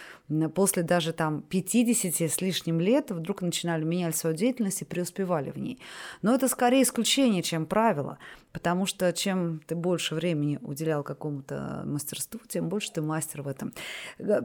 после 0.54 0.82
даже 0.84 1.12
там 1.12 1.42
50 1.42 2.30
с 2.30 2.40
лишним 2.40 2.80
лет 2.80 3.10
вдруг 3.10 3.42
начинали 3.42 3.84
менять 3.84 4.16
свою 4.16 4.36
деятельность 4.36 4.82
и 4.82 4.84
преуспевали 4.84 5.50
в 5.50 5.58
ней. 5.58 5.80
Но 6.22 6.34
это 6.34 6.48
скорее 6.48 6.82
исключение, 6.82 7.42
чем 7.42 7.66
правило, 7.66 8.18
потому 8.56 8.86
что 8.86 9.12
чем 9.12 9.60
ты 9.66 9.74
больше 9.74 10.14
времени 10.14 10.58
уделял 10.62 11.02
какому-то 11.02 11.82
мастерству, 11.84 12.40
тем 12.48 12.70
больше 12.70 12.90
ты 12.90 13.02
мастер 13.02 13.42
в 13.42 13.48
этом. 13.48 13.74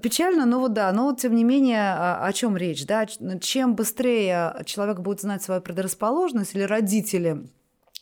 Печально, 0.04 0.46
но 0.46 0.60
вот 0.60 0.74
да, 0.74 0.92
но 0.92 1.06
вот 1.06 1.22
тем 1.22 1.34
не 1.34 1.46
менее, 1.46 1.94
о, 1.94 2.26
о 2.26 2.34
чем 2.34 2.58
речь, 2.58 2.86
да, 2.86 3.06
чем 3.06 3.74
быстрее 3.74 4.64
человек 4.66 5.00
будет 5.00 5.22
знать 5.22 5.44
свою 5.44 5.62
предрасположенность 5.62 6.54
или 6.56 6.64
родители 6.64 7.48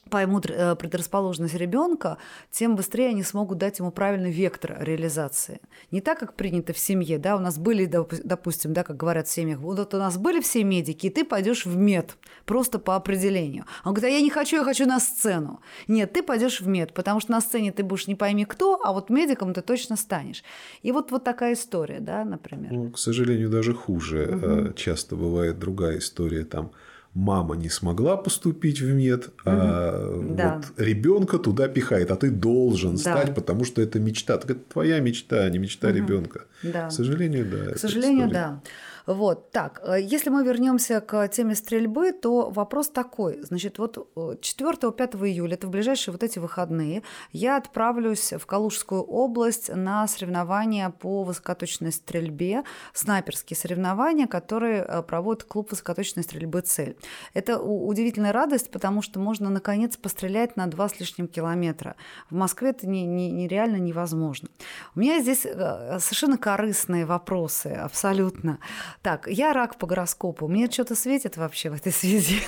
поймут 0.10 0.48
предрасположенность 0.48 1.56
ребенка, 1.56 2.18
тем 2.52 2.76
быстрее 2.76 3.10
они 3.10 3.24
смогут 3.24 3.58
дать 3.60 3.80
ему 3.80 3.92
правильный 3.92 4.32
вектор 4.32 4.78
реализации. 4.82 5.62
Не 5.92 6.02
так, 6.02 6.20
как 6.20 6.34
принято 6.34 6.74
в 6.74 6.80
семье, 6.80 7.18
да, 7.18 7.36
у 7.36 7.40
нас 7.40 7.58
были, 7.58 7.86
допустим, 7.86 8.74
да, 8.74 8.84
как 8.84 8.98
говорят 8.98 9.28
в 9.28 9.32
семьях, 9.32 9.60
вот 9.60 9.94
у 9.94 9.98
нас 9.98 10.18
были 10.18 10.42
все 10.42 10.64
медики, 10.64 11.08
и 11.08 11.10
ты 11.10 11.24
пойдешь 11.24 11.66
в 11.66 11.78
мед, 11.78 12.18
просто 12.46 12.80
по 12.80 12.96
определению. 12.96 13.66
Он 13.86 13.94
говорит, 13.94 14.16
а 14.16 14.18
я 14.18 14.22
не 14.22 14.30
хочу, 14.30 14.58
я 14.58 14.64
хочу 14.64 14.86
на 14.86 15.00
сцену. 15.00 15.62
Нет, 15.88 16.12
ты 16.12 16.24
пойдешь 16.24 16.62
в 16.62 16.68
мед, 16.68 16.94
потому 16.94 17.20
что 17.20 17.32
на 17.32 17.42
сцене 17.42 17.72
ты 17.72 17.84
будешь 17.84 18.08
не 18.08 18.16
пойми 18.16 18.46
кто, 18.46 18.80
а 18.84 18.92
вот 18.92 19.10
медиком 19.10 19.54
ты 19.54 19.62
точно 19.62 19.96
станешь. 19.96 20.44
И 20.82 20.92
вот, 20.92 21.12
вот 21.12 21.24
такая 21.24 21.54
история, 21.54 22.00
да, 22.00 22.26
например. 22.26 22.72
Ну, 22.72 22.92
к 22.92 22.98
сожалению, 22.98 23.50
даже 23.50 23.74
хуже. 23.74 24.66
Угу. 24.66 24.74
Часто 24.74 25.16
бывает 25.16 25.60
другая 25.60 26.00
история 26.00 26.44
там 26.44 26.72
мама 27.20 27.56
не 27.56 27.70
смогла 27.70 28.16
поступить 28.16 28.80
в 28.80 28.94
мед, 28.94 29.30
а 29.46 30.10
угу. 30.10 30.36
да. 30.36 30.56
вот 30.56 30.80
ребенка 30.80 31.38
туда 31.38 31.68
пихает, 31.68 32.12
а 32.12 32.16
ты 32.16 32.32
должен 32.32 32.96
да. 32.96 32.98
стать, 32.98 33.36
потому 33.36 33.66
что 33.66 33.82
это 33.82 34.00
мечта. 34.00 34.38
Так 34.38 34.52
это 34.52 34.62
твоя 34.72 35.00
мечта, 35.00 35.44
а 35.44 35.50
не 35.50 35.60
мечта 35.60 35.90
угу. 35.90 35.98
ребенка. 35.98 36.46
Да. 36.64 36.88
К 36.88 36.92
сожалению, 36.92 37.46
да. 37.46 37.74
К 37.74 37.78
сожалению, 37.78 38.30
да. 38.30 38.62
Вот, 39.10 39.50
так, 39.50 39.82
если 40.00 40.30
мы 40.30 40.44
вернемся 40.44 41.02
к 41.02 41.28
теме 41.30 41.56
стрельбы, 41.56 42.12
то 42.12 42.52
вопрос 42.52 42.90
такой. 42.90 43.42
Значит, 43.42 43.80
вот 43.80 43.98
4-5 44.16 45.28
июля, 45.28 45.56
это 45.56 45.66
в 45.66 45.72
ближайшие 45.72 46.12
вот 46.12 46.22
эти 46.22 46.38
выходные, 46.38 47.02
я 47.32 47.58
отправлюсь 47.58 48.34
в 48.34 48.46
Калужскую 48.46 49.02
область 49.02 49.74
на 49.74 50.08
соревнования 50.08 50.92
по 50.92 51.24
высокоточной 51.24 51.92
стрельбе, 51.92 52.64
снайперские 52.94 53.58
соревнования, 53.58 54.28
которые 54.28 55.02
проводит 55.02 55.44
клуб 55.44 55.72
высокоточной 55.72 56.22
стрельбы 56.22 56.62
«Цель». 56.62 56.96
Это 57.34 57.60
удивительная 57.60 58.32
радость, 58.32 58.70
потому 58.70 59.02
что 59.02 59.20
можно, 59.20 59.50
наконец, 59.50 59.98
пострелять 59.98 60.56
на 60.56 60.68
2 60.68 60.88
с 60.88 61.00
лишним 61.00 61.28
километра. 61.28 61.96
В 62.30 62.36
Москве 62.36 62.70
это 62.70 62.88
нереально 62.88 63.78
не, 63.78 63.82
не 63.82 63.88
невозможно. 63.88 64.50
У 64.94 65.00
меня 65.00 65.20
здесь 65.20 65.42
совершенно 65.42 66.38
корыстные 66.38 67.08
вопросы, 67.08 67.70
абсолютно. 67.70 68.60
Так, 69.02 69.28
я 69.28 69.54
рак 69.54 69.78
по 69.78 69.88
гороскопу. 69.88 70.48
Мне 70.48 70.70
что-то 70.70 70.96
светит 70.96 71.38
вообще 71.38 71.70
в 71.70 71.74
этой 71.76 71.92
связи? 71.92 72.40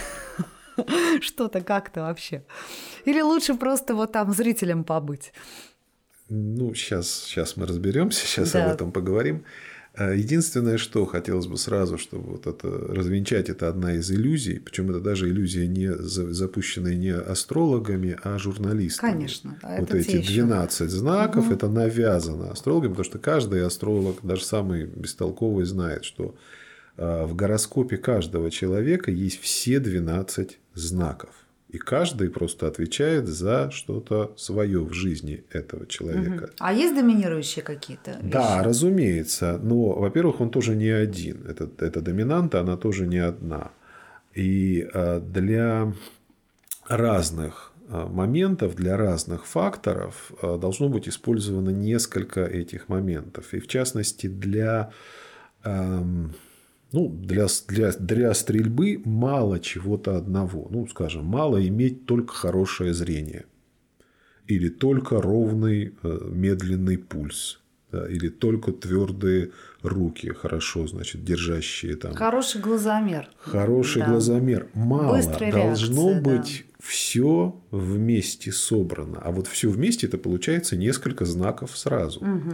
Что-то 1.22 1.62
как-то 1.62 2.02
вообще. 2.02 2.44
Или 3.06 3.22
лучше 3.22 3.54
просто 3.56 3.94
вот 3.96 4.12
там 4.12 4.34
зрителем 4.34 4.84
побыть? 4.84 5.34
Ну, 6.30 6.74
сейчас, 6.74 7.10
сейчас 7.26 7.58
мы 7.58 7.66
разберемся, 7.66 8.26
сейчас 8.26 8.52
Да. 8.52 8.66
об 8.66 8.72
этом 8.74 8.92
поговорим. 8.92 9.46
А, 10.10 10.14
Единственное, 10.14 10.78
что 10.78 11.06
хотелось 11.06 11.48
бы 11.48 11.58
сразу, 11.58 11.98
чтобы 11.98 12.32
вот 12.32 12.48
это 12.48 12.68
развенчать, 12.70 13.50
это 13.50 13.70
одна 13.70 13.96
из 13.96 14.10
иллюзий, 14.12 14.60
причем 14.60 14.90
это 14.90 15.00
даже 15.00 15.30
иллюзия 15.30 15.68
не 15.68 15.94
за- 15.94 16.34
запущенная 16.34 16.96
не 16.96 17.14
астрологами, 17.14 18.18
а 18.24 18.38
журналистами. 18.38 19.12
Конечно, 19.12 19.58
да, 19.62 19.78
вот 19.80 19.94
эти 19.94 20.08
те 20.12 20.18
ещё. 20.20 20.34
12 20.44 20.90
знаков 20.90 21.52
это 21.52 21.68
навязано 21.70 22.52
астрологами, 22.52 22.92
потому 22.92 23.06
что 23.06 23.20
каждый 23.20 23.66
астролог, 23.66 24.18
даже 24.24 24.44
самый 24.44 24.86
бестолковый, 24.86 25.66
знает, 25.66 26.04
что 26.06 26.36
а, 26.98 27.26
в 27.26 27.36
гороскопе 27.36 27.98
каждого 27.98 28.50
человека 28.52 29.12
есть 29.12 29.40
все 29.42 29.80
12 29.80 30.60
знаков. 30.74 31.30
И 31.72 31.78
каждый 31.78 32.30
просто 32.30 32.68
отвечает 32.68 33.28
за 33.28 33.72
что-то 33.72 34.34
свое 34.36 34.84
в 34.84 34.94
жизни 34.94 35.46
этого 35.52 35.88
человека. 35.88 36.44
Угу. 36.44 36.52
А 36.60 36.74
есть 36.74 36.94
доминирующие 36.94 37.64
какие-то? 37.64 38.20
Да, 38.22 38.58
вещи? 38.58 38.68
разумеется. 38.68 39.60
Но, 39.64 39.94
во-первых, 39.94 40.42
он 40.42 40.50
тоже 40.50 40.76
не 40.76 40.90
один. 40.90 41.46
Это, 41.48 41.70
эта 41.80 42.02
доминанта, 42.02 42.60
она 42.60 42.76
тоже 42.76 43.08
не 43.08 43.20
одна. 43.20 43.72
И 44.34 44.86
а, 44.94 45.22
для 45.22 45.94
разных 46.88 47.72
а, 47.88 48.06
моментов, 48.06 48.76
для 48.76 48.98
разных 48.98 49.46
факторов 49.46 50.34
а, 50.42 50.58
должно 50.58 50.90
быть 50.90 51.08
использовано 51.08 51.70
несколько 51.70 52.42
этих 52.42 52.90
моментов. 52.90 53.54
И 53.54 53.60
в 53.60 53.68
частности, 53.68 54.28
для 54.28 54.92
ну, 56.92 57.08
для, 57.10 57.48
для, 57.68 57.92
для 57.92 58.34
стрельбы 58.34 59.02
мало 59.06 59.60
чего-то 59.60 60.18
одного. 60.18 60.68
Ну, 60.70 60.88
скажем, 60.88 61.26
мало 61.26 61.66
иметь 61.66 62.06
только 62.06 62.34
хорошее 62.34 62.94
зрение. 62.94 63.46
Или 64.48 64.70
только 64.70 65.22
ровный 65.22 65.94
э, 66.04 66.20
медленный 66.30 66.98
пульс. 66.98 67.60
Да, 67.92 68.08
или 68.08 68.30
только 68.30 68.72
твердые 68.72 69.52
руки, 69.82 70.30
хорошо, 70.30 70.88
значит, 70.88 71.26
держащие 71.26 71.98
там. 71.98 72.14
Хороший 72.14 72.62
глазомер. 72.62 73.30
Хороший 73.38 74.02
да. 74.02 74.10
глазомер. 74.10 74.68
Мало. 74.74 75.18
Быстрая 75.18 75.52
Должно 75.52 76.12
реакция, 76.12 76.22
быть 76.22 76.66
да. 76.68 76.86
все 76.86 77.62
вместе 77.70 78.54
собрано. 78.54 79.20
А 79.22 79.32
вот 79.32 79.48
все 79.48 79.70
вместе 79.70 80.08
это 80.08 80.18
получается 80.18 80.78
несколько 80.78 81.26
знаков 81.26 81.78
сразу. 81.78 82.22
Угу 82.22 82.54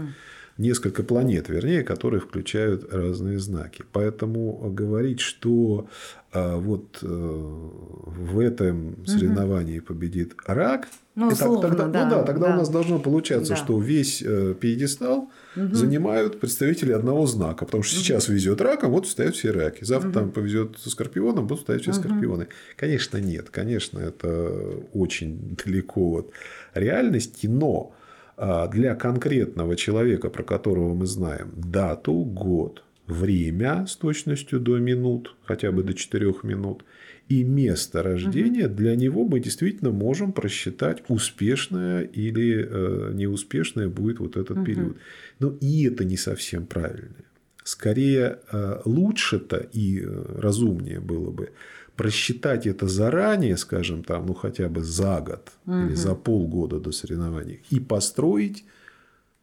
несколько 0.57 1.03
планет, 1.03 1.49
вернее, 1.49 1.83
которые 1.83 2.19
включают 2.19 2.91
разные 2.91 3.39
знаки. 3.39 3.83
Поэтому 3.91 4.71
говорить, 4.71 5.19
что 5.19 5.87
а, 6.33 6.57
вот 6.57 6.99
э, 7.01 7.07
в 7.07 8.39
этом 8.39 9.05
соревновании 9.05 9.79
победит 9.79 10.35
рак, 10.45 10.87
ну, 11.15 11.29
условно, 11.29 11.61
тогда, 11.61 11.87
да, 11.87 12.05
ну 12.05 12.11
да, 12.11 12.23
тогда 12.23 12.47
да. 12.47 12.53
у 12.53 12.57
нас 12.57 12.69
должно 12.69 12.99
получаться, 12.99 13.53
да. 13.53 13.55
что 13.55 13.79
весь 13.79 14.21
э, 14.23 14.53
пьедестал 14.59 15.31
угу. 15.55 15.73
занимают 15.73 16.39
представители 16.39 16.91
одного 16.91 17.25
знака. 17.25 17.65
Потому 17.65 17.81
что 17.81 17.95
сейчас 17.95 18.27
везет 18.27 18.61
раком, 18.61 18.91
вот 18.91 19.07
стоят 19.07 19.35
все 19.35 19.49
раки. 19.49 19.83
Завтра 19.83 20.09
угу. 20.09 20.19
там 20.19 20.31
повезет 20.31 20.77
со 20.77 20.91
скорпионом, 20.91 21.47
будут 21.47 21.63
стоять 21.63 21.81
все 21.83 21.91
угу. 21.91 21.99
скорпионы. 22.01 22.49
Конечно, 22.75 23.17
нет. 23.17 23.49
Конечно, 23.49 23.99
это 23.99 24.51
очень 24.93 25.57
далеко 25.63 26.19
от 26.19 26.31
реальности, 26.75 27.47
но 27.47 27.95
для 28.37 28.95
конкретного 28.95 29.75
человека, 29.75 30.29
про 30.29 30.43
которого 30.43 30.93
мы 30.93 31.07
знаем 31.07 31.51
дату, 31.55 32.13
год, 32.13 32.83
время 33.07 33.85
с 33.87 33.95
точностью 33.95 34.59
до 34.59 34.77
минут, 34.77 35.35
хотя 35.43 35.71
бы 35.71 35.83
до 35.83 35.93
4 35.93 36.33
минут, 36.43 36.83
и 37.29 37.43
место 37.43 38.03
рождения, 38.03 38.67
угу. 38.67 38.75
для 38.75 38.95
него 38.95 39.25
мы 39.25 39.39
действительно 39.39 39.91
можем 39.91 40.31
просчитать, 40.31 41.03
успешное 41.07 42.03
или 42.03 42.65
э, 42.69 43.11
неуспешное 43.13 43.89
будет 43.89 44.19
вот 44.19 44.37
этот 44.37 44.57
угу. 44.57 44.65
период. 44.65 44.97
Но 45.39 45.53
и 45.59 45.85
это 45.85 46.05
не 46.05 46.17
совсем 46.17 46.65
правильно. 46.65 47.15
Скорее, 47.63 48.39
э, 48.51 48.81
лучше-то 48.85 49.57
и 49.57 50.01
э, 50.01 50.39
разумнее 50.39 51.01
было 51.01 51.31
бы 51.31 51.49
просчитать 51.97 52.67
это 52.67 52.87
заранее, 52.87 53.57
скажем, 53.57 54.03
там, 54.03 54.27
ну 54.27 54.33
хотя 54.33 54.69
бы 54.69 54.83
за 54.83 55.19
год 55.19 55.51
угу. 55.65 55.75
или 55.75 55.95
за 55.95 56.15
полгода 56.15 56.79
до 56.79 56.91
соревнований, 56.91 57.61
и 57.71 57.79
построить 57.79 58.63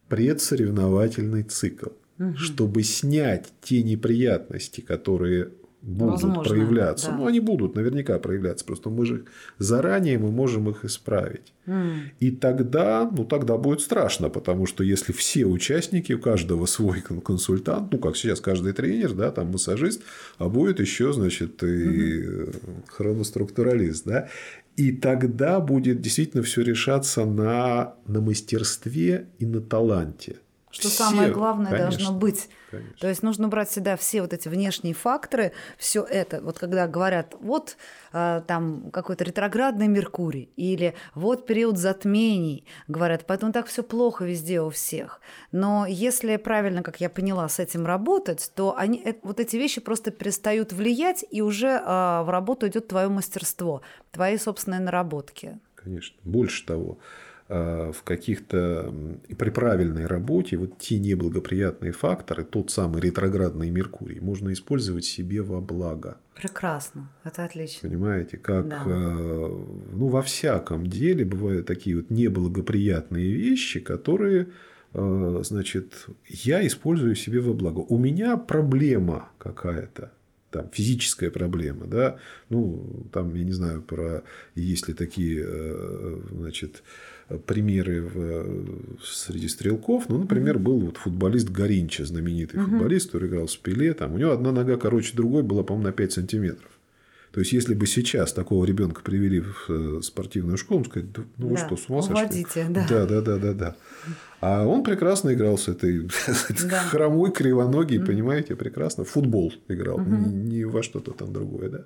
предсоревновательный 0.09 1.43
цикл, 1.43 1.91
угу. 2.19 2.37
чтобы 2.37 2.85
снять 2.85 3.53
те 3.61 3.83
неприятности, 3.83 4.81
которые 4.81 5.51
будут 5.85 6.23
Возможно, 6.23 6.43
проявляться. 6.43 7.11
Да. 7.11 7.17
Ну, 7.19 7.27
они 7.27 7.41
будут 7.41 7.75
наверняка 7.75 8.19
проявляться. 8.19 8.65
Просто 8.65 8.89
мы 8.89 9.05
же 9.05 9.25
заранее 9.59 10.19
мы 10.19 10.31
можем 10.31 10.69
их 10.71 10.85
исправить. 10.85 11.53
Mm. 11.67 11.97
И 12.21 12.31
тогда, 12.31 13.11
ну, 13.11 13.25
тогда 13.25 13.59
будет 13.59 13.81
страшно, 13.81 14.31
потому 14.31 14.67
что 14.67 14.83
если 14.83 15.13
все 15.13 15.45
участники, 15.45 16.15
у 16.15 16.19
каждого 16.19 16.67
свой 16.67 17.03
консультант, 17.03 17.93
ну, 17.93 17.99
как 17.99 18.17
сейчас 18.17 18.41
каждый 18.41 18.73
тренер, 18.73 19.13
да, 19.13 19.31
там 19.31 19.53
массажист, 19.53 20.03
а 20.39 20.49
будет 20.49 20.81
еще, 20.81 21.13
значит, 21.13 21.63
и 21.63 21.67
mm-hmm. 21.67 22.85
хроноструктуралист, 22.89 24.07
да, 24.07 24.29
и 24.77 24.91
тогда 24.91 25.61
будет 25.61 26.01
действительно 26.01 26.43
все 26.43 26.63
решаться 26.63 27.25
на, 27.25 27.95
на 28.07 28.21
мастерстве 28.21 29.29
и 29.39 29.47
на 29.47 29.61
таланте. 29.61 30.37
Что 30.75 30.89
все, 30.89 31.05
самое 31.05 31.31
главное 31.31 31.71
конечно, 31.71 31.91
должно 31.91 32.19
быть. 32.19 32.49
Конечно. 32.73 32.97
То 32.99 33.09
есть 33.09 33.23
нужно 33.23 33.47
брать 33.47 33.69
всегда 33.69 33.97
все 33.97 34.23
вот 34.23 34.33
эти 34.33 34.49
внешние 34.49 34.93
факторы, 34.93 35.53
все 35.79 36.03
это. 36.03 36.41
Вот 36.43 36.59
когда 36.59 36.89
говорят, 36.89 37.37
вот 37.39 37.77
э, 38.13 38.43
там 38.49 38.91
какой-то 38.91 39.23
ретроградный 39.23 39.87
Меркурий 39.87 40.51
или 40.57 40.95
вот 41.15 41.47
период 41.47 41.79
затмений, 41.79 42.67
говорят, 42.89 43.25
поэтому 43.25 43.53
так 43.53 43.67
все 43.67 43.85
плохо 43.85 44.25
везде 44.25 44.61
у 44.61 44.71
всех. 44.71 45.21
Но 45.53 45.87
если 45.87 46.37
правильно, 46.37 46.83
как 46.83 47.01
я 47.01 47.09
поняла, 47.09 47.49
с 47.49 47.61
этим 47.61 47.87
работать, 47.87 48.51
то 48.57 48.77
они, 48.77 49.01
э, 49.05 49.15
вот 49.23 49.39
эти 49.39 49.57
вещи 49.57 49.81
просто 49.81 50.11
перестают 50.11 50.73
влиять, 50.73 51.25
и 51.31 51.41
уже 51.41 51.69
э, 51.69 51.83
в 51.85 52.27
работу 52.29 52.67
идет 52.67 52.89
твое 52.89 53.09
мастерство, 53.09 53.83
твои 54.11 54.37
собственные 54.39 54.81
наработки. 54.81 55.61
Конечно. 55.77 56.17
Больше 56.25 56.67
того, 56.67 56.99
в 57.55 58.03
каких-то 58.03 58.93
при 59.39 59.51
правильной 59.51 60.07
работе 60.07 60.57
вот 60.57 60.79
те 60.79 60.99
неблагоприятные 60.99 61.93
факторы, 61.93 62.43
тот 62.43 62.71
самый 62.71 63.01
ретроградный 63.01 63.71
Меркурий, 63.71 64.19
можно 64.21 64.53
использовать 64.53 65.05
себе 65.05 65.41
во 65.43 65.61
благо. 65.61 66.17
Прекрасно, 66.35 67.11
это 67.23 67.45
отлично. 67.45 67.89
Понимаете, 67.89 68.39
как 68.39 68.69
да. 68.69 68.83
э, 68.87 69.65
ну, 69.93 70.09
во 70.09 70.23
всяком 70.23 70.87
деле 70.87 71.25
бывают 71.25 71.67
такие 71.67 71.97
вот 71.97 72.11
неблагоприятные 72.11 73.33
вещи, 73.33 73.79
которые 73.79 74.49
э, 74.93 75.43
значит, 75.45 76.07
я 76.27 76.67
использую 76.67 77.15
себе 77.15 77.41
во 77.41 77.53
благо. 77.53 77.81
У 77.81 77.99
меня 77.99 78.37
проблема 78.37 79.29
какая-то, 79.39 80.11
там, 80.51 80.71
физическая 80.73 81.31
проблема, 81.31 81.87
да, 81.87 82.19
ну, 82.49 83.07
там, 83.13 83.33
я 83.35 83.45
не 83.45 83.53
знаю, 83.53 83.83
про, 83.83 84.25
есть 84.57 84.89
ли 84.89 84.95
такие, 84.95 85.47
значит, 86.33 86.83
примеры 87.47 88.03
в, 88.03 88.99
среди 89.03 89.49
стрелков. 89.49 90.09
Ну, 90.09 90.19
например, 90.19 90.59
был 90.59 90.79
вот 90.81 90.97
футболист 90.99 91.49
Горинча, 91.49 92.05
знаменитый 92.05 92.61
угу. 92.61 92.71
футболист, 92.71 93.07
который 93.07 93.29
играл 93.29 93.47
в 93.47 93.51
Спиле. 93.51 93.95
Там, 93.95 94.15
у 94.15 94.19
него 94.19 94.33
одна 94.33 94.53
нога 94.53 94.77
короче 94.77 95.17
другой 95.17 95.43
была, 95.43 95.63
по-моему, 95.63 95.89
на 95.89 95.93
5 95.93 96.13
сантиметров. 96.13 96.71
То 97.33 97.41
есть, 97.41 97.53
если 97.53 97.75
бы 97.75 97.87
сейчас 97.87 98.33
такого 98.33 98.65
ребенка 98.65 99.03
привели 99.03 99.41
в 99.41 99.69
э, 99.69 100.01
спортивную 100.03 100.57
школу, 100.57 100.81
он 100.81 100.87
сказать, 100.87 101.09
ну 101.37 101.49
вы 101.49 101.57
да, 101.57 101.67
что, 101.67 101.77
с 101.77 101.89
ума 101.89 102.01
сошли? 102.01 102.47
Да. 102.69 102.87
да, 102.89 103.07
да, 103.07 103.21
да, 103.21 103.39
да, 103.39 103.53
да. 103.53 103.77
А 104.41 104.65
он 104.65 104.85
прекрасно 104.85 105.35
играл 105.35 105.59
с 105.59 105.67
этой 105.67 106.03
да. 106.71 106.83
хромой, 106.85 107.33
кривоногий, 107.33 107.99
mm. 107.99 108.07
понимаете, 108.07 108.55
прекрасно. 108.55 109.05
Футбол 109.05 109.53
играл, 109.67 109.97
угу. 109.97 110.15
не, 110.15 110.59
не 110.59 110.65
во 110.65 110.85
что-то 110.85 111.11
там 111.11 111.33
другое, 111.33 111.71
да. 111.71 111.85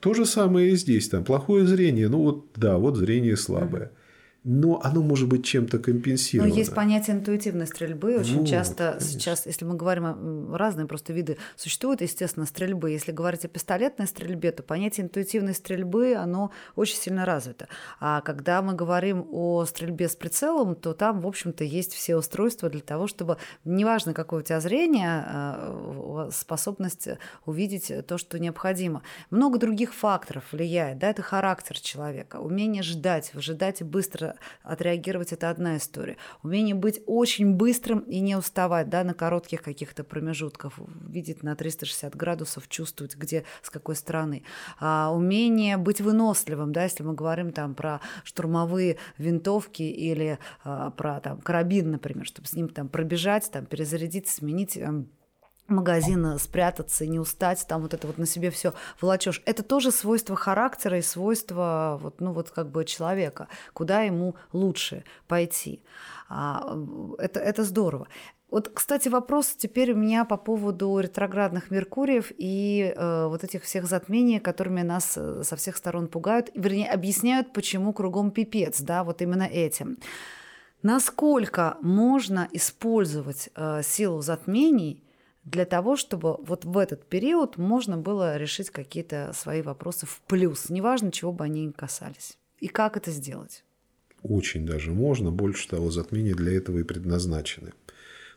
То 0.00 0.12
же 0.12 0.26
самое 0.26 0.72
и 0.72 0.76
здесь, 0.76 1.08
там 1.08 1.24
плохое 1.24 1.66
зрение, 1.66 2.08
ну 2.10 2.18
вот 2.18 2.46
да, 2.56 2.76
вот 2.76 2.96
зрение 2.96 3.38
слабое. 3.38 3.84
Угу 3.84 3.92
но 4.44 4.80
оно 4.82 5.02
может 5.02 5.28
быть 5.28 5.44
чем-то 5.44 5.78
компенсировано. 5.78 6.52
Но 6.52 6.58
есть 6.58 6.74
понятие 6.74 7.16
интуитивной 7.16 7.66
стрельбы. 7.66 8.16
Очень 8.18 8.40
вот, 8.40 8.48
часто 8.48 8.88
конечно. 8.92 9.08
сейчас, 9.08 9.46
если 9.46 9.64
мы 9.64 9.76
говорим, 9.76 10.52
разные 10.54 10.88
просто 10.88 11.12
виды 11.12 11.38
существуют, 11.54 12.00
естественно, 12.00 12.44
стрельбы. 12.44 12.90
Если 12.90 13.12
говорить 13.12 13.44
о 13.44 13.48
пистолетной 13.48 14.08
стрельбе, 14.08 14.50
то 14.50 14.64
понятие 14.64 15.06
интуитивной 15.06 15.54
стрельбы, 15.54 16.14
оно 16.14 16.50
очень 16.74 16.96
сильно 16.96 17.24
развито. 17.24 17.68
А 18.00 18.20
когда 18.20 18.62
мы 18.62 18.74
говорим 18.74 19.26
о 19.30 19.64
стрельбе 19.64 20.08
с 20.08 20.16
прицелом, 20.16 20.74
то 20.74 20.92
там, 20.92 21.20
в 21.20 21.26
общем-то, 21.28 21.62
есть 21.62 21.94
все 21.94 22.16
устройства 22.16 22.68
для 22.68 22.80
того, 22.80 23.06
чтобы, 23.06 23.36
неважно, 23.64 24.12
какое 24.12 24.40
у 24.40 24.42
тебя 24.42 24.60
зрение, 24.60 25.24
а, 25.24 26.28
способность 26.32 27.08
увидеть 27.46 27.92
то, 28.06 28.18
что 28.18 28.40
необходимо. 28.40 29.02
Много 29.30 29.58
других 29.60 29.94
факторов 29.94 30.44
влияет. 30.50 30.98
Да, 30.98 31.10
это 31.10 31.22
характер 31.22 31.78
человека, 31.78 32.36
умение 32.36 32.82
ждать, 32.82 33.32
выжидать 33.34 33.82
и 33.82 33.84
быстро 33.84 34.31
отреагировать– 34.62 35.32
это 35.32 35.50
одна 35.50 35.76
история. 35.76 36.16
Умение 36.42 36.74
быть 36.74 37.02
очень 37.06 37.54
быстрым 37.54 38.00
и 38.00 38.20
не 38.20 38.36
уставать 38.36 38.88
да, 38.88 39.04
на 39.04 39.14
коротких 39.14 39.62
каких-то 39.62 40.04
промежутках, 40.04 40.74
видеть 41.08 41.42
на 41.42 41.56
360 41.56 42.14
градусов, 42.16 42.68
чувствовать, 42.68 43.16
где, 43.16 43.44
с 43.62 43.70
какой 43.70 43.96
стороны. 43.96 44.44
А 44.78 45.12
умение 45.12 45.76
быть 45.76 46.00
выносливым, 46.00 46.72
да, 46.72 46.84
если 46.84 47.02
мы 47.02 47.14
говорим 47.14 47.52
там 47.52 47.74
про 47.74 48.00
штурмовые 48.24 48.98
винтовки 49.18 49.82
или 49.82 50.38
а, 50.64 50.90
про 50.90 51.20
там, 51.20 51.40
карабин, 51.40 51.90
например, 51.90 52.26
чтобы 52.26 52.48
с 52.48 52.54
ним 52.54 52.68
там 52.68 52.88
пробежать, 52.88 53.50
там, 53.50 53.66
перезарядить, 53.66 54.28
сменить 54.28 54.76
эм, 54.76 55.08
магазина 55.68 56.38
спрятаться 56.38 57.06
не 57.06 57.18
устать, 57.18 57.64
там 57.68 57.82
вот 57.82 57.94
это 57.94 58.06
вот 58.06 58.18
на 58.18 58.26
себе 58.26 58.50
все 58.50 58.74
волочешь. 59.00 59.42
Это 59.46 59.62
тоже 59.62 59.90
свойство 59.90 60.36
характера 60.36 60.98
и 60.98 61.02
свойство 61.02 61.98
вот, 62.00 62.20
ну 62.20 62.32
вот 62.32 62.50
как 62.50 62.70
бы 62.70 62.84
человека, 62.84 63.48
куда 63.72 64.02
ему 64.02 64.34
лучше 64.52 65.04
пойти. 65.28 65.82
А, 66.28 66.76
это, 67.18 67.40
это 67.40 67.64
здорово. 67.64 68.08
Вот, 68.52 68.68
кстати, 68.68 69.08
вопрос 69.08 69.54
теперь 69.56 69.92
у 69.92 69.96
меня 69.96 70.26
по 70.26 70.36
поводу 70.36 70.98
ретроградных 70.98 71.70
Меркуриев 71.70 72.32
и 72.36 72.92
э, 72.94 73.26
вот 73.26 73.44
этих 73.44 73.62
всех 73.62 73.86
затмений, 73.86 74.40
которыми 74.40 74.82
нас 74.82 75.14
э, 75.16 75.42
со 75.42 75.56
всех 75.56 75.74
сторон 75.74 76.06
пугают, 76.06 76.50
вернее, 76.54 76.90
объясняют, 76.90 77.54
почему 77.54 77.94
кругом 77.94 78.30
пипец, 78.30 78.82
да, 78.82 79.04
вот 79.04 79.22
именно 79.22 79.44
этим. 79.44 79.96
Насколько 80.82 81.78
можно 81.80 82.46
использовать 82.52 83.48
э, 83.54 83.80
силу 83.82 84.20
затмений 84.20 85.02
для 85.44 85.64
того, 85.64 85.96
чтобы 85.96 86.36
вот 86.36 86.64
в 86.64 86.78
этот 86.78 87.04
период 87.04 87.56
можно 87.58 87.96
было 87.96 88.36
решить 88.36 88.70
какие-то 88.70 89.32
свои 89.34 89.62
вопросы 89.62 90.06
в 90.06 90.20
плюс, 90.28 90.70
неважно, 90.70 91.10
чего 91.10 91.32
бы 91.32 91.44
они 91.44 91.66
ни 91.66 91.72
касались. 91.72 92.38
И 92.60 92.68
как 92.68 92.96
это 92.96 93.10
сделать? 93.10 93.64
Очень 94.22 94.64
даже 94.64 94.92
можно. 94.92 95.32
Больше 95.32 95.68
того, 95.68 95.90
затмения 95.90 96.34
для 96.34 96.52
этого 96.52 96.78
и 96.78 96.84
предназначены. 96.84 97.72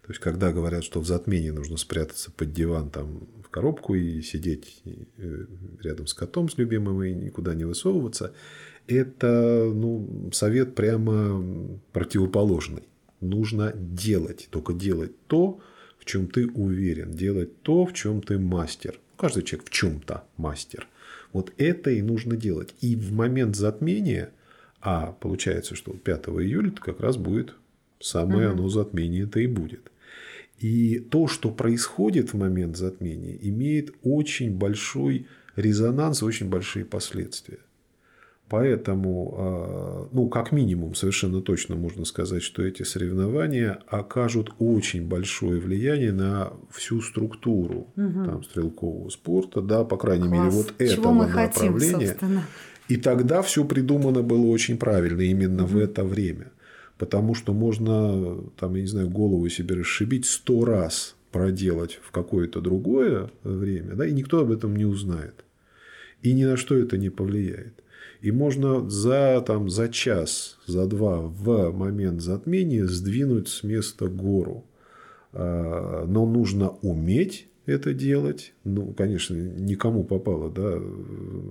То 0.02 0.12
есть, 0.12 0.20
когда 0.20 0.52
говорят, 0.52 0.84
что 0.84 1.00
в 1.00 1.06
затмении 1.08 1.50
нужно 1.50 1.78
спрятаться 1.78 2.32
под 2.32 2.54
диван, 2.54 2.90
там, 2.90 3.28
в 3.44 3.50
коробку 3.50 3.96
и 3.96 4.22
сидеть 4.22 4.82
э, 4.86 5.46
рядом 5.82 6.06
с 6.06 6.14
котом, 6.14 6.50
с 6.50 6.58
любимым, 6.58 7.04
и 7.04 7.14
никуда 7.14 7.56
не 7.56 7.66
высовываться, 7.66 8.34
это 8.88 9.72
ну, 9.74 10.30
совет 10.32 10.76
прямо 10.76 11.80
противоположный. 11.92 12.84
Нужно 13.20 13.74
делать, 13.76 14.48
только 14.52 14.74
делать 14.74 15.12
то, 15.28 15.60
в 16.06 16.08
чем 16.08 16.28
ты 16.28 16.48
уверен, 16.48 17.12
делать 17.12 17.64
то, 17.64 17.86
в 17.86 17.94
чем 17.94 18.22
ты 18.22 18.38
мастер. 18.38 19.00
Каждый 19.18 19.42
человек 19.42 19.68
в 19.68 19.72
чем-то 19.72 20.24
мастер. 20.38 20.88
Вот 21.34 21.52
это 21.58 21.90
и 21.90 22.04
нужно 22.04 22.36
делать. 22.36 22.76
И 22.80 22.96
в 22.96 23.12
момент 23.12 23.56
затмения, 23.56 24.30
а 24.82 25.14
получается, 25.14 25.76
что 25.76 25.94
5 25.94 26.28
июля 26.28 26.68
это 26.70 26.80
как 26.80 27.00
раз 27.00 27.18
будет 27.18 27.56
самое 28.00 28.50
угу. 28.50 28.60
оно 28.60 28.70
затмение 28.70 29.24
это 29.24 29.40
и 29.40 29.48
будет. 29.48 29.92
И 30.60 31.00
то, 31.00 31.28
что 31.28 31.50
происходит 31.50 32.34
в 32.34 32.38
момент 32.38 32.78
затмения, 32.78 33.38
имеет 33.42 33.92
очень 34.04 34.56
большой 34.56 35.26
резонанс 35.56 36.22
очень 36.22 36.50
большие 36.50 36.86
последствия. 36.86 37.60
Поэтому, 38.48 39.36
а, 39.38 40.08
ну, 40.12 40.30
как 40.30 40.52
минимум, 40.52 40.94
совершенно 40.94 41.42
точно 41.42 41.76
можно 41.76 42.06
сказать, 42.06 42.44
что 42.44 42.64
эти 42.64 42.84
соревнования 42.84 43.80
окажут 43.88 44.54
очень 44.60 45.08
большое 45.08 45.60
влияние 45.60 46.12
на 46.12 46.54
всю 46.70 47.02
структуру 47.02 47.88
угу. 47.96 48.26
там, 48.26 48.44
стрелкового 48.44 49.10
спорта, 49.10 49.62
да, 49.62 49.84
по 49.84 49.98
крайней 49.98 50.28
Класс. 50.28 50.40
мере, 50.40 50.50
вот 50.52 50.74
Чего 50.78 50.92
этого 50.92 51.12
мы 51.12 51.28
направления. 51.28 52.08
Хотим, 52.08 52.42
и 52.88 52.98
тогда 52.98 53.42
все 53.42 53.66
придумано 53.66 54.22
было 54.22 54.46
очень 54.46 54.78
правильно 54.78 55.22
именно 55.22 55.64
угу. 55.64 55.74
в 55.74 55.78
это 55.78 56.04
время 56.04 56.52
потому 56.98 57.36
что 57.36 57.54
можно, 57.54 58.42
там, 58.58 58.76
я 58.76 58.82
не 58.82 58.88
знаю, 58.88 59.10
голову 59.10 59.48
себе 59.50 59.76
расшибить 59.76 60.26
сто 60.26 60.66
раз 60.66 61.16
проделать 61.32 62.00
в 62.02 62.12
какое-то 62.12 62.62
другое 62.62 63.30
время, 63.44 63.96
да, 63.96 64.08
и 64.08 64.14
никто 64.14 64.40
об 64.40 64.52
этом 64.52 64.76
не 64.76 64.86
узнает. 64.86 65.44
И 66.22 66.34
ни 66.34 66.46
на 66.46 66.58
что 66.58 66.78
это 66.78 66.98
не 66.98 67.10
повлияет. 67.10 67.74
И 68.26 68.32
можно 68.32 68.90
за, 68.90 69.44
там, 69.46 69.70
за 69.70 69.88
час, 69.88 70.58
за 70.66 70.88
два 70.88 71.18
в 71.18 71.72
момент 71.72 72.22
затмения 72.22 72.88
сдвинуть 72.88 73.48
с 73.50 73.62
места 73.62 74.08
гору. 74.08 74.66
А, 75.32 76.06
но 76.08 76.26
нужно 76.26 76.72
уметь 76.82 77.48
это 77.68 77.94
делать. 77.94 78.55
Ну, 78.68 78.94
конечно, 78.94 79.36
никому 79.36 80.04
попало, 80.04 80.50
да, 80.50 80.80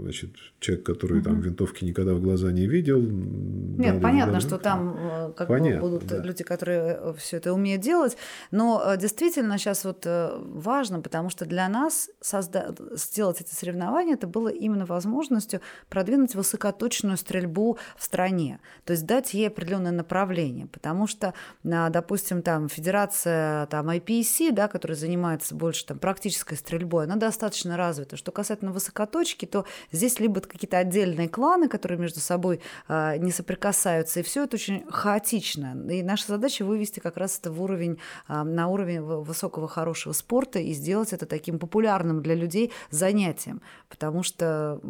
значит, 0.02 0.30
человек, 0.58 0.84
который 0.84 1.18
угу. 1.18 1.24
там 1.24 1.40
винтовки 1.40 1.84
никогда 1.84 2.12
в 2.12 2.20
глаза 2.20 2.50
не 2.50 2.66
видел. 2.66 3.00
Нет, 3.00 4.00
да, 4.00 4.00
понятно, 4.00 4.34
да, 4.34 4.40
что 4.40 4.58
там 4.58 4.96
э, 4.98 5.32
как 5.36 5.46
понятно, 5.46 5.80
бы 5.80 5.90
будут 5.90 6.08
да. 6.08 6.18
люди, 6.18 6.42
которые 6.42 6.98
э, 7.00 7.14
все 7.16 7.36
это 7.36 7.52
умеют 7.52 7.82
делать, 7.82 8.16
но 8.50 8.82
э, 8.84 8.96
действительно 8.98 9.58
сейчас 9.58 9.84
вот 9.84 10.04
важно, 10.04 11.00
потому 11.02 11.30
что 11.30 11.46
для 11.46 11.68
нас 11.68 12.10
созда... 12.20 12.74
сделать 12.94 13.40
эти 13.40 13.54
соревнования, 13.54 14.14
это 14.14 14.26
было 14.26 14.48
именно 14.48 14.84
возможностью 14.84 15.60
продвинуть 15.88 16.34
высокоточную 16.34 17.16
стрельбу 17.16 17.78
в 17.96 18.02
стране, 18.02 18.58
то 18.84 18.92
есть 18.92 19.06
дать 19.06 19.34
ей 19.34 19.46
определенное 19.46 19.92
направление, 19.92 20.66
потому 20.66 21.06
что, 21.06 21.32
допустим, 21.62 22.42
там 22.42 22.68
Федерация 22.68 23.66
там 23.66 23.88
IPC, 23.88 24.50
да, 24.50 24.66
которая 24.66 24.96
занимается 24.96 25.54
больше 25.54 25.86
там 25.86 26.00
практической 26.00 26.56
стрельбой, 26.56 27.03
она 27.04 27.16
достаточно 27.16 27.76
развита. 27.76 28.16
Что 28.16 28.32
касательно 28.32 28.72
высокоточки, 28.72 29.46
то 29.46 29.64
здесь 29.92 30.20
либо 30.20 30.40
какие-то 30.40 30.78
отдельные 30.78 31.28
кланы, 31.28 31.68
которые 31.68 31.98
между 31.98 32.20
собой 32.20 32.60
э, 32.88 33.16
не 33.18 33.30
соприкасаются, 33.30 34.20
и 34.20 34.22
все 34.22 34.44
это 34.44 34.56
очень 34.56 34.84
хаотично. 34.90 35.76
И 35.90 36.02
наша 36.02 36.26
задача 36.28 36.64
вывести 36.64 37.00
как 37.00 37.16
раз 37.16 37.38
это 37.38 37.50
в 37.50 37.62
уровень, 37.62 37.98
э, 38.28 38.42
на 38.42 38.68
уровень 38.68 39.00
высокого 39.00 39.68
хорошего 39.68 40.12
спорта 40.12 40.58
и 40.58 40.72
сделать 40.72 41.12
это 41.12 41.26
таким 41.26 41.58
популярным 41.58 42.22
для 42.22 42.34
людей 42.34 42.72
занятием. 42.90 43.60
Потому 43.88 44.22
что 44.22 44.80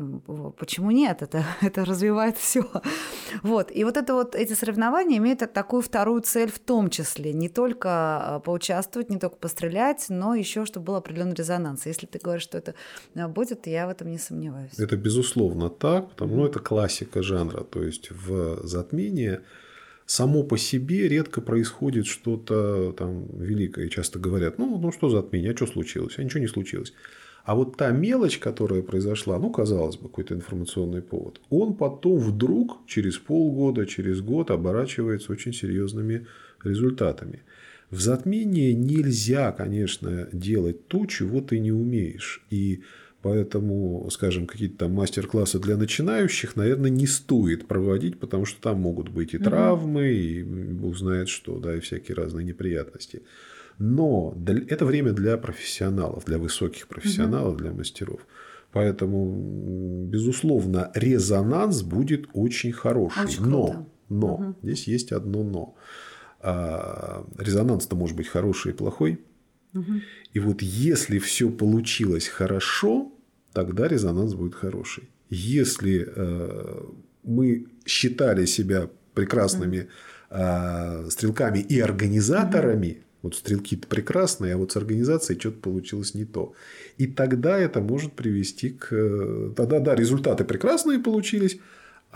почему 0.59 0.91
нет? 0.91 1.23
Это, 1.23 1.45
это 1.61 1.85
развивает 1.85 2.37
все. 2.37 2.65
Вот. 3.43 3.71
И 3.71 3.85
вот 3.85 3.97
это 3.97 4.15
вот 4.15 4.35
эти 4.35 4.53
соревнования 4.55 5.19
имеют 5.19 5.53
такую 5.53 5.83
вторую 5.83 6.23
цель 6.23 6.51
в 6.51 6.59
том 6.59 6.91
числе. 6.91 7.33
Не 7.33 7.49
только 7.49 7.89
а, 7.91 8.41
поучаствовать, 8.41 9.11
не 9.11 9.19
только 9.19 9.37
пострелять, 9.37 10.07
но 10.09 10.35
еще 10.35 10.65
чтобы 10.65 10.87
было 10.87 10.99
определенный 10.99 11.35
резонанс. 11.35 11.87
Если 11.87 12.04
ты 12.07 12.19
говоришь, 12.19 12.43
что 12.43 12.59
это 12.59 12.75
а, 13.15 13.29
будет, 13.29 13.67
я 13.67 13.87
в 13.87 13.91
этом 13.91 14.11
не 14.11 14.19
сомневаюсь. 14.19 14.79
Это 14.79 14.97
безусловно 14.97 15.71
так, 15.71 16.11
потому 16.11 16.37
ну, 16.37 16.47
это 16.47 16.59
классика 16.59 17.23
жанра. 17.23 17.65
То 17.65 17.83
есть 17.83 18.11
в 18.11 18.67
затмении 18.67 19.41
само 20.07 20.43
по 20.43 20.59
себе 20.59 21.09
редко 21.09 21.41
происходит 21.41 22.07
что-то 22.07 22.93
там 22.93 23.27
великое. 23.39 23.89
Часто 23.89 24.19
говорят, 24.19 24.59
ну, 24.59 24.79
ну 24.79 24.93
что 24.93 25.09
затмение, 25.09 25.53
а 25.53 25.57
что 25.57 25.67
случилось? 25.67 26.19
А 26.19 26.23
ничего 26.23 26.41
не 26.41 26.49
случилось. 26.49 26.93
А 27.45 27.55
вот 27.55 27.77
та 27.77 27.91
мелочь, 27.91 28.39
которая 28.39 28.83
произошла, 28.83 29.39
ну, 29.39 29.51
казалось 29.51 29.97
бы, 29.97 30.09
какой-то 30.09 30.35
информационный 30.35 31.03
повод, 31.03 31.41
он 31.51 31.75
потом 31.75 32.19
вдруг 32.19 32.79
через 32.87 33.19
полгода, 33.19 33.85
через 33.87 34.23
год 34.23 34.51
оборачивается 34.51 35.31
очень 35.31 35.53
серьезными 35.53 36.27
результатами. 36.63 37.43
В 37.95 38.01
затмении 38.01 38.73
нельзя, 38.73 39.53
конечно, 39.53 40.29
делать 40.33 40.89
то, 40.89 41.07
чего 41.07 41.41
ты 41.41 41.59
не 41.61 41.73
умеешь. 41.73 42.45
И 42.51 42.83
Поэтому, 43.25 44.07
скажем, 44.11 44.47
какие-то 44.47 44.81
там 44.81 44.93
мастер-классы 44.93 45.59
для 45.59 45.79
начинающих, 45.79 46.57
наверное, 46.57 46.91
не 46.91 47.07
стоит 47.07 47.67
проводить, 47.67 48.21
потому 48.21 48.45
что 48.45 48.61
там 48.61 48.81
могут 48.81 49.09
быть 49.09 49.33
и 49.33 49.39
травмы, 49.39 50.13
и 50.13 50.43
бог 50.43 50.95
знает 50.99 51.31
что, 51.31 51.59
да, 51.59 51.75
и 51.75 51.81
всякие 51.81 52.17
разные 52.17 52.45
неприятности. 52.45 53.23
Но 53.79 54.37
это 54.69 54.85
время 54.85 55.13
для 55.13 55.39
профессионалов, 55.39 56.27
для 56.27 56.37
высоких 56.37 56.87
профессионалов, 56.87 57.57
для 57.57 57.73
мастеров. 57.73 58.21
Поэтому, 58.73 60.05
безусловно, 60.07 60.91
резонанс 60.95 61.81
будет 61.81 62.27
очень 62.35 62.73
хороший. 62.73 63.25
Очень 63.25 63.47
но, 63.47 63.89
но 64.11 64.35
угу. 64.35 64.55
здесь 64.63 64.87
есть 64.87 65.13
одно 65.13 65.45
но. 65.45 65.77
А, 66.47 67.25
резонанс-то 67.39 67.97
может 67.97 68.17
быть 68.17 68.29
хороший 68.29 68.73
и 68.73 68.75
плохой. 68.75 69.19
Угу. 69.73 69.93
И 70.35 70.39
вот 70.39 70.61
если 70.61 71.19
все 71.19 71.49
получилось 71.49 72.29
хорошо, 72.29 73.11
тогда 73.55 73.89
резонанс 73.89 74.35
будет 74.35 74.55
хороший. 74.55 75.09
Если 75.31 76.07
э, 76.07 76.83
мы 77.23 77.67
считали 77.87 78.45
себя 78.45 78.91
прекрасными 79.15 79.89
э, 80.29 81.09
стрелками 81.09 81.61
и 81.61 81.81
организаторами, 81.81 82.89
угу. 82.89 82.99
вот 83.23 83.37
стрелки-то 83.37 83.89
прекрасные, 83.89 84.53
а 84.53 84.59
вот 84.59 84.73
с 84.73 84.77
организацией 84.77 85.41
что-то 85.41 85.61
получилось 85.61 86.13
не 86.13 86.27
то. 86.27 86.53
И 86.99 87.07
тогда 87.07 87.59
это 87.59 87.81
может 87.81 88.13
привести 88.13 88.69
к... 88.69 88.89
Э, 88.93 89.53
тогда, 89.57 89.81
да, 89.81 89.95
результаты 89.95 90.45
прекрасные 90.45 90.99
получились, 90.99 91.59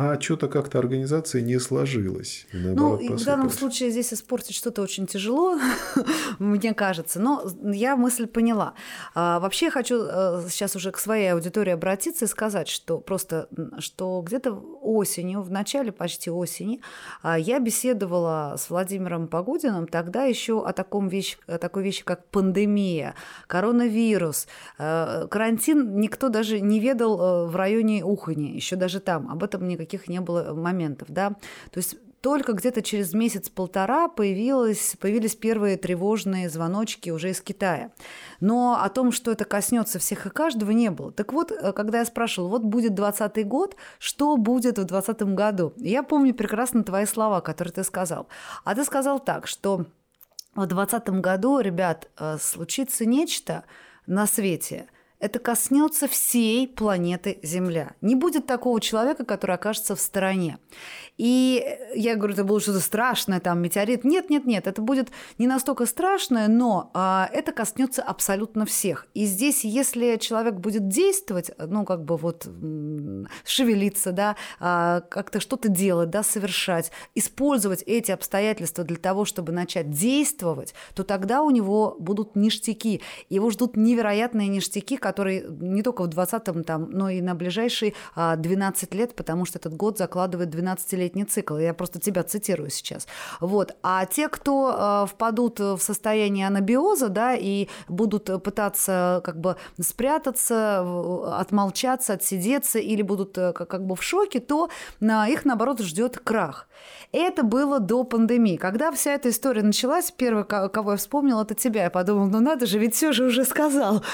а 0.01 0.19
что-то 0.21 0.47
как-то 0.47 0.79
организация 0.79 1.43
не 1.43 1.59
сложилась. 1.59 2.47
Ну, 2.53 2.97
в 2.97 3.25
данном 3.25 3.51
случае 3.51 3.91
здесь 3.91 4.13
испортить 4.13 4.55
что-то 4.55 4.81
очень 4.81 5.09
тяжело, 5.09 5.59
мне 6.39 6.73
кажется. 6.73 7.19
Но 7.19 7.43
я 7.65 7.97
мысль 7.97 8.29
поняла. 8.29 8.75
А, 9.17 9.41
вообще 9.41 9.67
я 9.67 9.71
хочу 9.73 10.03
а, 10.03 10.45
сейчас 10.49 10.77
уже 10.77 10.93
к 10.93 10.99
своей 10.99 11.33
аудитории 11.33 11.73
обратиться 11.73 12.27
и 12.27 12.29
сказать, 12.29 12.69
что 12.69 12.99
просто, 12.99 13.49
что 13.81 14.23
где-то 14.25 14.53
осенью, 14.53 15.43
в 15.43 15.51
начале 15.51 15.91
почти 15.91 16.31
осени, 16.31 16.81
а, 17.23 17.37
я 17.37 17.59
беседовала 17.59 18.55
с 18.57 18.71
Владимиром 18.71 19.27
Погодиным 19.27 19.89
тогда 19.89 20.23
еще 20.23 20.65
о 20.65 20.73
таком 20.73 21.09
вещи, 21.09 21.39
о 21.49 21.59
такой 21.59 21.83
вещи, 21.83 22.05
как 22.05 22.25
пандемия, 22.29 23.17
коронавирус, 23.49 24.47
а, 24.79 25.27
карантин. 25.27 25.99
Никто 25.99 26.29
даже 26.29 26.61
не 26.61 26.79
ведал 26.79 27.21
а, 27.21 27.47
в 27.47 27.57
районе 27.57 28.05
Ухани, 28.05 28.55
еще 28.55 28.77
даже 28.77 29.01
там. 29.01 29.29
Об 29.29 29.43
этом 29.43 29.67
никаких 29.67 29.88
никаких 29.89 30.09
не 30.09 30.21
было 30.21 30.55
моментов, 30.55 31.09
да. 31.11 31.31
То 31.71 31.79
есть 31.79 31.97
только 32.21 32.53
где-то 32.53 32.83
через 32.83 33.15
месяц-полтора 33.15 34.09
появилось, 34.09 34.97
появились 35.01 35.37
первые 35.37 35.77
тревожные 35.77 36.51
звоночки 36.51 37.11
уже 37.11 37.31
из 37.31 37.41
Китая. 37.41 37.93
Но 38.41 38.79
о 38.83 38.89
том, 38.89 39.13
что 39.13 39.31
это 39.31 39.45
коснется 39.45 39.99
всех 39.99 40.27
и 40.27 40.31
каждого, 40.31 40.73
не 40.73 40.91
было. 40.91 41.13
Так 41.13 41.33
вот, 41.33 41.53
э, 41.53 41.73
когда 41.73 42.01
я 42.01 42.05
спрашивала, 42.05 42.49
вот 42.49 42.63
будет 42.63 42.95
20 42.95 43.47
год, 43.47 43.77
что 43.99 44.37
будет 44.37 44.79
в 44.79 44.85
20 44.85 45.23
году? 45.35 45.73
Я 45.77 46.03
помню 46.03 46.35
прекрасно 46.35 46.83
твои 46.83 47.07
слова, 47.07 47.41
которые 47.41 47.73
ты 47.73 47.85
сказал. 47.85 48.27
А 48.65 48.75
ты 48.75 48.85
сказал 48.85 49.21
так, 49.21 49.47
что 49.47 49.87
в 50.57 50.67
2020 50.67 51.21
году, 51.21 51.61
ребят, 51.61 52.11
э, 52.19 52.37
случится 52.41 53.07
нечто 53.07 53.65
на 54.07 54.27
свете– 54.27 54.89
это 55.21 55.39
коснется 55.39 56.07
всей 56.07 56.69
планеты 56.69 57.39
Земля. 57.43 57.93
Не 58.01 58.15
будет 58.15 58.47
такого 58.47 58.81
человека, 58.81 59.25
который 59.25 59.57
окажется 59.57 59.97
в 59.97 60.01
стороне. 60.01 60.59
И 61.17 61.65
я 61.95 62.15
говорю, 62.15 62.35
это 62.35 62.45
было 62.45 62.61
что-то 62.61 62.81
страшное, 62.81 63.41
там 63.41 63.61
метеорит. 63.61 64.05
Нет, 64.05 64.31
нет, 64.31 64.45
нет, 64.45 64.69
это 64.69 64.81
будет 64.81 65.09
не 65.37 65.49
настолько 65.49 65.85
страшное, 65.87 66.47
но 66.47 66.93
а, 66.95 67.29
это 67.33 67.51
коснется 67.53 68.03
абсолютно 68.03 68.65
всех. 68.65 69.07
И 69.15 69.25
здесь, 69.25 69.65
если 69.65 70.17
человек 70.17 70.55
будет 70.55 70.87
действовать, 70.87 71.51
ну 71.59 71.85
как 71.85 72.05
бы 72.05 72.17
вот 72.17 72.49
шевелиться, 73.45 74.13
да, 74.13 74.37
а, 74.61 75.01
как-то 75.01 75.41
что-то 75.41 75.69
делать, 75.69 76.11
да, 76.11 76.23
совершать, 76.23 76.93
использовать 77.17 77.83
эти 77.83 78.13
обстоятельства 78.13 78.85
для 78.85 78.97
того, 78.97 79.25
чтобы 79.25 79.53
начать 79.53 79.91
действовать, 79.91 80.75
то 80.95 81.03
тогда 81.03 81.43
у 81.43 81.51
него 81.51 81.97
будут 81.99 82.37
ништяки. 82.37 83.03
Его 83.29 83.51
ждут 83.51 83.77
невероятные 83.77 84.47
ништяки, 84.47 84.97
которые 85.09 85.45
не 85.49 85.83
только 85.83 86.03
в 86.03 86.09
20-м, 86.09 86.65
там, 86.65 86.91
но 86.91 87.09
и 87.09 87.21
на 87.21 87.35
ближайшие 87.35 87.95
12 88.15 88.93
а, 88.93 88.97
лет, 88.97 89.15
потому 89.15 89.45
что 89.45 89.59
этот 89.59 89.75
год 89.75 89.99
закладывает 89.99 90.55
12-летний 90.55 91.25
цикл. 91.25 91.57
Я 91.57 91.75
просто 91.75 92.01
тебя 92.01 92.23
цитирую 92.23 92.71
сейчас. 92.71 93.07
Вот. 93.41 93.77
А 93.83 94.05
те, 94.07 94.29
кто 94.29 94.75
а, 94.77 95.07
впадут 95.07 95.61
в 95.61 95.79
состояние 95.79 96.47
анабиоза, 96.47 97.09
да, 97.09 97.35
и 97.35 97.69
будут 97.89 98.43
пытаться 98.43 99.23
как 99.25 99.41
бы 99.41 99.57
спрятаться, 99.81 100.81
отмолчаться, 101.41 102.15
отсидеться 102.15 102.79
или 102.79 103.03
будут 103.03 103.39
э, 103.39 103.53
как 103.53 103.87
бы 103.87 103.97
в 103.97 104.03
шоке, 104.03 104.41
то 104.41 104.69
их, 105.01 105.45
наоборот, 105.45 105.81
ждет 105.81 106.19
крах. 106.19 106.69
Это 107.13 107.43
было 107.43 107.81
до 107.81 108.05
пандемии. 108.05 108.57
Когда 108.57 108.93
вся 108.93 109.15
эта 109.15 109.31
история 109.31 109.63
началась, 109.63 110.11
первый, 110.11 110.45
кого 110.45 110.93
я 110.93 110.97
вспомнила, 110.97 111.43
это 111.43 111.55
тебя. 111.55 111.85
Я 111.85 111.91
подумала, 111.91 112.27
ну 112.27 112.41
надо 112.41 112.67
же, 112.67 112.79
ведь 112.79 112.95
все 112.95 113.13
же 113.13 113.25
уже 113.25 113.45
сказал. 113.45 114.05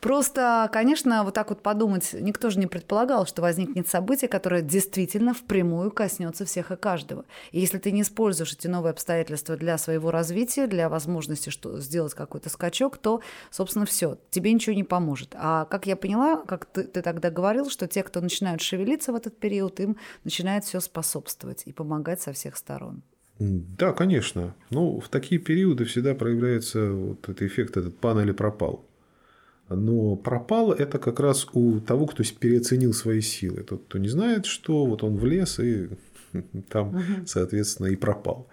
Просто, 0.00 0.43
конечно, 0.72 1.24
вот 1.24 1.34
так 1.34 1.50
вот 1.50 1.62
подумать, 1.62 2.14
никто 2.14 2.50
же 2.50 2.58
не 2.58 2.66
предполагал, 2.66 3.26
что 3.26 3.42
возникнет 3.42 3.88
событие, 3.88 4.28
которое 4.28 4.62
действительно 4.62 5.34
впрямую 5.34 5.90
коснется 5.90 6.44
всех 6.44 6.70
и 6.70 6.76
каждого. 6.76 7.24
И 7.52 7.60
если 7.60 7.78
ты 7.78 7.92
не 7.92 8.02
используешь 8.02 8.52
эти 8.52 8.66
новые 8.66 8.90
обстоятельства 8.90 9.56
для 9.56 9.78
своего 9.78 10.10
развития, 10.10 10.66
для 10.66 10.88
возможности 10.88 11.50
что, 11.50 11.80
сделать 11.80 12.14
какой-то 12.14 12.48
скачок, 12.48 12.98
то, 12.98 13.20
собственно, 13.50 13.86
все, 13.86 14.18
тебе 14.30 14.52
ничего 14.52 14.74
не 14.74 14.84
поможет. 14.84 15.34
А 15.34 15.64
как 15.66 15.86
я 15.86 15.96
поняла, 15.96 16.36
как 16.36 16.66
ты, 16.66 16.84
ты 16.84 17.02
тогда 17.02 17.30
говорил, 17.30 17.70
что 17.70 17.86
те, 17.86 18.02
кто 18.02 18.20
начинают 18.20 18.60
шевелиться 18.60 19.12
в 19.12 19.16
этот 19.16 19.38
период, 19.38 19.80
им 19.80 19.96
начинает 20.24 20.64
все 20.64 20.80
способствовать 20.80 21.62
и 21.66 21.72
помогать 21.72 22.20
со 22.20 22.32
всех 22.32 22.56
сторон. 22.56 23.02
Да, 23.38 23.92
конечно. 23.92 24.54
Ну, 24.70 25.00
в 25.00 25.08
такие 25.08 25.40
периоды 25.40 25.84
всегда 25.84 26.14
проявляется 26.14 26.90
вот 26.90 27.24
этот 27.24 27.42
эффект, 27.42 27.76
этот 27.76 27.98
пан 27.98 28.20
или 28.20 28.32
пропал. 28.32 28.84
Но 29.68 30.16
пропал 30.16 30.72
это 30.72 30.98
как 30.98 31.20
раз 31.20 31.46
у 31.52 31.80
того, 31.80 32.06
кто 32.06 32.22
переоценил 32.38 32.92
свои 32.92 33.20
силы. 33.20 33.62
Тот, 33.62 33.84
кто 33.84 33.98
не 33.98 34.08
знает, 34.08 34.46
что 34.46 34.84
вот 34.84 35.02
он 35.02 35.16
влез 35.16 35.58
и 35.58 35.88
там, 36.68 37.02
соответственно, 37.26 37.86
и 37.88 37.96
пропал. 37.96 38.48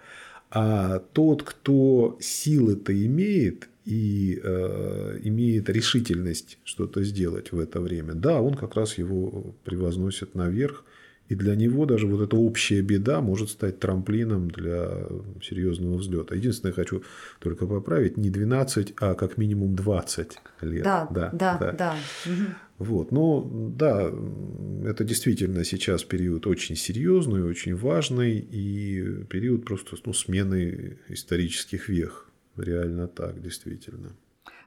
А 0.50 0.98
тот, 0.98 1.42
кто 1.42 2.18
силы-то 2.20 2.92
имеет 3.06 3.68
и 3.84 4.40
э, 4.42 5.18
имеет 5.22 5.68
решительность 5.68 6.58
что-то 6.64 7.02
сделать 7.02 7.52
в 7.52 7.58
это 7.58 7.80
время, 7.80 8.14
да, 8.14 8.40
он 8.40 8.54
как 8.54 8.76
раз 8.76 8.98
его 8.98 9.54
превозносит 9.64 10.34
наверх 10.34 10.84
и 11.28 11.34
для 11.34 11.54
него 11.54 11.86
даже 11.86 12.06
вот 12.06 12.20
эта 12.20 12.36
общая 12.36 12.82
беда 12.82 13.20
может 13.20 13.50
стать 13.50 13.80
трамплином 13.80 14.50
для 14.50 15.06
серьезного 15.42 15.96
взлета. 15.96 16.34
Единственное, 16.34 16.74
хочу 16.74 17.02
только 17.38 17.66
поправить, 17.66 18.16
не 18.16 18.28
12, 18.28 18.94
а 19.00 19.14
как 19.14 19.38
минимум 19.38 19.74
20 19.74 20.38
лет. 20.60 20.84
Да, 20.84 21.08
да, 21.10 21.30
да. 21.32 21.58
да. 21.58 21.72
да. 21.72 21.96
Вот. 22.78 23.12
Но 23.12 23.48
да, 23.76 24.12
это 24.84 25.04
действительно 25.04 25.64
сейчас 25.64 26.02
период 26.02 26.46
очень 26.46 26.76
серьезный, 26.76 27.42
очень 27.42 27.76
важный, 27.76 28.38
и 28.38 29.24
период 29.30 29.64
просто 29.64 29.96
ну, 30.04 30.12
смены 30.12 30.98
исторических 31.08 31.88
вех. 31.88 32.28
Реально 32.56 33.08
так, 33.08 33.40
действительно 33.40 34.14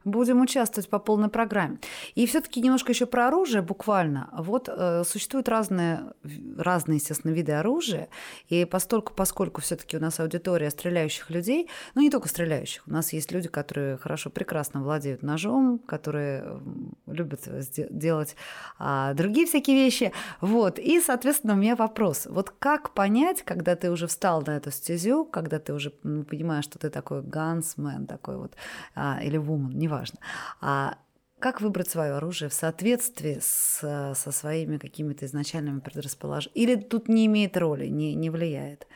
будем 0.05 0.41
участвовать 0.41 0.89
по 0.89 0.99
полной 0.99 1.29
программе. 1.29 1.79
И 2.13 2.25
все-таки 2.25 2.61
немножко 2.61 2.91
еще 2.91 3.05
про 3.05 3.27
оружие 3.27 3.61
буквально. 3.61 4.29
Вот 4.37 4.69
э, 4.69 5.03
существуют 5.03 5.49
разные, 5.49 6.13
разные, 6.57 6.97
естественно, 6.97 7.31
виды 7.31 7.51
оружия, 7.51 8.07
и 8.47 8.63
постольку, 8.65 9.13
поскольку 9.13 9.61
все-таки 9.61 9.97
у 9.97 9.99
нас 9.99 10.19
аудитория 10.19 10.69
стреляющих 10.69 11.29
людей, 11.29 11.69
ну 11.95 12.01
не 12.01 12.09
только 12.09 12.29
стреляющих, 12.29 12.83
у 12.87 12.91
нас 12.91 13.11
есть 13.13 13.31
люди, 13.31 13.49
которые 13.49 13.97
хорошо, 13.97 14.29
прекрасно 14.29 14.83
владеют 14.83 15.23
ножом, 15.23 15.79
которые 15.79 16.61
любят 17.07 17.41
делать 17.89 18.35
а, 18.77 19.13
другие 19.13 19.47
всякие 19.47 19.75
вещи. 19.75 20.11
Вот. 20.39 20.79
И, 20.79 21.01
соответственно, 21.01 21.53
у 21.53 21.57
меня 21.57 21.75
вопрос. 21.75 22.27
Вот 22.29 22.51
как 22.51 22.93
понять, 22.93 23.41
когда 23.41 23.75
ты 23.75 23.91
уже 23.91 24.07
встал 24.07 24.43
на 24.45 24.57
эту 24.57 24.71
стезю, 24.71 25.25
когда 25.25 25.59
ты 25.59 25.73
уже 25.73 25.93
ну, 26.03 26.23
понимаешь, 26.23 26.65
что 26.65 26.77
ты 26.77 26.89
такой 26.89 27.23
гансмен, 27.23 28.05
такой 28.05 28.37
вот, 28.37 28.53
а, 28.93 29.19
или 29.23 29.37
вумен, 29.37 29.77
неважно, 29.77 29.94
важно. 29.99 30.19
А 30.61 30.97
как 31.39 31.61
выбрать 31.61 31.89
свое 31.89 32.13
оружие 32.13 32.49
в 32.49 32.53
соответствии 32.53 33.39
с, 33.41 33.79
со 34.15 34.31
своими 34.31 34.77
какими-то 34.77 35.25
изначальными 35.25 35.79
предрасположениями? 35.79 36.57
Или 36.57 36.75
тут 36.81 37.07
не 37.07 37.25
имеет 37.25 37.57
роли, 37.57 37.87
не, 37.87 38.15
не 38.15 38.29
влияет? 38.29 38.87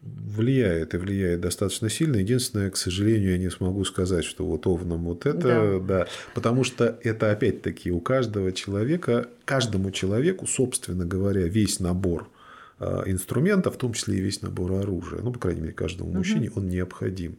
Влияет 0.00 0.94
и 0.94 0.96
влияет 0.96 1.40
достаточно 1.40 1.88
сильно. 1.88 2.16
Единственное, 2.16 2.70
к 2.70 2.76
сожалению, 2.76 3.32
я 3.32 3.38
не 3.38 3.50
смогу 3.50 3.84
сказать, 3.84 4.24
что 4.24 4.44
вот 4.44 4.66
овном 4.66 5.04
вот 5.04 5.26
это, 5.26 5.78
да. 5.78 5.78
да. 5.78 6.06
Потому 6.34 6.64
что 6.64 6.98
это 7.02 7.30
опять-таки 7.30 7.92
у 7.92 8.00
каждого 8.00 8.52
человека, 8.52 9.28
каждому 9.44 9.90
человеку, 9.92 10.46
собственно 10.46 11.04
говоря, 11.04 11.42
весь 11.42 11.78
набор 11.78 12.28
а, 12.80 13.04
инструментов, 13.06 13.76
в 13.76 13.78
том 13.78 13.92
числе 13.92 14.18
и 14.18 14.20
весь 14.20 14.42
набор 14.42 14.72
оружия, 14.72 15.20
ну, 15.20 15.32
по 15.32 15.38
крайней 15.38 15.60
мере, 15.60 15.72
каждому 15.72 16.10
мужчине, 16.10 16.50
угу. 16.50 16.60
он 16.60 16.68
необходим 16.68 17.38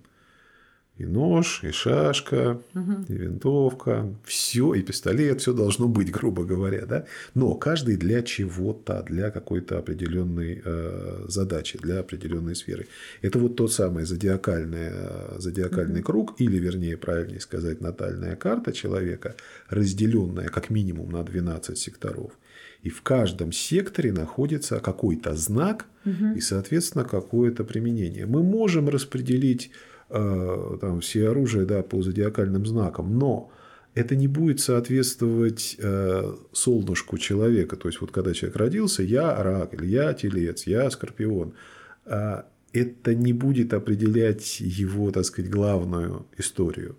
и 0.98 1.06
нож, 1.06 1.64
и 1.64 1.72
шашка, 1.72 2.62
угу. 2.76 3.06
и 3.08 3.14
винтовка, 3.14 4.16
все, 4.24 4.76
и 4.76 4.84
пистолет, 4.84 5.42
все 5.42 5.54
должно 5.54 5.88
быть, 5.88 6.12
грубо 6.20 6.44
говоря, 6.44 6.86
да. 6.86 7.06
Но 7.34 7.56
каждый 7.56 7.98
для 7.98 8.22
чего-то, 8.22 9.04
для 9.04 9.32
какой-то 9.32 9.80
определенной 9.80 10.62
э, 10.64 11.26
задачи, 11.28 11.80
для 11.80 12.00
определенной 12.00 12.56
сферы. 12.56 12.88
Это 13.24 13.40
вот 13.40 13.56
тот 13.56 13.74
самый 13.74 14.06
зодиакальный, 14.06 14.90
э, 14.92 15.36
зодиакальный 15.40 16.02
угу. 16.02 16.06
круг, 16.06 16.36
или, 16.40 16.58
вернее, 16.60 16.96
правильнее 16.96 17.40
сказать, 17.40 17.82
натальная 17.82 18.36
карта 18.36 18.72
человека, 18.72 19.36
разделенная 19.70 20.50
как 20.50 20.70
минимум 20.70 21.12
на 21.12 21.24
12 21.24 21.76
секторов. 21.76 22.34
И 22.84 22.90
в 22.90 23.02
каждом 23.02 23.52
секторе 23.52 24.12
находится 24.12 24.80
какой-то 24.80 25.36
знак 25.36 25.88
угу. 26.06 26.36
и, 26.36 26.42
соответственно, 26.42 27.04
какое-то 27.04 27.64
применение. 27.64 28.28
Мы 28.28 28.44
можем 28.44 28.90
распределить 28.90 29.72
там, 30.10 31.02
все 31.02 31.30
оружие 31.30 31.66
да, 31.66 31.82
по 31.82 32.02
зодиакальным 32.02 32.66
знакам, 32.66 33.18
но 33.18 33.52
это 33.96 34.16
не 34.16 34.28
будет 34.28 34.60
соответствовать 34.60 35.76
э, 35.80 36.36
солнышку 36.52 37.18
человека. 37.18 37.76
То 37.76 37.88
есть, 37.88 38.02
вот 38.02 38.12
когда 38.12 38.34
человек 38.34 38.58
родился, 38.58 39.04
я 39.04 39.42
рак, 39.44 39.74
или 39.74 39.86
я 39.86 40.14
телец, 40.14 40.66
я 40.66 40.90
скорпион. 40.90 41.54
Э, 42.06 42.44
это 42.74 43.14
не 43.14 43.34
будет 43.34 43.74
определять 43.74 44.60
его, 44.60 45.12
так 45.12 45.26
сказать, 45.26 45.52
главную 45.52 46.26
историю. 46.38 46.96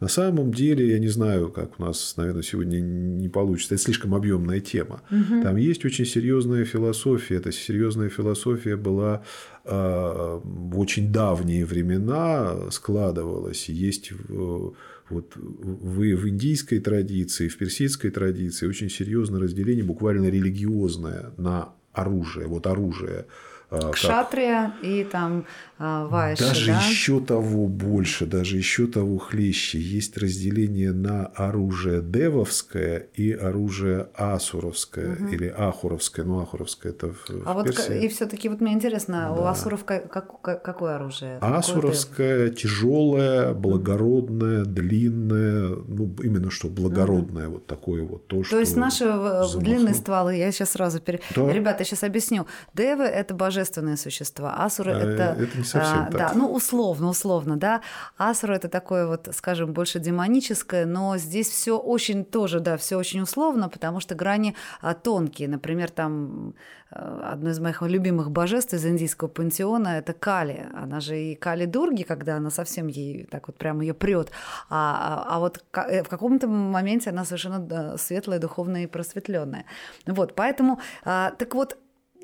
На 0.00 0.08
самом 0.08 0.52
деле, 0.52 0.90
я 0.90 0.98
не 0.98 1.08
знаю, 1.08 1.48
как 1.50 1.80
у 1.80 1.82
нас, 1.82 2.14
наверное, 2.16 2.42
сегодня 2.42 2.80
не 2.80 3.28
получится. 3.30 3.74
Это 3.74 3.82
слишком 3.82 4.14
объемная 4.14 4.60
тема. 4.60 5.00
Угу. 5.10 5.42
Там 5.42 5.56
есть 5.56 5.84
очень 5.86 6.04
серьезная 6.04 6.66
философия. 6.66 7.36
Эта 7.36 7.50
серьезная 7.50 8.10
философия 8.10 8.76
была 8.76 9.22
э, 9.64 9.70
в 9.72 10.78
очень 10.78 11.10
давние 11.12 11.64
времена 11.64 12.70
складывалась. 12.70 13.70
Есть 13.70 14.12
в, 14.12 14.74
вот 15.08 15.32
в, 15.34 15.98
в 15.98 16.28
индийской 16.28 16.78
традиции, 16.80 17.48
в 17.48 17.56
персидской 17.56 18.10
традиции 18.10 18.66
очень 18.66 18.90
серьезное 18.90 19.40
разделение, 19.40 19.82
буквально 19.84 20.26
религиозное 20.26 21.32
на 21.38 21.70
оружие. 21.94 22.46
Вот 22.48 22.66
оружие 22.66 23.24
а, 23.70 23.90
Кшатрия 23.90 24.72
и 24.82 25.04
там 25.04 25.44
а, 25.78 26.06
Вайши. 26.06 26.42
Даже 26.42 26.66
да? 26.72 26.78
еще 26.78 27.20
того 27.20 27.66
больше, 27.66 28.24
даже 28.24 28.56
еще 28.56 28.86
того 28.86 29.18
хлеще. 29.18 29.78
Есть 29.78 30.16
разделение 30.16 30.92
на 30.92 31.26
оружие 31.26 32.00
девовское 32.00 33.08
и 33.14 33.32
оружие 33.32 34.08
асуровское 34.14 35.16
угу. 35.16 35.26
или 35.26 35.52
ахуровское. 35.54 36.24
Ну, 36.24 36.40
ахуровское 36.40 36.92
это 36.92 37.08
в, 37.08 37.28
А 37.44 37.52
в 37.52 37.56
вот 37.56 37.66
Персии. 37.66 38.04
и 38.04 38.08
все-таки 38.08 38.48
вот 38.48 38.62
мне 38.62 38.72
интересно, 38.72 39.34
да. 39.34 39.42
у 39.42 39.44
асуров 39.44 39.84
как, 39.84 40.10
какое 40.40 40.94
оружие? 40.94 41.38
Асуровское 41.40 42.48
тяжелое, 42.50 43.52
благородное, 43.52 44.64
длинное, 44.64 45.76
ну 45.88 46.14
именно 46.22 46.50
что 46.50 46.68
благородное, 46.68 47.48
угу. 47.48 47.54
вот 47.54 47.66
такое 47.66 48.02
вот 48.02 48.26
то, 48.28 48.36
то 48.36 48.44
что. 48.44 48.60
есть 48.60 48.76
наши 48.76 49.04
замахну. 49.04 49.60
длинные 49.60 49.94
стволы, 49.94 50.36
я 50.36 50.50
сейчас 50.52 50.70
сразу 50.70 51.00
пере... 51.00 51.20
да. 51.34 51.52
Ребята, 51.52 51.80
я 51.80 51.84
сейчас 51.84 52.02
объясню. 52.02 52.46
Девы 52.72 53.04
это 53.04 53.34
божественные 53.34 53.55
божественные 53.56 53.96
существа. 53.96 54.54
Асуры 54.64 54.92
а, 54.92 54.98
это... 54.98 55.42
Это 55.42 55.58
не 55.58 55.64
совсем 55.64 55.98
а, 55.98 56.10
так. 56.10 56.18
Да, 56.18 56.32
ну 56.34 56.52
условно, 56.52 57.08
условно, 57.08 57.56
да. 57.56 57.80
Асуры 58.18 58.54
это 58.56 58.68
такое 58.68 59.06
вот, 59.06 59.28
скажем, 59.32 59.72
больше 59.72 59.98
демоническое, 59.98 60.86
но 60.86 61.16
здесь 61.16 61.48
все 61.48 61.78
очень 61.78 62.24
тоже, 62.24 62.60
да, 62.60 62.76
все 62.76 62.96
очень 62.96 63.20
условно, 63.20 63.68
потому 63.68 64.00
что 64.00 64.14
грани 64.14 64.54
а, 64.80 64.94
тонкие. 64.94 65.48
Например, 65.48 65.90
там 65.90 66.54
Э, 66.90 67.30
одно 67.32 67.50
из 67.50 67.58
моих 67.58 67.82
любимых 67.82 68.30
божеств 68.30 68.74
из 68.74 68.86
индийского 68.86 69.28
пантеона– 69.28 69.88
это 69.98 70.12
Кали. 70.12 70.68
Она 70.74 71.00
же 71.00 71.18
и 71.18 71.34
Кали 71.34 71.66
Дурги, 71.66 72.02
когда 72.04 72.36
она 72.36 72.50
совсем 72.50 72.86
ей 72.86 73.24
так 73.24 73.48
вот 73.48 73.58
прямо 73.58 73.82
ее 73.82 73.94
прет. 73.94 74.30
А, 74.68 75.24
а, 75.28 75.36
а 75.36 75.40
вот 75.40 75.64
э, 75.74 76.02
в 76.02 76.08
каком-то 76.08 76.46
моменте 76.48 77.10
она 77.10 77.24
совершенно 77.24 77.96
светлая, 77.98 78.38
духовная 78.38 78.84
и 78.84 78.86
просветленная. 78.86 79.64
Вот, 80.06 80.34
поэтому, 80.34 80.80
а, 81.04 81.32
так 81.32 81.54
вот, 81.54 81.76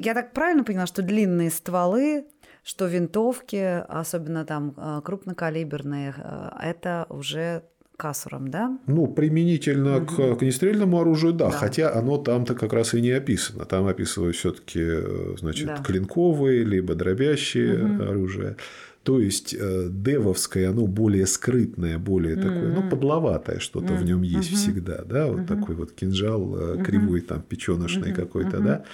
я 0.05 0.15
так 0.15 0.33
правильно 0.33 0.65
поняла, 0.65 0.87
что 0.87 1.03
длинные 1.03 1.51
стволы 1.51 2.27
что 2.65 2.87
винтовки, 2.87 3.83
особенно 3.89 4.45
там 4.45 4.75
э, 4.77 5.01
крупнокалиберные, 5.05 6.15
это 6.63 7.07
уже 7.09 7.65
кассурам, 7.97 8.49
да? 8.49 8.79
Ну, 8.87 9.07
применительно 9.07 9.99
угу. 9.99 10.07
к 10.07 10.19
огнестрельному 10.21 11.01
оружию, 11.01 11.33
да, 11.33 11.51
да, 11.51 11.57
хотя 11.57 11.93
оно 11.93 12.19
там-то 12.19 12.55
как 12.55 12.73
раз 12.73 12.95
и 12.95 13.01
не 13.01 13.11
описано. 13.11 13.65
Там 13.65 13.87
описывают 13.87 14.37
все-таки, 14.37 14.81
э, 14.81 15.35
значит, 15.39 15.67
да. 15.67 15.77
клинковые 15.77 16.65
либо 16.65 16.95
дробящие 16.95 17.85
угу. 17.85 18.03
оружия. 18.03 18.57
То 19.03 19.19
есть 19.19 19.55
э, 19.59 19.89
девовское, 19.91 20.71
оно 20.71 20.87
более 20.87 21.27
скрытное, 21.27 21.99
более 21.99 22.37
mm-hmm. 22.37 22.43
такое, 22.43 22.73
ну, 22.73 22.89
подловатое 22.89 23.59
что-то 23.59 23.95
mm-hmm. 23.95 23.97
в 23.97 24.05
нем 24.05 24.23
есть 24.23 24.53
mm-hmm. 24.53 24.55
всегда, 24.55 25.03
да, 25.05 25.27
вот 25.27 25.41
mm-hmm. 25.41 25.47
такой 25.47 25.75
вот 25.75 25.91
кинжал 25.91 26.55
mm-hmm. 26.55 26.85
кривой, 26.85 27.21
там, 27.21 27.43
печеночный 27.43 28.11
mm-hmm. 28.11 28.15
какой-то, 28.15 28.59
mm-hmm. 28.59 28.65
да. 28.65 28.85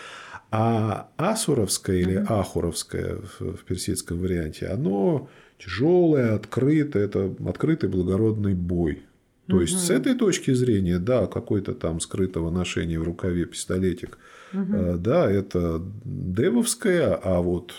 А 0.50 1.10
асуровское 1.16 1.96
или 1.96 2.24
ахуровское 2.26 3.16
в, 3.16 3.56
в 3.56 3.64
персидском 3.64 4.18
варианте, 4.18 4.66
оно 4.66 5.28
тяжелое, 5.58 6.34
открытое, 6.34 7.04
это 7.04 7.34
открытый 7.46 7.90
благородный 7.90 8.54
бой. 8.54 9.02
То 9.46 9.56
угу. 9.56 9.62
есть 9.62 9.78
с 9.78 9.90
этой 9.90 10.14
точки 10.14 10.52
зрения, 10.52 10.98
да, 10.98 11.26
какой-то 11.26 11.74
там 11.74 12.00
скрытого 12.00 12.50
ношения 12.50 12.98
в 12.98 13.02
рукаве 13.02 13.44
пистолетик, 13.46 14.18
угу. 14.52 14.96
да, 14.98 15.30
это 15.30 15.82
девовская, 16.04 17.14
а 17.14 17.40
вот 17.40 17.72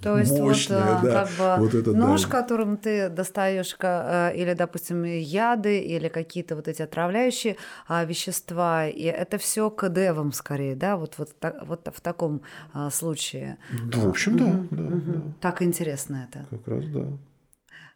то 0.00 0.18
есть 0.18 0.38
мощная, 0.38 0.94
вот, 0.94 1.02
да, 1.02 1.24
как 1.24 1.30
бы 1.38 1.64
вот 1.64 1.74
это, 1.74 1.92
нож, 1.92 2.22
да. 2.22 2.28
которым 2.28 2.76
ты 2.76 3.08
достаешь 3.08 3.76
э, 3.80 4.32
или, 4.36 4.54
допустим, 4.54 5.04
яды 5.04 5.80
или 5.80 6.08
какие-то 6.08 6.56
вот 6.56 6.68
эти 6.68 6.82
отравляющие 6.82 7.56
а, 7.88 8.04
вещества, 8.04 8.86
и 8.86 9.02
это 9.02 9.38
все 9.38 9.70
к 9.70 9.88
девам 9.88 10.32
скорее, 10.32 10.76
да, 10.76 10.96
вот 10.96 11.14
вот 11.18 11.34
вот 11.62 11.88
в 11.94 12.00
таком 12.00 12.42
а, 12.72 12.90
случае. 12.90 13.58
Да, 13.92 13.98
в 14.00 14.08
общем, 14.08 14.36
да, 14.36 14.44
угу, 14.44 14.68
да, 14.70 14.82
угу. 14.82 15.12
да. 15.12 15.22
Так 15.40 15.62
интересно 15.62 16.28
это. 16.28 16.46
Как 16.50 16.68
раз 16.68 16.84
да. 16.86 17.06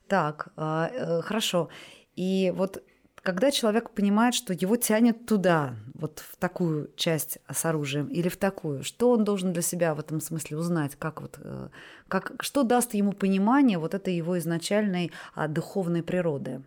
Так, 0.08 0.48
а, 0.56 0.90
э, 0.92 1.22
хорошо. 1.22 1.68
И 2.16 2.52
вот 2.56 2.82
когда 3.22 3.50
человек 3.50 3.90
понимает, 3.90 4.34
что 4.34 4.52
его 4.52 4.76
тянет 4.76 5.26
туда, 5.26 5.74
вот 5.94 6.22
в 6.26 6.36
такую 6.36 6.90
часть 6.96 7.38
с 7.50 7.64
оружием 7.64 8.06
или 8.06 8.28
в 8.28 8.36
такую, 8.36 8.82
что 8.82 9.10
он 9.10 9.24
должен 9.24 9.52
для 9.52 9.62
себя 9.62 9.94
в 9.94 10.00
этом 10.00 10.20
смысле 10.20 10.56
узнать, 10.56 10.96
как 10.98 11.20
вот, 11.20 11.38
э, 11.42 11.68
как, 12.08 12.34
что 12.40 12.62
даст 12.62 12.94
ему 12.94 13.12
понимание 13.12 13.78
вот 13.78 13.94
этой 13.94 14.14
его 14.14 14.38
изначальной 14.38 15.12
а, 15.34 15.48
духовной 15.48 16.02
природы? 16.02 16.62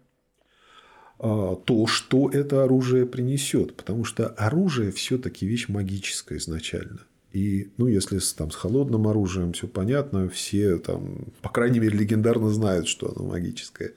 А, 1.20 1.56
то, 1.56 1.88
что 1.88 2.30
это 2.30 2.64
оружие 2.64 3.06
принесет, 3.06 3.76
потому 3.76 4.04
что 4.04 4.28
оружие 4.28 4.91
все-таки 4.91 5.47
вещь 5.47 5.68
магическая 5.70 6.38
изначально. 6.38 6.99
И, 7.32 7.72
ну, 7.78 7.88
если 7.88 8.20
с, 8.20 8.32
там, 8.34 8.51
с 8.51 8.56
холодным 8.56 9.08
оружием 9.08 9.54
все 9.54 9.68
понятно, 9.68 10.30
все 10.30 10.78
там, 10.78 11.30
по 11.41 11.49
крайней 11.49 11.80
мере, 11.80 11.97
легендарно 11.97 12.49
знают, 12.49 12.88
что 12.88 13.12
оно 13.12 13.28
магическое. 13.28 13.93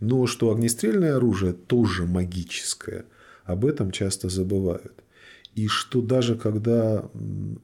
Но 0.00 0.26
что 0.26 0.50
огнестрельное 0.50 1.16
оружие 1.16 1.52
тоже 1.52 2.06
магическое, 2.06 3.04
об 3.44 3.64
этом 3.64 3.90
часто 3.90 4.28
забывают. 4.28 5.02
И 5.54 5.66
что 5.66 6.00
даже 6.00 6.36
когда 6.36 7.08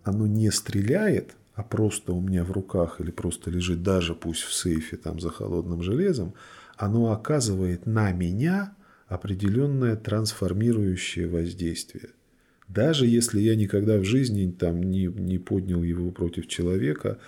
оно 0.02 0.26
не 0.26 0.50
стреляет, 0.50 1.36
а 1.54 1.62
просто 1.62 2.12
у 2.12 2.20
меня 2.20 2.42
в 2.42 2.50
руках 2.50 3.00
или 3.00 3.12
просто 3.12 3.50
лежит 3.50 3.82
даже 3.82 4.14
пусть 4.14 4.42
в 4.42 4.52
сейфе 4.52 4.96
там 4.96 5.20
за 5.20 5.30
холодным 5.30 5.82
железом, 5.82 6.34
оно 6.76 7.12
оказывает 7.12 7.86
на 7.86 8.10
меня 8.10 8.74
определенное 9.06 9.94
трансформирующее 9.94 11.28
воздействие. 11.28 12.10
Даже 12.66 13.06
если 13.06 13.40
я 13.40 13.54
никогда 13.54 13.98
в 13.98 14.04
жизни 14.04 14.50
там 14.50 14.82
не, 14.82 15.04
не 15.04 15.38
поднял 15.38 15.82
его 15.82 16.10
против 16.10 16.48
человека, 16.48 17.18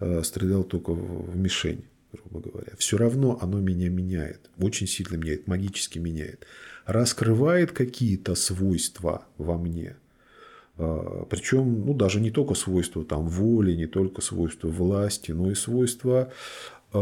а 0.00 0.22
стрелял 0.24 0.64
только 0.64 0.92
в 0.92 1.36
мишень 1.36 1.84
грубо 2.24 2.50
говоря, 2.50 2.72
все 2.78 2.96
равно 2.96 3.38
оно 3.40 3.60
меня 3.60 3.88
меняет, 3.88 4.50
очень 4.58 4.86
сильно 4.86 5.16
меняет, 5.16 5.46
магически 5.46 5.98
меняет, 5.98 6.46
раскрывает 6.84 7.72
какие-то 7.72 8.34
свойства 8.34 9.24
во 9.38 9.56
мне. 9.58 9.96
А, 10.78 11.24
Причем, 11.28 11.84
ну, 11.86 11.94
даже 11.94 12.20
не 12.20 12.30
только 12.30 12.54
свойства 12.54 13.04
там, 13.04 13.28
воли, 13.28 13.72
не 13.72 13.86
только 13.86 14.20
свойства 14.20 14.68
власти, 14.68 15.32
но 15.32 15.50
и 15.50 15.54
свойства 15.54 16.32
э, 16.92 16.98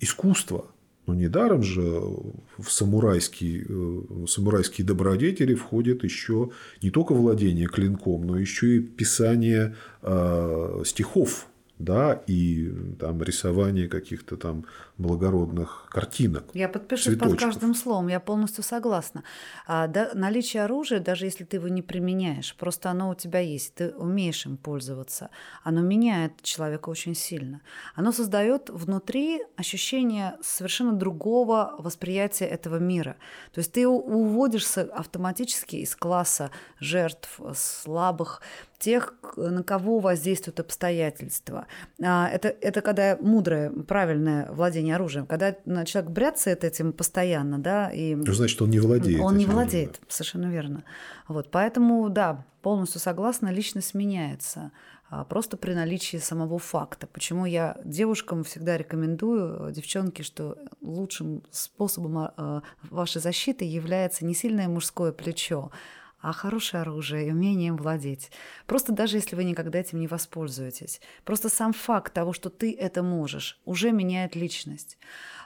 искусства. 0.00 0.66
Но 1.06 1.14
недаром 1.14 1.62
же 1.62 1.82
в 1.82 2.68
самурайские, 2.68 3.64
в 3.68 4.26
самурайские 4.28 4.86
добродетели 4.86 5.54
входит 5.54 6.04
еще 6.04 6.50
не 6.82 6.90
только 6.90 7.14
владение 7.14 7.66
клинком, 7.66 8.26
но 8.26 8.38
еще 8.38 8.76
и 8.76 8.80
писание 8.80 9.74
э, 10.02 10.82
стихов 10.86 11.48
да, 11.80 12.22
и 12.26 12.70
там 12.98 13.22
рисование 13.22 13.88
каких-то 13.88 14.36
там 14.36 14.66
благородных 15.00 15.88
картинок. 15.90 16.44
Я 16.54 16.68
подпишусь 16.68 17.16
под 17.16 17.38
каждым 17.38 17.74
словом, 17.74 18.08
я 18.08 18.20
полностью 18.20 18.62
согласна. 18.62 19.24
А, 19.66 19.86
да, 19.86 20.10
наличие 20.14 20.64
оружия, 20.64 21.00
даже 21.00 21.24
если 21.24 21.44
ты 21.44 21.56
его 21.56 21.68
не 21.68 21.82
применяешь, 21.82 22.54
просто 22.56 22.90
оно 22.90 23.10
у 23.10 23.14
тебя 23.14 23.40
есть, 23.40 23.74
ты 23.74 23.90
умеешь 23.90 24.46
им 24.46 24.56
пользоваться, 24.56 25.30
оно 25.64 25.80
меняет 25.80 26.42
человека 26.42 26.90
очень 26.90 27.14
сильно. 27.14 27.60
Оно 27.94 28.12
создает 28.12 28.70
внутри 28.70 29.42
ощущение 29.56 30.36
совершенно 30.42 30.92
другого 30.92 31.74
восприятия 31.78 32.46
этого 32.46 32.76
мира. 32.76 33.16
То 33.52 33.60
есть 33.60 33.72
ты 33.72 33.88
уводишься 33.88 34.82
автоматически 34.82 35.76
из 35.76 35.96
класса 35.96 36.50
жертв, 36.78 37.40
слабых, 37.54 38.42
тех, 38.80 39.14
на 39.36 39.62
кого 39.62 40.00
воздействуют 40.00 40.58
обстоятельства. 40.58 41.66
А, 42.02 42.28
это, 42.28 42.48
это 42.48 42.80
когда 42.80 43.16
мудрое, 43.20 43.70
правильное 43.70 44.50
владение 44.50 44.89
оружием. 44.92 45.26
Когда 45.26 45.54
человек 45.84 46.10
бряцает 46.10 46.64
этим 46.64 46.92
постоянно, 46.92 47.58
да, 47.58 47.90
и... 47.90 48.14
Ну, 48.14 48.32
значит, 48.32 48.60
он 48.62 48.70
не 48.70 48.78
владеет. 48.78 49.20
Он 49.20 49.36
не 49.36 49.46
владеет, 49.46 49.90
оружием. 49.90 50.06
совершенно 50.08 50.50
верно. 50.50 50.84
Вот, 51.28 51.50
поэтому, 51.50 52.08
да, 52.08 52.44
полностью 52.62 53.00
согласна, 53.00 53.48
личность 53.48 53.94
меняется 53.94 54.72
а, 55.08 55.24
просто 55.24 55.56
при 55.56 55.74
наличии 55.74 56.18
самого 56.18 56.58
факта. 56.58 57.06
Почему 57.06 57.44
я 57.44 57.76
девушкам 57.84 58.44
всегда 58.44 58.78
рекомендую, 58.78 59.72
девчонки, 59.72 60.22
что 60.22 60.56
лучшим 60.80 61.42
способом 61.50 62.18
а, 62.18 62.62
вашей 62.90 63.20
защиты 63.20 63.64
является 63.64 64.24
не 64.24 64.34
сильное 64.34 64.68
мужское 64.68 65.12
плечо, 65.12 65.72
а 66.20 66.32
хорошее 66.32 66.82
оружие 66.82 67.28
и 67.28 67.30
умение 67.30 67.68
им 67.68 67.76
владеть. 67.76 68.30
Просто 68.66 68.92
даже 68.92 69.16
если 69.16 69.36
вы 69.36 69.44
никогда 69.44 69.78
этим 69.78 70.00
не 70.00 70.06
воспользуетесь. 70.06 71.00
Просто 71.24 71.48
сам 71.48 71.72
факт 71.72 72.12
того, 72.12 72.32
что 72.32 72.50
ты 72.50 72.74
это 72.74 73.02
можешь, 73.02 73.60
уже 73.64 73.92
меняет 73.92 74.36
личность. 74.36 74.98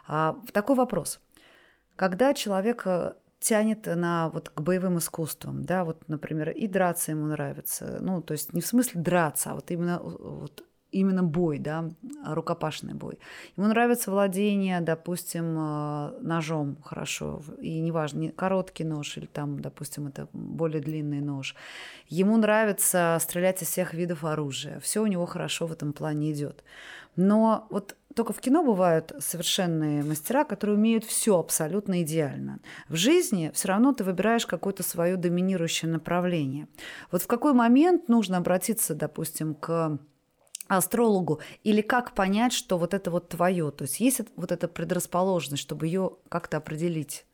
А, 0.06 0.36
такой 0.52 0.76
вопрос. 0.76 1.20
Когда 1.96 2.34
человек 2.34 2.82
э, 2.86 3.14
тянет 3.38 3.86
на 3.86 4.30
вот 4.30 4.48
к 4.48 4.60
боевым 4.60 4.98
искусствам, 4.98 5.64
да, 5.64 5.84
вот, 5.84 6.08
например, 6.08 6.50
и 6.50 6.66
драться 6.66 7.12
ему 7.12 7.26
нравится, 7.26 7.98
ну, 8.00 8.20
то 8.20 8.32
есть 8.32 8.52
не 8.52 8.60
в 8.60 8.66
смысле 8.66 9.00
драться, 9.00 9.52
а 9.52 9.54
вот 9.54 9.70
именно 9.70 10.00
вот 10.00 10.64
именно 10.94 11.22
бой, 11.22 11.58
да, 11.58 11.90
рукопашный 12.24 12.94
бой. 12.94 13.18
Ему 13.56 13.68
нравится 13.68 14.10
владение, 14.10 14.80
допустим, 14.80 15.56
э, 15.58 16.18
ножом 16.20 16.76
хорошо, 16.82 17.42
и 17.60 17.80
неважно, 17.80 18.20
не 18.20 18.28
короткий 18.30 18.84
нож 18.84 19.16
или 19.16 19.26
там, 19.26 19.60
допустим, 19.60 20.06
это 20.06 20.28
более 20.32 20.80
длинный 20.80 21.20
нож. 21.20 21.54
Ему 22.08 22.36
нравится 22.36 23.18
стрелять 23.20 23.62
из 23.62 23.68
всех 23.68 23.94
видов 23.94 24.24
оружия. 24.24 24.78
Все 24.80 25.02
у 25.02 25.06
него 25.06 25.26
хорошо 25.26 25.66
в 25.66 25.72
этом 25.72 25.92
плане 25.92 26.32
идет. 26.32 26.62
Но 27.16 27.66
вот 27.70 27.96
только 28.14 28.32
в 28.32 28.40
кино 28.40 28.62
бывают 28.62 29.12
совершенные 29.18 30.04
мастера, 30.04 30.44
которые 30.44 30.76
умеют 30.76 31.04
все 31.04 31.38
абсолютно 31.38 32.02
идеально. 32.02 32.60
В 32.88 32.94
жизни 32.94 33.50
все 33.54 33.68
равно 33.68 33.92
ты 33.92 34.04
выбираешь 34.04 34.46
какое-то 34.46 34.82
свое 34.82 35.16
доминирующее 35.16 35.90
направление. 35.90 36.68
Вот 37.10 37.22
в 37.22 37.26
какой 37.26 37.52
момент 37.52 38.08
нужно 38.08 38.36
обратиться, 38.38 38.94
допустим, 38.94 39.54
к 39.54 39.98
астрологу, 40.76 41.40
или 41.62 41.80
как 41.80 42.14
понять, 42.14 42.52
что 42.52 42.78
вот 42.78 42.94
это 42.94 43.10
вот 43.10 43.28
твое, 43.28 43.70
то 43.70 43.82
есть 43.84 44.00
есть 44.00 44.20
вот 44.36 44.52
эта 44.52 44.68
предрасположенность, 44.68 45.62
чтобы 45.62 45.86
ее 45.86 46.16
как-то 46.28 46.56
определить? 46.58 47.24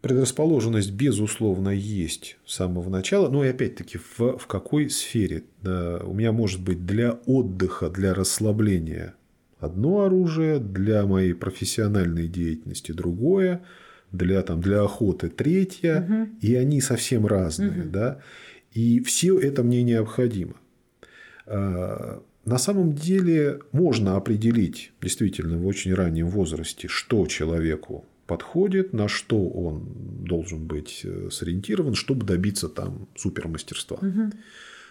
Предрасположенность, 0.00 0.92
безусловно, 0.92 1.70
есть 1.70 2.36
с 2.44 2.54
самого 2.54 2.88
начала. 2.88 3.28
Но 3.28 3.44
и 3.44 3.48
опять-таки, 3.48 3.98
в, 3.98 4.38
в 4.38 4.46
какой 4.46 4.88
сфере? 4.88 5.44
У 5.62 6.12
меня 6.12 6.30
может 6.30 6.62
быть 6.62 6.86
для 6.86 7.18
отдыха, 7.26 7.90
для 7.90 8.14
расслабления 8.14 9.14
одно 9.58 10.02
оружие, 10.02 10.58
для 10.58 11.06
моей 11.06 11.32
профессиональной 11.32 12.28
деятельности 12.28 12.92
другое, 12.92 13.62
для, 14.12 14.42
там, 14.42 14.60
для 14.60 14.82
охоты 14.82 15.28
третье, 15.28 16.02
угу. 16.02 16.28
и 16.40 16.54
они 16.54 16.80
совсем 16.80 17.26
разные. 17.26 17.82
Угу. 17.82 17.88
Да? 17.90 18.20
И 18.72 19.00
все 19.00 19.38
это 19.38 19.62
мне 19.62 19.82
необходимо. 19.82 20.54
А, 21.46 22.22
на 22.44 22.58
самом 22.58 22.94
деле 22.94 23.60
можно 23.72 24.16
определить 24.16 24.92
действительно 25.02 25.58
в 25.58 25.66
очень 25.66 25.94
раннем 25.94 26.28
возрасте, 26.28 26.88
что 26.88 27.26
человеку 27.26 28.04
подходит, 28.26 28.92
на 28.92 29.08
что 29.08 29.48
он 29.48 29.88
должен 30.24 30.66
быть 30.66 31.02
э, 31.04 31.28
сориентирован, 31.30 31.94
чтобы 31.94 32.26
добиться 32.26 32.68
там 32.68 33.08
супермастерства. 33.16 33.96
Угу. 33.96 34.32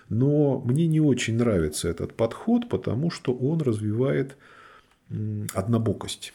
Но 0.09 0.61
мне 0.65 0.87
не 0.87 1.01
очень 1.01 1.35
нравится 1.35 1.89
этот 1.89 2.13
подход, 2.13 2.69
потому 2.69 3.09
что 3.09 3.33
он 3.33 3.61
развивает 3.61 4.37
однобокость. 5.53 6.33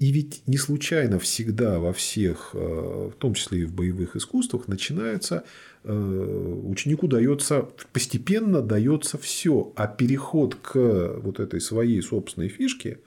И 0.00 0.12
ведь 0.12 0.42
не 0.46 0.56
случайно 0.56 1.18
всегда 1.18 1.78
во 1.78 1.92
всех, 1.92 2.50
э, 2.54 3.10
в 3.12 3.16
том 3.18 3.34
числе 3.34 3.60
и 3.60 3.64
в 3.66 3.74
боевых 3.74 4.16
искусствах, 4.16 4.66
начинается 4.66 5.44
э, 5.84 6.64
ученику 6.64 7.06
дается 7.06 7.68
постепенно 7.92 8.62
дается 8.62 9.18
все, 9.18 9.74
а 9.76 9.86
переход 9.86 10.54
к 10.54 11.18
вот 11.22 11.38
этой 11.38 11.60
своей 11.60 12.00
собственной 12.00 12.48
фишке 12.48 12.98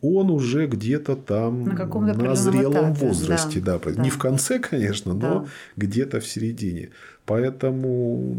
он 0.00 0.30
уже 0.30 0.66
где-то 0.66 1.16
там 1.16 1.64
на, 1.64 2.14
на 2.14 2.34
зрелом 2.34 2.92
этапе. 2.92 3.06
возрасте, 3.06 3.60
да, 3.60 3.78
да, 3.78 3.92
да. 3.92 4.02
Не 4.02 4.10
в 4.10 4.18
конце, 4.18 4.58
конечно, 4.58 5.12
но 5.12 5.20
да. 5.20 5.46
где-то 5.76 6.18
в 6.18 6.26
середине. 6.26 6.90
Поэтому, 7.24 8.34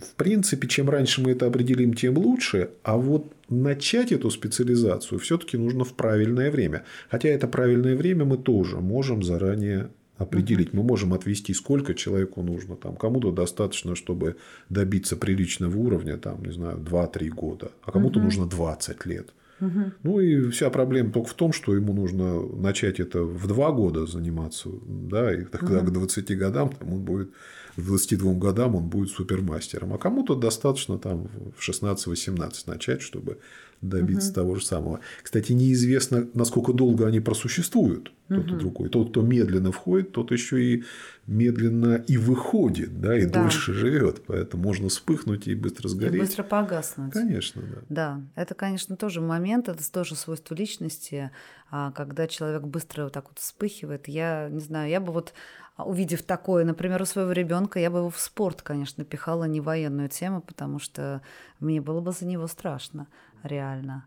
в 0.00 0.14
принципе, 0.16 0.66
чем 0.66 0.90
раньше 0.90 1.20
мы 1.20 1.30
это 1.30 1.46
определим, 1.46 1.94
тем 1.94 2.18
лучше. 2.18 2.70
А 2.82 2.96
вот 2.96 3.32
начать 3.50 4.12
эту 4.12 4.30
специализацию 4.30 5.18
все-таки 5.18 5.56
нужно 5.56 5.84
в 5.84 5.94
правильное 5.94 6.50
время. 6.50 6.84
Хотя 7.10 7.28
это 7.28 7.48
правильное 7.48 7.96
время 7.96 8.24
мы 8.24 8.38
тоже 8.38 8.78
можем 8.78 9.22
заранее 9.22 9.90
определить. 10.16 10.74
Мы 10.74 10.82
можем 10.82 11.12
отвести, 11.14 11.54
сколько 11.54 11.94
человеку 11.94 12.42
нужно. 12.42 12.76
Там, 12.76 12.96
кому-то 12.96 13.32
достаточно, 13.32 13.96
чтобы 13.96 14.36
добиться 14.68 15.16
приличного 15.16 15.76
уровня, 15.76 16.16
там, 16.16 16.44
не 16.44 16.52
знаю, 16.52 16.78
2-3 16.78 17.28
года, 17.28 17.72
а 17.82 17.90
кому-то 17.90 18.18
угу. 18.18 18.26
нужно 18.26 18.46
20 18.46 19.06
лет. 19.06 19.32
Угу. 19.60 19.92
Ну 20.02 20.20
и 20.20 20.50
вся 20.50 20.70
проблема 20.70 21.12
только 21.12 21.28
в 21.28 21.34
том, 21.34 21.52
что 21.52 21.74
ему 21.74 21.92
нужно 21.92 22.40
начать 22.40 23.00
это 23.00 23.22
в 23.22 23.46
два 23.46 23.72
года 23.72 24.06
заниматься, 24.06 24.70
да, 24.86 25.34
и 25.34 25.44
тогда 25.44 25.78
угу. 25.78 25.86
к 25.86 25.92
20 25.92 26.38
годам 26.38 26.70
там, 26.70 26.92
он 26.92 27.00
будет, 27.00 27.30
к 27.76 27.80
22 27.80 28.34
годам 28.34 28.76
он 28.76 28.88
будет 28.88 29.10
супермастером. 29.10 29.92
А 29.94 29.98
кому-то 29.98 30.34
достаточно 30.34 30.98
там 30.98 31.28
в 31.56 31.68
16-18 31.68 32.52
начать, 32.66 33.02
чтобы 33.02 33.38
добиться 33.80 34.28
угу. 34.28 34.34
того 34.34 34.54
же 34.56 34.64
самого. 34.64 35.00
Кстати, 35.22 35.52
неизвестно, 35.52 36.28
насколько 36.34 36.72
долго 36.72 37.06
они 37.06 37.20
просуществуют, 37.20 38.12
тот 38.28 38.46
угу. 38.46 38.54
и 38.54 38.58
другой. 38.58 38.88
Тот, 38.88 39.10
кто 39.10 39.22
медленно 39.22 39.72
входит, 39.72 40.12
тот 40.12 40.30
еще 40.32 40.62
и 40.62 40.84
медленно 41.26 41.96
и 42.06 42.16
выходит, 42.16 43.00
да, 43.00 43.16
и 43.16 43.24
да. 43.24 43.42
дольше 43.42 43.72
живет. 43.72 44.22
Поэтому 44.26 44.62
можно 44.62 44.88
вспыхнуть 44.88 45.48
и 45.48 45.54
быстро 45.54 45.88
сгореть. 45.88 46.16
И 46.16 46.20
быстро 46.20 46.42
погаснуть. 46.42 47.12
Конечно, 47.12 47.62
да. 47.62 47.78
Да, 47.88 48.20
это, 48.34 48.54
конечно, 48.54 48.96
тоже 48.96 49.20
момент, 49.20 49.68
это 49.68 49.90
тоже 49.90 50.14
свойство 50.14 50.54
личности, 50.54 51.30
а, 51.70 51.92
когда 51.92 52.26
человек 52.26 52.62
быстро 52.62 53.04
вот 53.04 53.12
так 53.12 53.28
вот 53.28 53.38
вспыхивает. 53.38 54.08
Я 54.08 54.48
не 54.50 54.60
знаю, 54.60 54.90
я 54.90 55.00
бы 55.00 55.12
вот 55.12 55.32
увидев 55.78 56.22
такое, 56.22 56.64
например, 56.64 57.00
у 57.00 57.06
своего 57.06 57.32
ребенка, 57.32 57.78
я 57.78 57.90
бы 57.90 57.98
его 57.98 58.10
в 58.10 58.18
спорт, 58.20 58.60
конечно, 58.60 59.04
пихала 59.04 59.44
не 59.44 59.60
военную 59.60 60.08
тему, 60.10 60.42
потому 60.42 60.78
что 60.78 61.22
мне 61.58 61.80
было 61.80 62.00
бы 62.00 62.12
за 62.12 62.26
него 62.26 62.46
страшно 62.46 63.06
реально. 63.42 64.06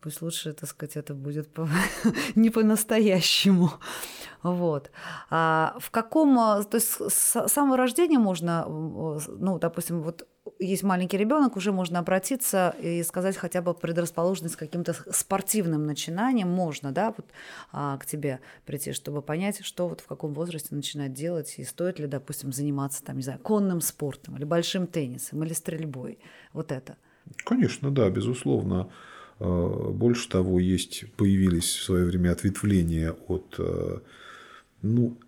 Пусть 0.00 0.20
лучше, 0.20 0.52
так 0.52 0.68
сказать, 0.68 0.96
это 0.96 1.14
будет 1.14 1.52
по... 1.52 1.68
не 2.34 2.50
по-настоящему. 2.50 3.70
Вот. 4.42 4.90
А 5.30 5.76
в 5.78 5.90
каком... 5.90 6.36
То 6.64 6.74
есть 6.74 7.00
с 7.00 7.48
самого 7.48 7.76
рождения 7.76 8.18
можно, 8.18 8.64
ну, 8.68 9.58
допустим, 9.58 10.02
вот 10.02 10.28
есть 10.58 10.82
маленький 10.82 11.16
ребенок, 11.16 11.56
уже 11.56 11.72
можно 11.72 12.00
обратиться 12.00 12.74
и 12.80 13.02
сказать 13.02 13.36
хотя 13.36 13.62
бы 13.62 13.74
предрасположенность 13.74 14.56
каким-то 14.56 14.92
спортивным 15.12 15.86
начинаниям 15.86 16.48
можно, 16.48 16.92
да, 16.92 17.14
вот 17.16 17.26
а, 17.70 17.96
к 17.98 18.06
тебе 18.06 18.40
прийти, 18.66 18.92
чтобы 18.92 19.22
понять, 19.22 19.64
что 19.64 19.88
вот 19.88 20.00
в 20.00 20.06
каком 20.06 20.34
возрасте 20.34 20.74
начинать 20.74 21.12
делать 21.12 21.54
и 21.58 21.64
стоит 21.64 21.98
ли, 22.00 22.06
допустим, 22.06 22.52
заниматься 22.52 23.04
там, 23.04 23.16
не 23.16 23.22
знаю, 23.22 23.38
конным 23.38 23.80
спортом 23.80 24.36
или 24.36 24.44
большим 24.44 24.86
теннисом 24.86 25.44
или 25.44 25.52
стрельбой. 25.52 26.18
Вот 26.52 26.72
это. 26.72 26.96
Конечно, 27.44 27.90
да, 27.90 28.10
безусловно. 28.10 28.90
А, 29.38 29.90
больше 29.90 30.28
того, 30.28 30.60
есть, 30.60 31.04
появились 31.16 31.64
в 31.64 31.82
свое 31.84 32.06
время 32.06 32.32
ответвления 32.32 33.12
от, 33.28 33.54
а, 33.58 34.02
ну, 34.82 35.18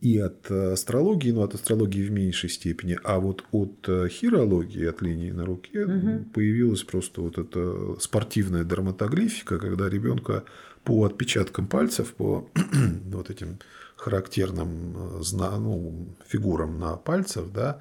и 0.00 0.18
от 0.18 0.50
астрологии, 0.50 1.30
но 1.30 1.42
от 1.44 1.54
астрологии 1.54 2.02
в 2.02 2.10
меньшей 2.10 2.50
степени, 2.50 2.98
а 3.04 3.20
вот 3.20 3.44
от 3.52 3.88
хирологии, 4.10 4.84
от 4.84 5.00
линии 5.00 5.30
на 5.30 5.44
руке, 5.44 5.84
угу. 5.84 6.24
появилась 6.34 6.82
просто 6.82 7.20
вот 7.20 7.38
эта 7.38 7.94
спортивная 8.00 8.64
дерматоглифика, 8.64 9.58
когда 9.58 9.88
ребенка 9.88 10.42
по 10.82 11.04
отпечаткам 11.04 11.68
пальцев, 11.68 12.14
по 12.14 12.50
вот 13.12 13.30
этим 13.30 13.58
характерным 13.94 15.20
ну, 15.32 16.08
фигурам 16.26 16.80
на 16.80 16.96
пальцах, 16.96 17.52
да, 17.52 17.80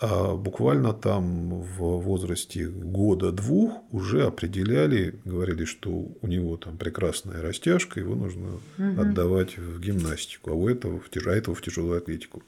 а 0.00 0.34
буквально 0.34 0.94
там 0.94 1.60
в 1.60 1.98
возрасте 1.98 2.66
года-двух 2.66 3.82
уже 3.92 4.24
определяли, 4.24 5.14
говорили, 5.26 5.66
что 5.66 5.90
у 5.90 6.26
него 6.26 6.56
там 6.56 6.78
прекрасная 6.78 7.42
растяжка, 7.42 8.00
его 8.00 8.14
нужно 8.14 8.60
угу. 8.78 9.00
отдавать 9.00 9.58
в 9.58 9.78
гимнастику, 9.78 10.52
а 10.52 10.54
у 10.54 10.68
этого, 10.68 11.00
в, 11.00 11.26
а 11.26 11.30
этого 11.30 11.54
в 11.54 11.60
тяжелую 11.60 11.98
атлетику. 11.98 12.42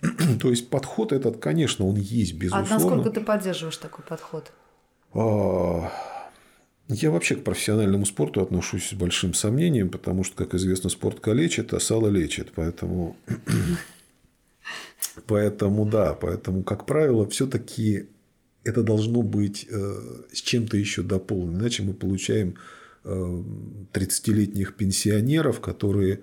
То 0.40 0.48
есть 0.48 0.70
подход 0.70 1.12
этот, 1.12 1.36
конечно, 1.36 1.86
он 1.86 1.96
есть, 1.96 2.32
безусловно. 2.34 2.74
А 2.74 2.78
насколько 2.78 3.10
ты 3.10 3.20
поддерживаешь 3.20 3.76
такой 3.76 4.04
подход? 4.06 4.50
А, 5.12 5.92
я 6.88 7.10
вообще 7.10 7.36
к 7.36 7.44
профессиональному 7.44 8.06
спорту 8.06 8.40
отношусь 8.40 8.88
с 8.88 8.92
большим 8.94 9.34
сомнением, 9.34 9.90
потому 9.90 10.24
что, 10.24 10.36
как 10.36 10.54
известно, 10.54 10.88
спорт 10.88 11.20
калечит, 11.20 11.74
а 11.74 11.80
сало 11.80 12.08
лечит. 12.08 12.52
Поэтому 12.54 13.14
Поэтому 15.26 15.86
да, 15.86 16.14
поэтому, 16.14 16.62
как 16.62 16.86
правило, 16.86 17.28
все-таки 17.28 18.08
это 18.64 18.82
должно 18.82 19.22
быть 19.22 19.66
э, 19.70 20.22
с 20.32 20.40
чем-то 20.40 20.76
еще 20.76 21.02
дополнено. 21.02 21.60
Иначе 21.60 21.82
мы 21.82 21.94
получаем 21.94 22.56
30-летних 23.04 24.70
э, 24.70 24.72
пенсионеров, 24.74 25.60
которые 25.60 26.20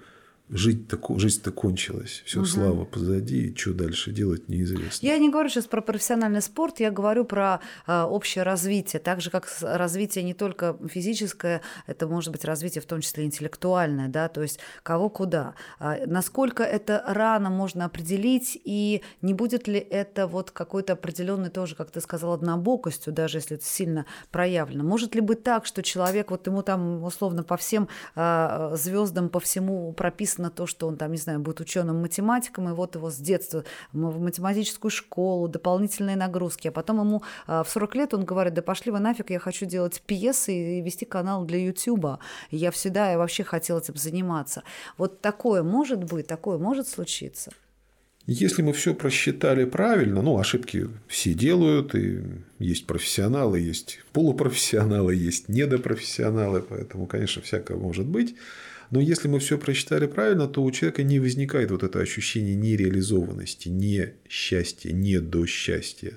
жить 0.49 0.87
-то, 0.87 1.19
жизнь-то 1.19 1.51
кончилась, 1.51 2.21
все 2.25 2.39
угу. 2.39 2.45
слава 2.45 2.85
позади, 2.85 3.47
и 3.47 3.55
что 3.55 3.73
дальше 3.73 4.11
делать 4.11 4.47
неизвестно. 4.47 5.05
Я 5.05 5.17
не 5.17 5.29
говорю 5.29 5.49
сейчас 5.49 5.65
про 5.65 5.81
профессиональный 5.81 6.41
спорт, 6.41 6.79
я 6.79 6.91
говорю 6.91 7.25
про 7.25 7.61
э, 7.87 8.01
общее 8.03 8.43
развитие, 8.43 8.99
так 8.99 9.21
же 9.21 9.31
как 9.31 9.47
развитие 9.61 10.23
не 10.23 10.35
только 10.35 10.77
физическое, 10.87 11.61
это 11.87 12.07
может 12.07 12.31
быть 12.31 12.45
развитие 12.45 12.81
в 12.81 12.85
том 12.85 13.01
числе 13.01 13.25
интеллектуальное, 13.25 14.07
да, 14.07 14.27
то 14.27 14.43
есть 14.43 14.59
кого 14.83 15.09
куда, 15.09 15.55
э, 15.79 16.05
насколько 16.05 16.63
это 16.63 17.03
рано 17.07 17.49
можно 17.49 17.85
определить 17.85 18.59
и 18.63 19.01
не 19.23 19.33
будет 19.33 19.67
ли 19.67 19.79
это 19.79 20.27
вот 20.27 20.51
какой-то 20.51 20.93
определенный 20.93 21.49
тоже, 21.49 21.75
как 21.75 21.89
ты 21.89 22.01
сказал, 22.01 22.33
однобокостью, 22.33 23.11
даже 23.13 23.39
если 23.39 23.57
это 23.57 23.65
сильно 23.65 24.05
проявлено. 24.29 24.83
Может 24.83 25.15
ли 25.15 25.21
быть 25.21 25.41
так, 25.41 25.65
что 25.65 25.81
человек 25.81 26.29
вот 26.29 26.45
ему 26.45 26.61
там 26.61 27.03
условно 27.03 27.43
по 27.43 27.57
всем 27.57 27.87
э, 28.15 28.75
звездам, 28.75 29.29
по 29.29 29.39
всему 29.39 29.91
прописан 29.93 30.34
написано 30.37 30.49
то, 30.49 30.67
что 30.67 30.87
он 30.87 30.97
там, 30.97 31.11
не 31.11 31.17
знаю, 31.17 31.39
будет 31.39 31.59
ученым 31.61 32.01
математиком, 32.01 32.69
и 32.69 32.73
вот 32.73 32.95
его 32.95 33.09
с 33.09 33.17
детства 33.17 33.63
в 33.93 34.19
математическую 34.19 34.91
школу, 34.91 35.47
дополнительные 35.47 36.15
нагрузки, 36.15 36.67
а 36.67 36.71
потом 36.71 36.99
ему 36.99 37.23
а, 37.47 37.63
в 37.63 37.69
40 37.69 37.95
лет 37.95 38.13
он 38.13 38.25
говорит, 38.25 38.53
да 38.53 38.61
пошли 38.61 38.91
вы 38.91 38.99
нафиг, 38.99 39.29
я 39.29 39.39
хочу 39.39 39.65
делать 39.65 40.01
пьесы 40.05 40.79
и 40.79 40.81
вести 40.81 41.05
канал 41.05 41.45
для 41.45 41.59
Ютуба. 41.59 42.19
Я 42.51 42.71
всегда 42.71 43.11
я 43.11 43.17
вообще 43.17 43.43
хотела 43.43 43.79
этим 43.79 43.95
заниматься. 43.95 44.63
Вот 44.97 45.21
такое 45.21 45.63
может 45.63 46.03
быть, 46.03 46.27
такое 46.27 46.57
может 46.57 46.87
случиться. 46.87 47.51
Если 48.27 48.63
мы 48.63 48.73
все 48.73 48.95
просчитали 48.95 49.65
правильно, 49.65 50.23
ну, 50.23 50.39
ошибки 50.39 50.87
все 51.07 51.35
делают, 51.35 51.93
и 51.93 52.23
есть 52.57 52.87
профессионалы, 52.87 53.59
есть 53.59 53.99
полупрофессионалы, 54.13 55.13
есть 55.13 55.47
недопрофессионалы, 55.47 56.63
поэтому, 56.67 57.05
конечно, 57.05 57.43
всякое 57.43 57.77
может 57.77 58.07
быть. 58.07 58.35
Но 58.91 58.99
если 58.99 59.27
мы 59.27 59.39
все 59.39 59.57
прочитали 59.57 60.05
правильно, 60.05 60.47
то 60.47 60.63
у 60.63 60.71
человека 60.71 61.03
не 61.03 61.19
возникает 61.19 61.71
вот 61.71 61.83
это 61.83 61.99
ощущение 61.99 62.55
нереализованности, 62.55 63.69
не 63.69 64.13
счастья, 64.29 64.91
не 64.91 65.19
до 65.19 65.45
счастья. 65.45 66.13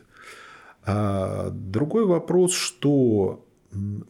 А 0.85 1.51
другой 1.51 2.07
вопрос, 2.07 2.53
что 2.55 3.47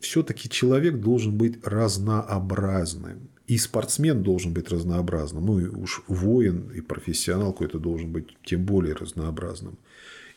все-таки 0.00 0.48
человек 0.48 1.00
должен 1.00 1.36
быть 1.36 1.58
разнообразным. 1.64 3.28
И 3.46 3.56
спортсмен 3.56 4.22
должен 4.22 4.52
быть 4.52 4.68
разнообразным. 4.68 5.46
Ну, 5.46 5.58
и 5.58 5.66
уж 5.66 6.02
воин 6.06 6.70
и 6.70 6.80
профессионал 6.80 7.52
какой-то 7.52 7.78
должен 7.78 8.12
быть 8.12 8.36
тем 8.44 8.64
более 8.64 8.94
разнообразным. 8.94 9.78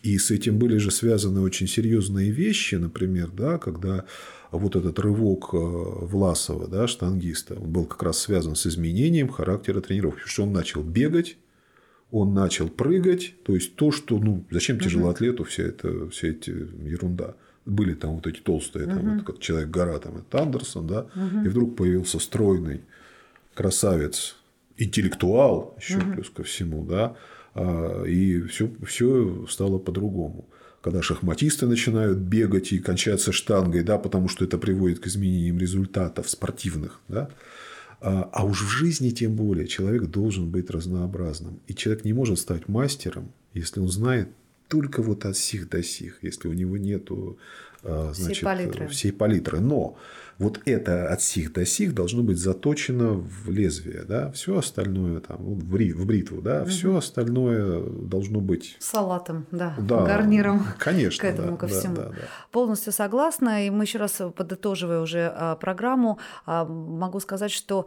И 0.02 0.18
с 0.18 0.32
этим 0.32 0.58
были 0.58 0.78
же 0.78 0.90
связаны 0.90 1.42
очень 1.42 1.68
серьезные 1.68 2.32
вещи, 2.32 2.76
например, 2.76 3.30
да, 3.30 3.58
когда 3.58 4.06
вот 4.58 4.76
этот 4.76 5.00
рывок 5.00 5.54
э, 5.54 5.58
Власова, 5.58 6.68
да, 6.68 6.88
штангиста, 6.88 7.56
он 7.56 7.72
был 7.72 7.86
как 7.86 8.04
раз 8.04 8.20
связан 8.20 8.56
с 8.56 8.68
изменением 8.68 9.30
характера 9.30 9.82
тренировки. 9.82 10.20
Потому 10.20 10.32
что 10.32 10.44
он 10.44 10.54
начал 10.54 10.84
бегать, 10.84 11.38
он 12.12 12.34
начал 12.34 12.68
прыгать, 12.68 13.34
то 13.44 13.56
есть 13.56 13.76
то, 13.76 13.92
что, 13.92 14.20
ну, 14.20 14.44
зачем 14.52 14.80
тяжелоатлету 14.80 15.46
вся 15.46 15.64
эта, 15.64 16.10
вся 16.10 16.28
эти 16.28 16.50
ерунда. 16.50 17.36
Были 17.66 17.94
там 17.94 18.16
вот 18.16 18.28
эти 18.28 18.40
толстые, 18.40 18.86
там, 18.88 19.20
uh-huh. 19.20 19.24
как 19.24 19.40
человек-гора, 19.40 20.00
там, 20.00 20.18
это 20.18 20.42
Андерсон, 20.42 20.88
да, 20.88 21.08
uh-huh. 21.16 21.46
и 21.46 21.48
вдруг 21.48 21.78
появился 21.78 22.20
стройный 22.20 22.82
красавец, 23.54 24.36
интеллектуал, 24.78 25.78
еще 25.80 26.00
uh-huh. 26.00 26.14
плюс 26.14 26.30
ко 26.32 26.44
всему, 26.44 26.84
да, 26.84 27.16
а, 27.54 28.04
и 28.04 28.42
все, 28.44 28.72
все 28.86 29.46
стало 29.48 29.78
по-другому. 29.78 30.46
Когда 30.82 31.02
шахматисты 31.02 31.68
начинают 31.68 32.18
бегать 32.18 32.72
и 32.72 32.80
кончаться 32.80 33.32
штангой, 33.32 33.84
да, 33.84 33.98
потому 33.98 34.28
что 34.28 34.46
это 34.46 34.58
приводит 34.58 35.00
к 35.00 35.08
изменениям 35.08 35.60
результатов 35.60 36.30
спортивных, 36.30 37.00
да, 37.08 37.30
а, 38.00 38.28
а 38.34 38.46
уж 38.46 38.64
в 38.64 38.70
жизни 38.70 39.12
тем 39.12 39.36
более 39.36 39.68
человек 39.68 40.06
должен 40.06 40.50
быть 40.50 40.72
разнообразным. 40.72 41.60
И 41.68 41.76
человек 41.76 42.04
не 42.04 42.14
может 42.14 42.40
стать 42.40 42.68
мастером, 42.68 43.32
если 43.54 43.80
он 43.80 43.90
знает 43.90 44.30
только 44.68 45.04
вот 45.04 45.26
от 45.26 45.38
сих 45.38 45.70
до 45.70 45.84
сих, 45.84 46.18
если 46.24 46.48
у 46.48 46.54
него 46.54 46.78
нету 46.78 47.38
а, 47.84 48.12
значит, 48.14 48.38
всей 48.38 48.46
палитры. 48.46 48.88
всей 48.88 49.12
палитры. 49.12 49.60
Но 49.60 49.98
вот 50.42 50.60
это 50.66 51.08
от 51.08 51.22
сих 51.22 51.54
до 51.54 51.66
сих 51.66 51.94
должно 51.94 52.24
быть 52.24 52.40
заточено 52.40 53.14
в 53.14 53.52
лезвие, 53.52 54.04
да, 54.08 54.32
все 54.32 54.58
остальное 54.58 55.20
там 55.20 55.38
в 55.38 55.66
бритву, 56.06 56.42
да, 56.42 56.62
угу. 56.64 56.70
все 56.70 56.96
остальное 56.96 57.84
должно 57.84 58.42
быть 58.42 58.76
салатом, 58.80 59.46
да, 59.52 59.76
да 59.78 60.04
гарниром, 60.04 60.66
конечно, 60.80 61.22
к 61.22 61.32
этому 61.32 61.52
да, 61.52 61.58
ко 61.58 61.68
всему. 61.68 61.96
Да, 61.96 62.04
да, 62.06 62.10
да. 62.10 62.22
Полностью 62.52 62.92
согласна, 62.92 63.68
и 63.68 63.70
мы 63.70 63.84
еще 63.84 64.00
раз 64.00 64.20
подытоживая 64.36 65.02
уже 65.02 65.32
а, 65.34 65.56
программу, 65.58 66.18
а, 66.48 66.66
могу 66.66 67.20
сказать, 67.20 67.52
что 67.52 67.86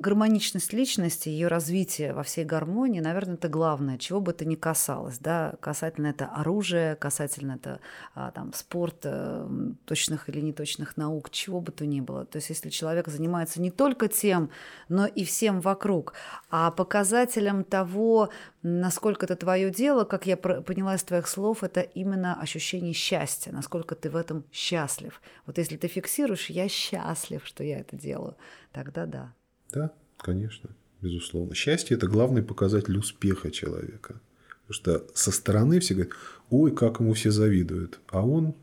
гармоничность 0.00 0.72
личности, 0.72 1.28
ее 1.28 1.48
развитие 1.48 2.14
во 2.14 2.22
всей 2.22 2.44
гармонии, 2.44 3.00
наверное, 3.00 3.34
это 3.34 3.48
главное, 3.48 3.98
чего 3.98 4.20
бы 4.20 4.32
это 4.32 4.44
ни 4.46 4.54
касалось, 4.54 5.18
да, 5.18 5.54
касательно 5.60 6.08
это 6.08 6.26
оружия, 6.26 6.96
касательно 6.96 7.52
это 7.52 7.80
а, 8.14 8.30
там 8.30 8.52
спорта, 8.54 9.48
точных 9.84 10.28
или 10.28 10.40
неточных 10.40 10.96
наук, 10.96 11.30
чего 11.30 11.60
бы 11.60 11.70
то 11.70 11.84
ни 11.84 12.00
было. 12.00 12.24
То 12.24 12.36
есть, 12.36 12.48
если 12.48 12.70
человек 12.70 13.08
занимается 13.08 13.60
не 13.60 13.70
только 13.70 14.08
тем, 14.08 14.50
но 14.88 15.06
и 15.06 15.24
всем 15.24 15.60
вокруг, 15.60 16.14
а 16.50 16.70
показателем 16.70 17.62
того, 17.62 18.30
насколько 18.62 19.26
это 19.26 19.36
твое 19.36 19.70
дело, 19.70 20.04
как 20.04 20.26
я 20.26 20.36
поняла 20.36 20.94
из 20.94 21.02
твоих 21.02 21.28
слов, 21.28 21.62
это 21.62 21.80
именно 21.80 22.40
ощущение 22.40 22.94
счастья, 22.94 23.52
насколько 23.52 23.94
ты 23.94 24.08
в 24.08 24.16
этом 24.16 24.44
счастлив. 24.50 25.20
Вот 25.44 25.58
если 25.58 25.76
ты 25.76 25.88
фиксируешь, 25.88 26.48
я 26.48 26.68
счастлив, 26.68 27.42
что 27.44 27.62
я 27.62 27.80
это 27.80 27.96
делаю, 27.96 28.36
тогда 28.72 29.04
да. 29.04 29.32
Да, 29.72 29.92
конечно, 30.16 30.70
безусловно. 31.00 31.54
Счастье– 31.54 31.96
это 31.96 32.06
главный 32.06 32.42
показатель 32.42 32.96
успеха 32.96 33.50
человека. 33.50 34.20
Потому 34.66 34.74
что 34.74 35.06
со 35.14 35.30
стороны 35.32 35.80
все 35.80 35.94
говорят, 35.94 36.14
ой, 36.50 36.74
как 36.74 37.00
ему 37.00 37.14
все 37.14 37.30
завидуют, 37.30 38.00
а 38.08 38.24
он 38.24 38.54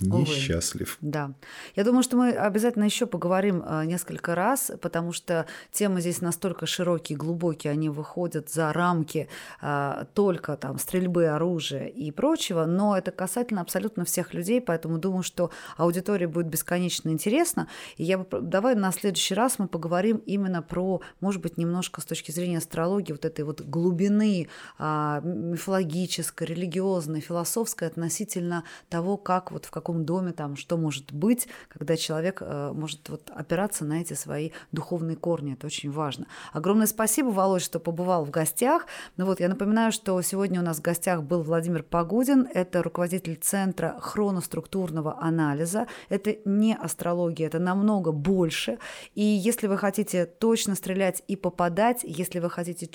несчастлив. 0.00 0.98
Увы. 1.00 1.12
Да. 1.12 1.32
Я 1.76 1.84
думаю, 1.84 2.02
что 2.02 2.16
мы 2.16 2.30
обязательно 2.30 2.84
еще 2.84 3.06
поговорим 3.06 3.62
э, 3.64 3.84
несколько 3.84 4.34
раз, 4.34 4.70
потому 4.80 5.12
что 5.12 5.46
темы 5.72 6.00
здесь 6.00 6.20
настолько 6.20 6.66
широкие, 6.66 7.18
глубокие, 7.18 7.72
они 7.72 7.88
выходят 7.88 8.50
за 8.50 8.72
рамки 8.72 9.28
а, 9.60 10.06
только 10.14 10.56
там 10.56 10.78
стрельбы, 10.78 11.26
оружия 11.26 11.86
и 11.86 12.10
прочего, 12.10 12.64
но 12.64 12.96
это 12.96 13.10
касательно 13.10 13.60
абсолютно 13.60 14.04
всех 14.04 14.34
людей, 14.34 14.60
поэтому 14.60 14.98
думаю, 14.98 15.22
что 15.22 15.50
аудитория 15.76 16.28
будет 16.28 16.46
бесконечно 16.46 17.10
интересна. 17.10 17.68
И 17.96 18.04
я 18.04 18.18
бы, 18.18 18.40
давай 18.40 18.74
на 18.74 18.92
следующий 18.92 19.34
раз 19.34 19.58
мы 19.58 19.68
поговорим 19.68 20.18
именно 20.26 20.62
про, 20.62 21.00
может 21.20 21.42
быть, 21.42 21.58
немножко 21.58 22.00
с 22.00 22.04
точки 22.04 22.30
зрения 22.30 22.58
астрологии, 22.58 23.12
вот 23.12 23.24
этой 23.24 23.44
вот 23.44 23.60
глубины 23.60 24.48
а, 24.78 25.20
мифологической, 25.20 26.46
религиозной, 26.46 27.20
философской 27.20 27.88
относительно 27.88 28.64
того, 28.88 29.16
как 29.16 29.52
вот 29.52 29.64
в 29.64 29.70
каком 29.70 29.87
каком 29.88 30.04
доме, 30.04 30.32
там, 30.32 30.54
что 30.56 30.76
может 30.76 31.14
быть, 31.14 31.48
когда 31.70 31.96
человек 31.96 32.42
э, 32.42 32.72
может 32.74 33.08
вот 33.08 33.30
опираться 33.34 33.86
на 33.86 34.02
эти 34.02 34.12
свои 34.12 34.50
духовные 34.70 35.16
корни. 35.16 35.54
Это 35.54 35.66
очень 35.66 35.90
важно. 35.90 36.26
Огромное 36.52 36.86
спасибо, 36.86 37.28
Володь, 37.28 37.62
что 37.62 37.80
побывал 37.80 38.26
в 38.26 38.30
гостях. 38.30 38.84
Ну 39.16 39.24
вот, 39.24 39.40
я 39.40 39.48
напоминаю, 39.48 39.90
что 39.90 40.20
сегодня 40.20 40.60
у 40.60 40.62
нас 40.62 40.76
в 40.76 40.82
гостях 40.82 41.22
был 41.22 41.42
Владимир 41.42 41.82
Погодин. 41.82 42.46
Это 42.52 42.82
руководитель 42.82 43.36
Центра 43.36 43.96
хроноструктурного 43.98 45.18
анализа. 45.22 45.86
Это 46.10 46.36
не 46.44 46.74
астрология, 46.74 47.46
это 47.46 47.58
намного 47.58 48.12
больше. 48.12 48.78
И 49.14 49.22
если 49.22 49.68
вы 49.68 49.78
хотите 49.78 50.26
точно 50.26 50.74
стрелять 50.74 51.22
и 51.28 51.36
попадать, 51.36 52.00
если 52.02 52.40
вы 52.40 52.50
хотите 52.50 52.86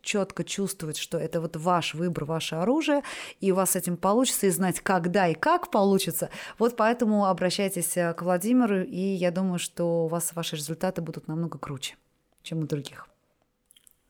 четко 0.00 0.44
чувствовать, 0.44 0.96
что 0.96 1.18
это 1.18 1.42
вот 1.42 1.56
ваш 1.56 1.92
выбор, 1.92 2.24
ваше 2.24 2.54
оружие, 2.54 3.02
и 3.40 3.52
у 3.52 3.54
вас 3.54 3.72
с 3.72 3.76
этим 3.76 3.98
получится, 3.98 4.46
и 4.46 4.50
знать, 4.50 4.80
когда 4.80 5.28
и 5.28 5.34
как 5.34 5.70
получится, 5.70 6.30
вот 6.58 6.76
поэтому 6.76 7.26
обращайтесь 7.26 7.96
э, 7.96 8.12
к 8.14 8.22
Владимиру, 8.22 8.82
и 8.82 9.00
я 9.00 9.30
думаю, 9.30 9.58
что 9.58 10.04
у 10.04 10.08
вас 10.08 10.32
ваши 10.34 10.56
результаты 10.56 11.02
будут 11.02 11.28
намного 11.28 11.58
круче, 11.58 11.96
чем 12.42 12.60
у 12.60 12.66
других. 12.66 13.06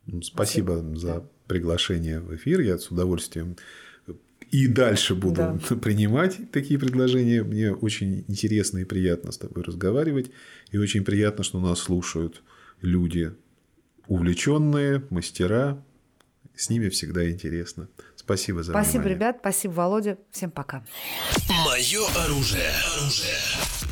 Ну, 0.06 0.22
спасибо, 0.22 0.72
Спасибо. 0.72 0.96
за 0.96 1.14
да. 1.14 1.22
приглашение 1.46 2.20
в 2.20 2.34
эфир. 2.34 2.60
Я 2.60 2.78
с 2.78 2.90
удовольствием 2.90 3.56
и 4.50 4.66
дальше 4.66 5.14
буду 5.14 5.36
да. 5.36 5.76
принимать 5.76 6.50
такие 6.52 6.80
предложения. 6.80 7.42
Мне 7.42 7.72
очень 7.72 8.24
интересно 8.28 8.78
и 8.78 8.84
приятно 8.84 9.32
с 9.32 9.38
тобой 9.38 9.62
разговаривать. 9.62 10.30
И 10.70 10.78
очень 10.78 11.04
приятно, 11.04 11.44
что 11.44 11.60
нас 11.60 11.80
слушают 11.80 12.42
люди 12.80 13.34
увлеченные, 14.06 15.04
мастера. 15.10 15.84
С 16.54 16.70
ними 16.70 16.88
всегда 16.88 17.30
интересно. 17.30 17.88
Спасибо 18.28 18.62
за 18.62 18.72
Спасибо, 18.72 19.00
внимание. 19.04 19.14
ребят. 19.14 19.36
Спасибо, 19.40 19.72
Володя. 19.72 20.18
Всем 20.30 20.50
пока. 20.50 20.84
Мое 21.64 22.06
оружие. 22.14 22.70
оружие. 22.98 23.87